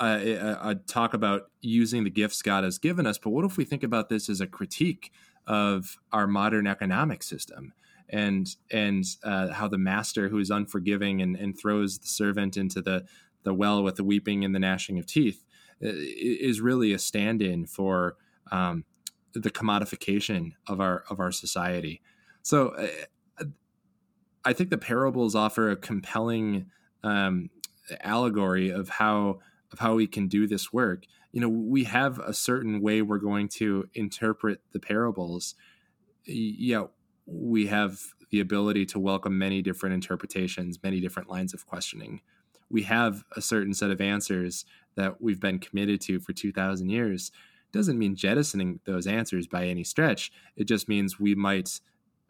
a, 0.00 0.74
talk 0.86 1.14
about 1.14 1.50
using 1.60 2.04
the 2.04 2.10
gifts 2.10 2.42
God 2.42 2.64
has 2.64 2.78
given 2.78 3.06
us, 3.06 3.16
but 3.16 3.30
what 3.30 3.44
if 3.44 3.56
we 3.56 3.64
think 3.64 3.82
about 3.82 4.08
this 4.08 4.28
as 4.28 4.40
a 4.40 4.46
critique 4.46 5.12
of 5.46 5.98
our 6.12 6.26
modern 6.26 6.66
economic 6.66 7.22
system 7.22 7.72
and 8.08 8.56
and 8.70 9.04
uh, 9.22 9.52
how 9.52 9.68
the 9.68 9.78
master 9.78 10.28
who 10.28 10.38
is 10.38 10.50
unforgiving 10.50 11.22
and, 11.22 11.36
and 11.36 11.58
throws 11.58 11.98
the 11.98 12.06
servant 12.06 12.56
into 12.56 12.80
the 12.80 13.04
the 13.44 13.54
well 13.54 13.82
with 13.82 13.96
the 13.96 14.04
weeping 14.04 14.44
and 14.44 14.54
the 14.54 14.58
gnashing 14.58 14.98
of 14.98 15.06
teeth 15.06 15.44
is 15.80 16.60
really 16.60 16.92
a 16.92 16.98
stand-in 16.98 17.66
for 17.66 18.16
um, 18.50 18.84
the 19.34 19.50
commodification 19.50 20.52
of 20.66 20.80
our 20.80 21.04
of 21.10 21.20
our 21.20 21.32
society. 21.32 22.00
So 22.44 22.68
uh, 22.68 23.44
I 24.44 24.52
think 24.52 24.70
the 24.70 24.78
parables 24.78 25.34
offer 25.34 25.70
a 25.70 25.76
compelling 25.76 26.66
um, 27.02 27.50
allegory 28.02 28.70
of 28.70 28.88
how 28.88 29.40
of 29.72 29.80
how 29.80 29.94
we 29.94 30.06
can 30.06 30.28
do 30.28 30.46
this 30.46 30.72
work. 30.72 31.06
You 31.32 31.40
know, 31.40 31.48
we 31.48 31.84
have 31.84 32.20
a 32.20 32.32
certain 32.32 32.80
way 32.80 33.02
we're 33.02 33.18
going 33.18 33.48
to 33.54 33.88
interpret 33.94 34.60
the 34.72 34.78
parables. 34.78 35.56
Yeah, 36.26 36.84
we 37.26 37.66
have 37.66 38.00
the 38.30 38.40
ability 38.40 38.86
to 38.86 39.00
welcome 39.00 39.36
many 39.36 39.60
different 39.60 39.94
interpretations, 39.94 40.78
many 40.82 41.00
different 41.00 41.28
lines 41.28 41.54
of 41.54 41.66
questioning. 41.66 42.20
We 42.70 42.82
have 42.82 43.24
a 43.34 43.40
certain 43.40 43.74
set 43.74 43.90
of 43.90 44.00
answers 44.00 44.64
that 44.96 45.20
we've 45.20 45.40
been 45.40 45.58
committed 45.58 46.00
to 46.02 46.20
for 46.20 46.32
2,000 46.32 46.88
years. 46.88 47.32
Doesn't 47.72 47.98
mean 47.98 48.14
jettisoning 48.14 48.80
those 48.84 49.06
answers 49.06 49.48
by 49.48 49.66
any 49.66 49.82
stretch. 49.82 50.30
It 50.56 50.64
just 50.64 50.88
means 50.88 51.18
we 51.18 51.34
might 51.34 51.80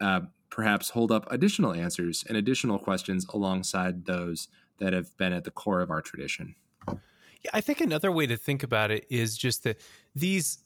uh, 0.01 0.21
perhaps 0.49 0.89
hold 0.91 1.11
up 1.11 1.29
additional 1.31 1.73
answers 1.73 2.23
and 2.27 2.37
additional 2.37 2.79
questions 2.79 3.25
alongside 3.33 4.05
those 4.05 4.47
that 4.79 4.93
have 4.93 5.15
been 5.17 5.33
at 5.33 5.43
the 5.43 5.51
core 5.51 5.81
of 5.81 5.89
our 5.89 6.01
tradition. 6.01 6.55
Yeah, 6.87 7.51
I 7.53 7.61
think 7.61 7.81
another 7.81 8.11
way 8.11 8.25
to 8.27 8.37
think 8.37 8.63
about 8.63 8.91
it 8.91 9.05
is 9.09 9.37
just 9.37 9.63
that 9.63 9.79
these 10.15 10.59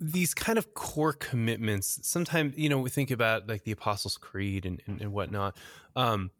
these 0.00 0.34
kind 0.34 0.58
of 0.58 0.74
core 0.74 1.12
commitments. 1.12 2.00
Sometimes 2.02 2.56
you 2.56 2.68
know 2.68 2.78
we 2.78 2.90
think 2.90 3.10
about 3.10 3.48
like 3.48 3.64
the 3.64 3.72
Apostles' 3.72 4.18
Creed 4.18 4.66
and 4.66 4.82
and, 4.86 5.00
and 5.00 5.12
whatnot. 5.12 5.56
Um, 5.96 6.30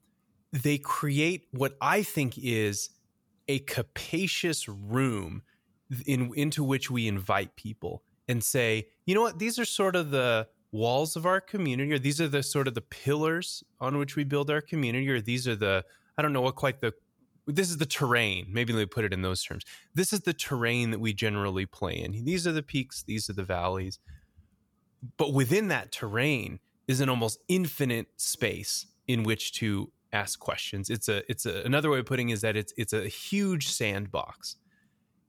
they 0.52 0.78
create 0.78 1.48
what 1.50 1.76
I 1.80 2.02
think 2.02 2.38
is 2.38 2.90
a 3.48 3.58
capacious 3.60 4.68
room 4.68 5.42
in 6.06 6.32
into 6.34 6.64
which 6.64 6.90
we 6.90 7.06
invite 7.06 7.56
people 7.56 8.02
and 8.28 8.42
say, 8.42 8.88
you 9.04 9.14
know 9.14 9.22
what, 9.22 9.38
these 9.38 9.58
are 9.58 9.64
sort 9.64 9.96
of 9.96 10.10
the 10.10 10.48
walls 10.74 11.14
of 11.14 11.24
our 11.24 11.40
community, 11.40 11.92
or 11.92 11.98
these 11.98 12.20
are 12.20 12.26
the 12.26 12.42
sort 12.42 12.66
of 12.66 12.74
the 12.74 12.80
pillars 12.80 13.62
on 13.80 13.96
which 13.96 14.16
we 14.16 14.24
build 14.24 14.50
our 14.50 14.60
community, 14.60 15.08
or 15.08 15.20
these 15.20 15.46
are 15.46 15.54
the 15.54 15.84
I 16.18 16.22
don't 16.22 16.32
know 16.32 16.40
what 16.40 16.56
quite 16.56 16.80
the 16.80 16.92
this 17.46 17.70
is 17.70 17.78
the 17.78 17.86
terrain. 17.86 18.46
Maybe 18.50 18.72
let 18.72 18.80
me 18.80 18.86
put 18.86 19.04
it 19.04 19.12
in 19.12 19.22
those 19.22 19.42
terms. 19.42 19.64
This 19.94 20.12
is 20.12 20.20
the 20.20 20.32
terrain 20.32 20.90
that 20.90 21.00
we 21.00 21.14
generally 21.14 21.66
play 21.66 21.94
in. 21.94 22.24
These 22.24 22.46
are 22.46 22.52
the 22.52 22.62
peaks, 22.62 23.02
these 23.02 23.30
are 23.30 23.34
the 23.34 23.44
valleys. 23.44 23.98
But 25.16 25.32
within 25.32 25.68
that 25.68 25.92
terrain 25.92 26.58
is 26.88 27.00
an 27.00 27.08
almost 27.08 27.38
infinite 27.48 28.08
space 28.16 28.86
in 29.06 29.22
which 29.22 29.52
to 29.54 29.92
ask 30.12 30.38
questions. 30.38 30.90
It's 30.90 31.08
a 31.08 31.22
it's 31.30 31.46
a 31.46 31.62
another 31.62 31.90
way 31.90 32.00
of 32.00 32.06
putting 32.06 32.30
is 32.30 32.40
that 32.40 32.56
it's 32.56 32.72
it's 32.76 32.92
a 32.92 33.06
huge 33.06 33.68
sandbox. 33.68 34.56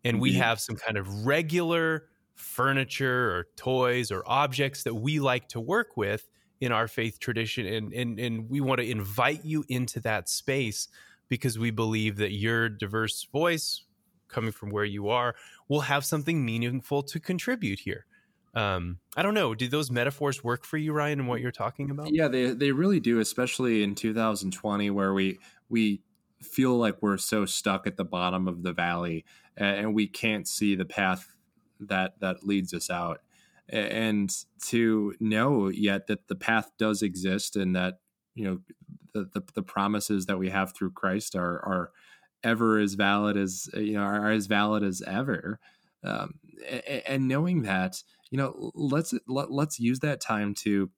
And 0.04 0.20
we 0.20 0.32
mm-hmm. 0.32 0.41
have 0.41 0.60
some 0.60 0.76
kind 0.76 0.98
of 0.98 1.26
regular 1.26 2.06
furniture 2.36 3.32
or 3.32 3.48
toys 3.56 4.12
or 4.12 4.24
objects 4.26 4.84
that 4.84 4.94
we 4.94 5.20
like 5.20 5.48
to 5.50 5.60
work 5.60 5.96
with 5.98 6.28
in 6.62 6.72
our 6.72 6.88
faith 6.88 7.20
tradition 7.20 7.66
and 7.66 7.94
and 7.94 8.20
and 8.20 8.50
we 8.50 8.62
want 8.62 8.80
to 8.80 8.90
invite 8.90 9.44
you 9.44 9.64
into 9.70 10.00
that 10.00 10.30
space 10.30 10.88
because 11.28 11.58
we 11.58 11.72
believe 11.72 12.18
that 12.18 12.32
your 12.32 12.70
diverse 12.70 13.28
voice 13.32 13.84
coming 14.28 14.52
from 14.52 14.70
where 14.70 14.86
you 14.86 15.10
are 15.10 15.36
will 15.68 15.82
have 15.82 16.06
something 16.06 16.46
meaningful 16.46 17.04
to 17.04 17.20
contribute 17.20 17.80
here 17.80 18.06
um, 18.56 19.00
I 19.18 19.22
don't 19.22 19.34
know. 19.34 19.54
Do 19.54 19.68
those 19.68 19.92
metaphors 19.92 20.42
work 20.42 20.64
for 20.64 20.78
you, 20.78 20.94
Ryan, 20.94 21.20
and 21.20 21.28
what 21.28 21.42
you're 21.42 21.52
talking 21.52 21.92
about? 21.92 22.14
Yeah, 22.14 22.30
they 22.30 22.52
they 22.52 22.72
really 22.72 23.02
do, 23.02 23.20
especially 23.20 23.84
in 23.84 23.96
2020, 23.96 24.90
where 24.92 25.14
we 25.14 25.40
we 25.68 26.02
feel 26.42 26.78
like 26.78 27.02
we're 27.02 27.18
so 27.18 27.46
stuck 27.46 27.86
at 27.86 27.98
the 27.98 28.06
bottom 28.06 28.48
of 28.48 28.64
the 28.64 28.72
valley 28.72 29.26
and 29.58 29.94
we 29.94 30.08
can't 30.08 30.48
see 30.48 30.76
the 30.76 30.86
path 30.86 31.35
that 31.80 32.20
that 32.20 32.46
leads 32.46 32.74
us 32.74 32.90
out. 32.90 33.22
And 33.68 34.32
to 34.68 35.16
know 35.20 35.70
yet 35.70 36.08
that 36.08 36.28
the 36.28 36.36
path 36.36 36.72
does 36.78 37.02
exist 37.02 37.56
and 37.56 37.76
that 37.76 38.00
you 38.36 38.46
know 38.46 38.60
the, 39.14 39.30
the, 39.34 39.44
the 39.56 39.64
promises 39.64 40.26
that 40.28 40.38
we 40.38 40.50
have 40.50 40.76
through 40.76 40.92
Christ 40.92 41.36
are 41.36 41.60
are 41.66 41.92
ever 42.44 42.80
as 42.80 42.94
valid 42.94 43.38
as 43.38 43.68
you 43.74 43.94
know 43.94 44.04
are, 44.04 44.32
as 44.32 44.48
valid 44.48 44.84
as 44.84 45.02
ever. 45.06 45.60
Um, 46.04 46.36
and, 47.08 47.28
knowing 47.28 47.64
that 47.64 48.04
you 48.30 48.38
know 48.38 48.72
let's 48.76 49.14
let, 49.28 49.52
let's 49.52 49.80
use 49.80 50.00
that 50.02 50.22
time 50.22 50.54
to 50.56 50.92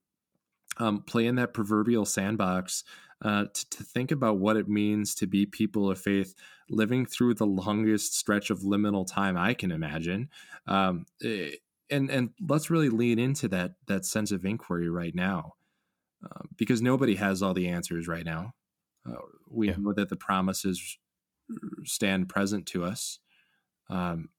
um, 0.78 1.04
play 1.04 1.26
in 1.26 1.36
that 1.36 1.54
proverbial 1.54 2.06
sandbox 2.06 2.84
uh, 3.24 3.46
to, 3.54 3.70
to, 3.70 3.84
think 3.84 4.12
about 4.12 4.38
what 4.38 4.58
it 4.58 4.68
means 4.68 5.16
to 5.16 5.26
be 5.26 5.46
people 5.46 5.90
of 5.90 6.00
faith 6.00 6.36
living 6.70 7.06
through 7.06 7.34
the 7.36 7.46
longest 7.46 8.18
stretch 8.18 8.50
of 8.50 8.60
liminal 8.60 9.06
time 9.06 9.38
I 9.38 9.54
can 9.54 9.72
imagine. 9.72 10.30
Um, 10.68 11.06
eh, 11.24 11.52
and 11.90 12.10
and 12.10 12.32
let's 12.48 12.70
really 12.70 12.90
lean 12.90 13.20
into 13.20 13.48
that 13.50 13.76
that 13.88 14.06
sense 14.06 14.32
of 14.32 14.46
inquiry 14.46 14.90
right 14.90 15.16
now, 15.16 15.54
uh, 16.24 16.44
because 16.58 16.82
nobody 16.82 17.16
has 17.16 17.42
all 17.42 17.54
the 17.54 17.70
answers 17.70 18.08
right 18.08 18.26
now. 18.26 18.54
Uh, 19.08 19.16
we 19.50 19.70
yeah. 19.70 19.76
know 19.78 19.94
that 19.94 20.10
the 20.10 20.18
promises 20.18 20.98
stand 21.86 22.28
present 22.30 22.66
to 22.68 22.84
us. 22.84 23.20
Um, 23.90 24.30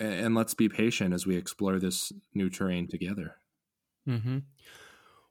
and 0.00 0.34
let's 0.34 0.54
be 0.54 0.68
patient 0.68 1.14
as 1.14 1.26
we 1.26 1.36
explore 1.36 1.78
this 1.78 2.12
new 2.34 2.50
terrain 2.50 2.88
together. 2.88 3.36
Mm-hmm. 4.08 4.38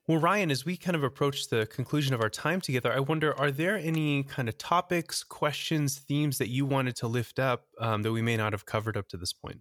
Well, 0.08 0.20
Ryan, 0.20 0.52
as 0.52 0.66
we 0.66 0.78
kind 0.78 0.96
of 0.96 1.04
approach 1.04 1.50
the 1.50 1.66
conclusion 1.66 2.14
of 2.14 2.22
our 2.22 2.30
time 2.30 2.62
together, 2.62 2.94
I 2.94 3.02
wonder 3.02 3.38
are 3.38 3.52
there 3.52 3.78
any 3.78 4.24
kind 4.24 4.48
of 4.48 4.58
topics, 4.58 5.22
questions, 5.22 5.98
themes 5.98 6.38
that 6.38 6.48
you 6.48 6.66
wanted 6.66 6.96
to 6.98 7.08
lift 7.08 7.40
up 7.40 7.66
um, 7.82 8.04
that 8.04 8.14
we 8.14 8.22
may 8.22 8.38
not 8.38 8.54
have 8.54 8.66
covered 8.66 8.96
up 8.96 9.10
to 9.10 9.18
this 9.18 9.34
point? 9.34 9.60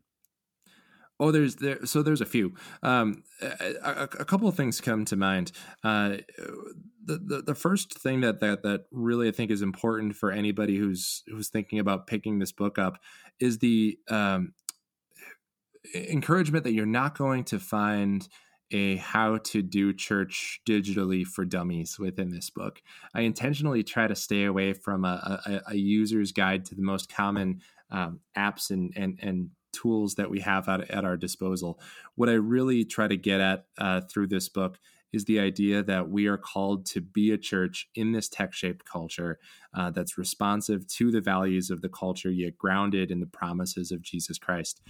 Oh, 1.18 1.32
there's 1.32 1.56
there. 1.56 1.84
So 1.84 2.02
there's 2.02 2.20
a 2.20 2.26
few. 2.26 2.54
Um, 2.82 3.24
a, 3.40 4.02
a, 4.02 4.24
couple 4.24 4.46
of 4.48 4.54
things 4.54 4.80
come 4.80 5.04
to 5.06 5.16
mind. 5.16 5.50
Uh, 5.82 6.18
the, 7.04 7.18
the, 7.18 7.42
the 7.46 7.54
first 7.54 7.98
thing 7.98 8.20
that 8.20 8.40
that 8.40 8.62
that 8.62 8.84
really 8.92 9.26
I 9.26 9.32
think 9.32 9.50
is 9.50 9.62
important 9.62 10.14
for 10.14 10.30
anybody 10.30 10.76
who's 10.76 11.22
who's 11.26 11.48
thinking 11.48 11.78
about 11.78 12.06
picking 12.06 12.38
this 12.38 12.52
book 12.52 12.78
up 12.78 12.98
is 13.40 13.58
the 13.58 13.98
um, 14.10 14.52
encouragement 15.94 16.64
that 16.64 16.72
you're 16.72 16.86
not 16.86 17.16
going 17.16 17.44
to 17.44 17.58
find 17.58 18.28
a 18.70 18.96
how 18.96 19.38
to 19.38 19.62
do 19.62 19.92
church 19.92 20.60
digitally 20.66 21.24
for 21.26 21.44
dummies 21.44 21.98
within 21.98 22.30
this 22.30 22.50
book. 22.50 22.82
I 23.14 23.22
intentionally 23.22 23.82
try 23.82 24.06
to 24.06 24.14
stay 24.14 24.44
away 24.44 24.72
from 24.72 25.04
a, 25.04 25.40
a, 25.46 25.72
a 25.72 25.76
user's 25.76 26.32
guide 26.32 26.64
to 26.66 26.74
the 26.74 26.82
most 26.82 27.12
common 27.12 27.60
um, 27.90 28.20
apps 28.36 28.70
and, 28.70 28.92
and, 28.96 29.18
and 29.22 29.50
tools 29.72 30.14
that 30.16 30.30
we 30.30 30.40
have 30.40 30.68
at, 30.68 30.90
at 30.90 31.04
our 31.04 31.16
disposal. 31.16 31.78
What 32.14 32.28
I 32.28 32.34
really 32.34 32.84
try 32.84 33.08
to 33.08 33.16
get 33.16 33.40
at 33.40 33.66
uh, 33.78 34.00
through 34.00 34.28
this 34.28 34.48
book 34.48 34.78
is 35.12 35.24
the 35.24 35.38
idea 35.38 35.82
that 35.82 36.10
we 36.10 36.26
are 36.26 36.36
called 36.36 36.84
to 36.84 37.00
be 37.00 37.30
a 37.30 37.38
church 37.38 37.88
in 37.94 38.12
this 38.12 38.28
tech 38.28 38.52
shaped 38.52 38.84
culture 38.84 39.38
uh, 39.72 39.90
that's 39.90 40.18
responsive 40.18 40.86
to 40.88 41.10
the 41.10 41.20
values 41.20 41.70
of 41.70 41.80
the 41.80 41.88
culture, 41.88 42.30
yet 42.30 42.58
grounded 42.58 43.10
in 43.10 43.20
the 43.20 43.26
promises 43.26 43.92
of 43.92 44.02
Jesus 44.02 44.38
Christ 44.38 44.82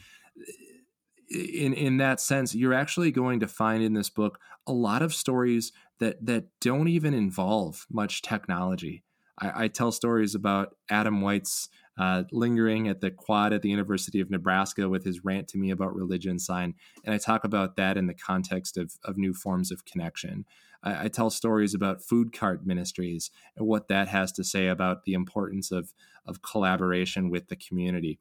in 1.31 1.73
in 1.73 1.97
that 1.99 2.21
sense, 2.21 2.55
you're 2.55 2.75
actually 2.75 3.11
going 3.11 3.41
to 3.41 3.49
find 3.49 3.83
in 3.83 3.95
this 3.95 4.11
book 4.11 4.39
a 4.67 4.73
lot 4.73 5.03
of 5.03 5.15
stories 5.15 5.73
that 5.99 6.25
that 6.25 6.47
don't 6.61 6.89
even 6.89 7.15
involve 7.15 7.87
much 7.91 8.23
technology. 8.23 9.03
I, 9.39 9.65
I 9.65 9.69
tell 9.69 9.93
stories 9.93 10.35
about 10.35 10.77
Adam 10.89 11.21
White's 11.21 11.69
uh, 11.99 12.25
lingering 12.31 12.89
at 12.89 13.01
the 13.01 13.11
quad 13.11 13.53
at 13.53 13.63
the 13.63 13.71
University 13.71 14.21
of 14.21 14.31
Nebraska 14.31 14.89
with 14.89 15.05
his 15.05 15.25
rant 15.25 15.49
to 15.49 15.59
me 15.59 15.71
about 15.71 15.95
religion 15.95 16.39
sign, 16.39 16.75
and 17.05 17.15
I 17.15 17.19
talk 17.19 17.45
about 17.45 17.77
that 17.77 17.97
in 17.97 18.07
the 18.07 18.15
context 18.15 18.77
of 18.77 18.93
of 19.05 19.17
new 19.17 19.35
forms 19.35 19.71
of 19.71 19.85
connection. 19.85 20.45
I, 20.83 21.05
I 21.05 21.09
tell 21.09 21.31
stories 21.31 21.75
about 21.75 22.03
food 22.03 22.33
cart 22.33 22.67
ministries 22.67 23.31
and 23.57 23.67
what 23.67 23.89
that 23.89 24.09
has 24.09 24.33
to 24.33 24.45
say 24.45 24.69
about 24.69 25.05
the 25.05 25.15
importance 25.15 25.71
of 25.73 25.93
of 26.25 26.43
collaboration 26.43 27.31
with 27.31 27.49
the 27.49 27.57
community. 27.57 28.19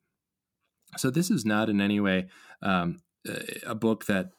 So 0.97 1.09
this 1.09 1.29
is 1.29 1.45
not 1.45 1.69
in 1.69 1.81
any 1.81 1.99
way 1.99 2.27
um, 2.61 3.01
a 3.65 3.75
book 3.75 4.05
that 4.05 4.29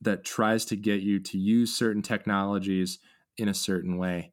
that 0.00 0.24
tries 0.24 0.64
to 0.66 0.76
get 0.76 1.00
you 1.00 1.18
to 1.20 1.38
use 1.38 1.74
certain 1.74 2.02
technologies 2.02 2.98
in 3.38 3.48
a 3.48 3.54
certain 3.54 3.96
way. 3.96 4.32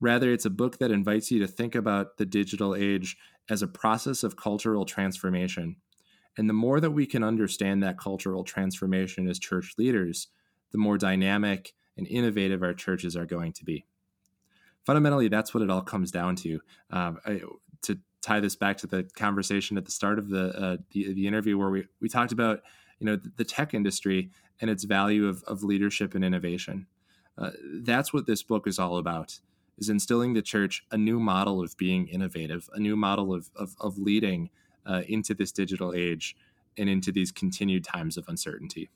Rather, 0.00 0.32
it's 0.32 0.44
a 0.44 0.50
book 0.50 0.78
that 0.78 0.90
invites 0.90 1.30
you 1.30 1.38
to 1.40 1.46
think 1.46 1.74
about 1.74 2.16
the 2.18 2.26
digital 2.26 2.74
age 2.74 3.16
as 3.48 3.62
a 3.62 3.68
process 3.68 4.22
of 4.22 4.36
cultural 4.36 4.84
transformation. 4.84 5.76
And 6.36 6.48
the 6.48 6.54
more 6.54 6.80
that 6.80 6.92
we 6.92 7.06
can 7.06 7.24
understand 7.24 7.82
that 7.82 7.98
cultural 7.98 8.44
transformation 8.44 9.28
as 9.28 9.38
church 9.38 9.74
leaders, 9.78 10.28
the 10.70 10.78
more 10.78 10.98
dynamic 10.98 11.72
and 11.96 12.06
innovative 12.06 12.62
our 12.62 12.74
churches 12.74 13.16
are 13.16 13.26
going 13.26 13.52
to 13.54 13.64
be. 13.64 13.86
Fundamentally, 14.84 15.28
that's 15.28 15.52
what 15.52 15.62
it 15.62 15.70
all 15.70 15.82
comes 15.82 16.10
down 16.10 16.36
to. 16.36 16.60
Um, 16.90 17.18
I, 17.26 17.40
to 17.82 17.98
tie 18.22 18.40
this 18.40 18.56
back 18.56 18.76
to 18.78 18.86
the 18.86 19.04
conversation 19.16 19.76
at 19.76 19.84
the 19.84 19.90
start 19.90 20.18
of 20.18 20.28
the, 20.28 20.48
uh, 20.58 20.76
the, 20.92 21.12
the 21.12 21.26
interview, 21.26 21.56
where 21.58 21.70
we 21.70 21.86
we 22.00 22.08
talked 22.08 22.32
about 22.32 22.60
you 22.98 23.06
know 23.06 23.16
the, 23.16 23.32
the 23.36 23.44
tech 23.44 23.74
industry 23.74 24.30
and 24.60 24.70
its 24.70 24.84
value 24.84 25.26
of, 25.28 25.42
of 25.44 25.62
leadership 25.62 26.14
and 26.14 26.24
innovation. 26.24 26.86
Uh, 27.36 27.50
that's 27.82 28.12
what 28.12 28.26
this 28.26 28.42
book 28.42 28.66
is 28.66 28.78
all 28.78 28.98
about 28.98 29.38
is 29.78 29.88
instilling 29.88 30.34
the 30.34 30.42
church 30.42 30.84
a 30.90 30.96
new 30.96 31.20
model 31.20 31.62
of 31.62 31.76
being 31.76 32.08
innovative, 32.08 32.68
a 32.74 32.80
new 32.80 32.96
model 32.96 33.32
of, 33.32 33.48
of, 33.54 33.76
of 33.80 33.96
leading 33.96 34.50
uh, 34.86 35.02
into 35.08 35.34
this 35.34 35.52
digital 35.52 35.94
age 35.94 36.36
and 36.76 36.88
into 36.88 37.12
these 37.12 37.30
continued 37.30 37.84
times 37.84 38.16
of 38.16 38.28
uncertainty. 38.28 38.90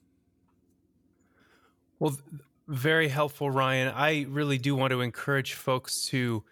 Well, 1.98 2.16
very 2.66 3.08
helpful, 3.08 3.50
Ryan. 3.50 3.92
I 3.94 4.26
really 4.28 4.58
do 4.58 4.74
want 4.74 4.90
to 4.90 5.00
encourage 5.00 5.54
folks 5.54 6.06
to 6.06 6.42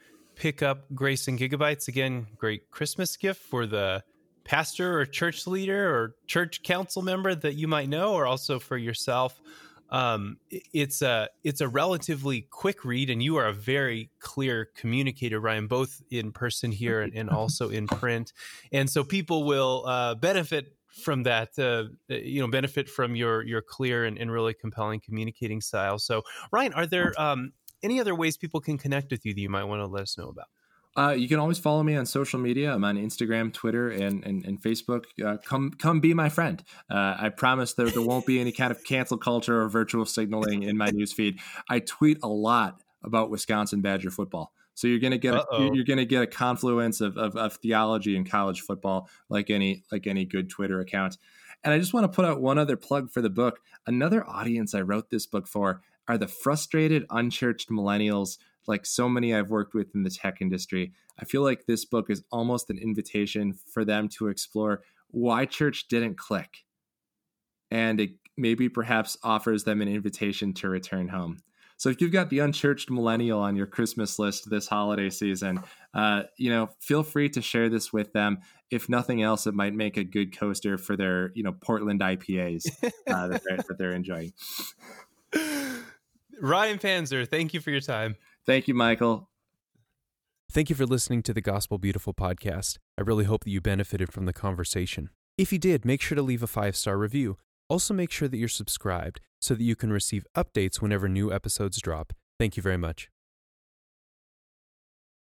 pick 0.41 0.63
up 0.63 0.87
Grace 0.95 1.29
and 1.29 1.39
Gigabytes. 1.39 1.87
Again, 1.87 2.27
great 2.39 2.71
Christmas 2.71 3.15
gift 3.19 3.43
for 3.43 3.67
the 3.67 4.03
pastor 4.43 4.99
or 4.99 5.05
church 5.05 5.47
leader 5.47 5.95
or 5.95 6.15
church 6.27 6.63
council 6.63 7.03
member 7.03 7.35
that 7.35 7.57
you 7.57 7.69
might 7.69 7.91
know, 7.91 8.15
or 8.15 8.27
also 8.27 8.59
for 8.59 8.79
yourself. 8.79 9.39
Um, 9.91 10.39
it's 10.51 11.03
a 11.03 11.29
it's 11.45 11.61
a 11.61 11.69
relatively 11.69 12.47
quick 12.51 12.87
read, 12.87 13.11
and 13.11 13.23
you 13.23 13.37
are 13.37 13.49
a 13.49 13.53
very 13.53 14.09
clear 14.19 14.71
communicator, 14.75 15.41
Ryan, 15.41 15.67
both 15.67 16.01
in 16.11 16.33
person 16.33 16.73
here 16.73 17.03
and, 17.03 17.13
and 17.15 17.29
also 17.29 17.69
in 17.69 17.87
print. 17.87 18.33
And 18.73 18.89
so 18.89 19.05
people 19.05 19.45
will 19.45 19.85
uh, 19.87 20.15
benefit 20.15 20.75
from 21.05 21.25
that. 21.25 21.59
Uh, 21.59 21.85
you 22.09 22.41
know, 22.41 22.49
benefit 22.49 22.89
from 22.89 23.15
your 23.15 23.43
your 23.43 23.61
clear 23.61 24.07
and, 24.07 24.17
and 24.17 24.33
really 24.33 24.55
compelling 24.55 25.01
communicating 25.01 25.61
style. 25.61 25.99
So, 25.99 26.23
Ryan, 26.51 26.73
are 26.73 26.87
there 26.87 27.13
um, 27.21 27.53
any 27.83 28.01
other 28.01 28.15
ways 28.15 28.37
people 28.37 28.61
can 28.61 28.79
connect 28.79 29.11
with 29.11 29.25
you 29.25 29.35
that 29.35 29.41
you 29.41 29.49
might 29.49 29.65
want 29.65 29.81
to 29.81 29.87
let 29.87 30.03
us 30.03 30.19
know 30.19 30.29
about? 30.29 30.47
Uh, 30.97 31.11
you 31.13 31.29
can 31.29 31.39
always 31.39 31.59
follow 31.59 31.83
me 31.83 31.95
on 31.95 32.05
social 32.05 32.41
media. 32.41 32.75
I'm 32.75 32.83
on 32.83 32.97
Instagram, 32.97 33.53
Twitter, 33.53 33.91
and 33.91 34.25
and, 34.25 34.45
and 34.45 34.61
Facebook. 34.61 35.05
Uh, 35.25 35.37
come 35.37 35.71
come 35.71 36.01
be 36.01 36.15
my 36.15 36.29
friend. 36.29 36.63
Uh, 36.91 37.17
I 37.19 37.29
promise 37.29 37.75
there, 37.75 37.89
there 37.89 38.03
won't 38.03 38.27
be 38.27 38.41
any 38.41 38.51
kind 38.51 38.73
of 38.73 38.83
cancel 38.83 39.17
culture 39.17 39.63
or 39.63 39.69
virtual 39.69 40.05
signaling 40.05 40.65
in 40.65 40.77
my 40.77 40.91
newsfeed. 40.91 41.39
I 41.69 41.79
tweet 41.79 42.19
a 42.23 42.29
lot 42.29 42.83
about 43.05 43.31
Wisconsin 43.31 43.81
Badger 43.83 44.11
football. 44.11 44.53
So 44.75 44.89
you're 44.89 44.99
gonna 44.99 45.19
get 45.19 45.35
a, 45.35 45.45
you're 45.73 45.85
gonna 45.85 46.05
get 46.05 46.23
a 46.23 46.27
confluence 46.27 47.01
of, 47.01 47.17
of, 47.17 47.37
of 47.37 47.55
theology 47.57 48.17
and 48.17 48.29
college 48.29 48.63
football 48.63 49.09
like 49.29 49.51
any 49.51 49.85
like 49.93 50.07
any 50.07 50.25
good 50.25 50.51
Twitter 50.51 50.81
account. 50.81 51.19
And 51.63 51.75
I 51.75 51.79
just 51.79 51.93
want 51.93 52.05
to 52.05 52.09
put 52.09 52.25
out 52.25 52.41
one 52.41 52.59
other 52.59 52.77
plug 52.77 53.11
for 53.11 53.21
the 53.21 53.31
book. 53.31 53.61
Another 53.87 54.27
audience 54.27 54.75
I 54.75 54.81
wrote 54.81 55.11
this 55.11 55.27
book 55.27 55.47
for 55.47 55.83
are 56.11 56.19
the 56.19 56.27
frustrated, 56.27 57.07
unchurched 57.11 57.71
millennials, 57.71 58.39
like 58.67 58.85
so 58.85 59.09
many 59.09 59.33
I've 59.33 59.49
worked 59.49 59.75
with 59.75 59.95
in 59.95 60.03
the 60.03 60.11
tech 60.11 60.39
industry. 60.41 60.93
I 61.21 61.25
feel 61.25 61.43
like 61.43 61.67
this 61.67 61.85
book 61.85 62.11
is 62.11 62.25
almost 62.33 62.69
an 62.69 62.79
invitation 62.79 63.53
for 63.73 63.85
them 63.85 64.09
to 64.17 64.27
explore 64.27 64.83
why 65.13 65.45
church 65.45 65.87
didn't 65.87 66.19
click. 66.19 66.65
And 67.71 68.01
it 68.01 68.11
maybe 68.37 68.69
perhaps 68.69 69.17
offers 69.23 69.63
them 69.63 69.81
an 69.81 69.87
invitation 69.87 70.53
to 70.55 70.69
return 70.69 71.07
home. 71.07 71.39
So 71.77 71.91
if 71.91 72.01
you've 72.01 72.11
got 72.11 72.29
the 72.29 72.41
unchurched 72.41 72.91
millennial 72.91 73.39
on 73.39 73.55
your 73.55 73.67
Christmas 73.67 74.19
list 74.19 74.51
this 74.51 74.67
holiday 74.67 75.11
season, 75.11 75.63
uh, 75.95 76.25
you 76.37 76.51
know, 76.51 76.71
feel 76.81 77.05
free 77.05 77.29
to 77.31 77.41
share 77.41 77.69
this 77.69 77.93
with 77.93 78.13
them. 78.13 78.41
If 78.69 78.89
nothing 78.89 79.23
else, 79.23 79.47
it 79.47 79.55
might 79.55 79.75
make 79.75 79.97
a 79.97 80.03
good 80.03 80.37
coaster 80.37 80.77
for 80.77 80.97
their, 80.97 81.31
you 81.37 81.45
know, 81.45 81.53
Portland 81.53 82.01
IPAs 82.01 82.67
uh, 83.07 83.29
that, 83.29 83.43
they're, 83.49 83.57
that 83.59 83.79
they're 83.79 83.93
enjoying. 83.93 84.33
Ryan 86.41 86.79
Panzer, 86.79 87.29
thank 87.29 87.55
you 87.55 87.61
for 87.61 87.71
your 87.71 87.81
time. 87.81 88.17
Thank 88.47 88.67
you, 88.67 88.75
Michael. 88.75 89.29
Thank 90.51 90.69
you 90.69 90.75
for 90.75 90.87
listening 90.87 91.23
to 91.25 91.33
the 91.33 91.41
Gospel 91.41 91.79
Beautiful 91.79 92.13
podcast. 92.13 92.79
I 92.99 93.03
really 93.03 93.25
hope 93.25 93.45
that 93.45 93.51
you 93.51 93.61
benefited 93.61 94.13
from 94.13 94.27
the 94.27 94.33
conversation. 94.33 95.11
If 95.39 95.53
you 95.53 95.59
did, 95.59 95.85
make 95.85 96.01
sure 96.01 96.17
to 96.17 96.23
leave 96.23 96.43
a 96.43 96.49
five 96.49 96.75
star 96.75 96.99
review. 96.99 97.37
Also, 97.69 97.95
make 97.95 98.11
sure 98.11 98.27
that 98.27 98.37
you're 98.37 98.49
subscribed 98.49 99.21
so 99.41 99.55
that 99.55 99.63
you 99.63 99.77
can 99.77 99.93
receive 99.93 100.27
updates 100.37 100.83
whenever 100.83 101.09
new 101.09 101.33
episodes 101.33 101.81
drop. 101.81 102.13
Thank 102.39 102.57
you 102.57 102.63
very 102.63 102.77
much. 102.77 103.11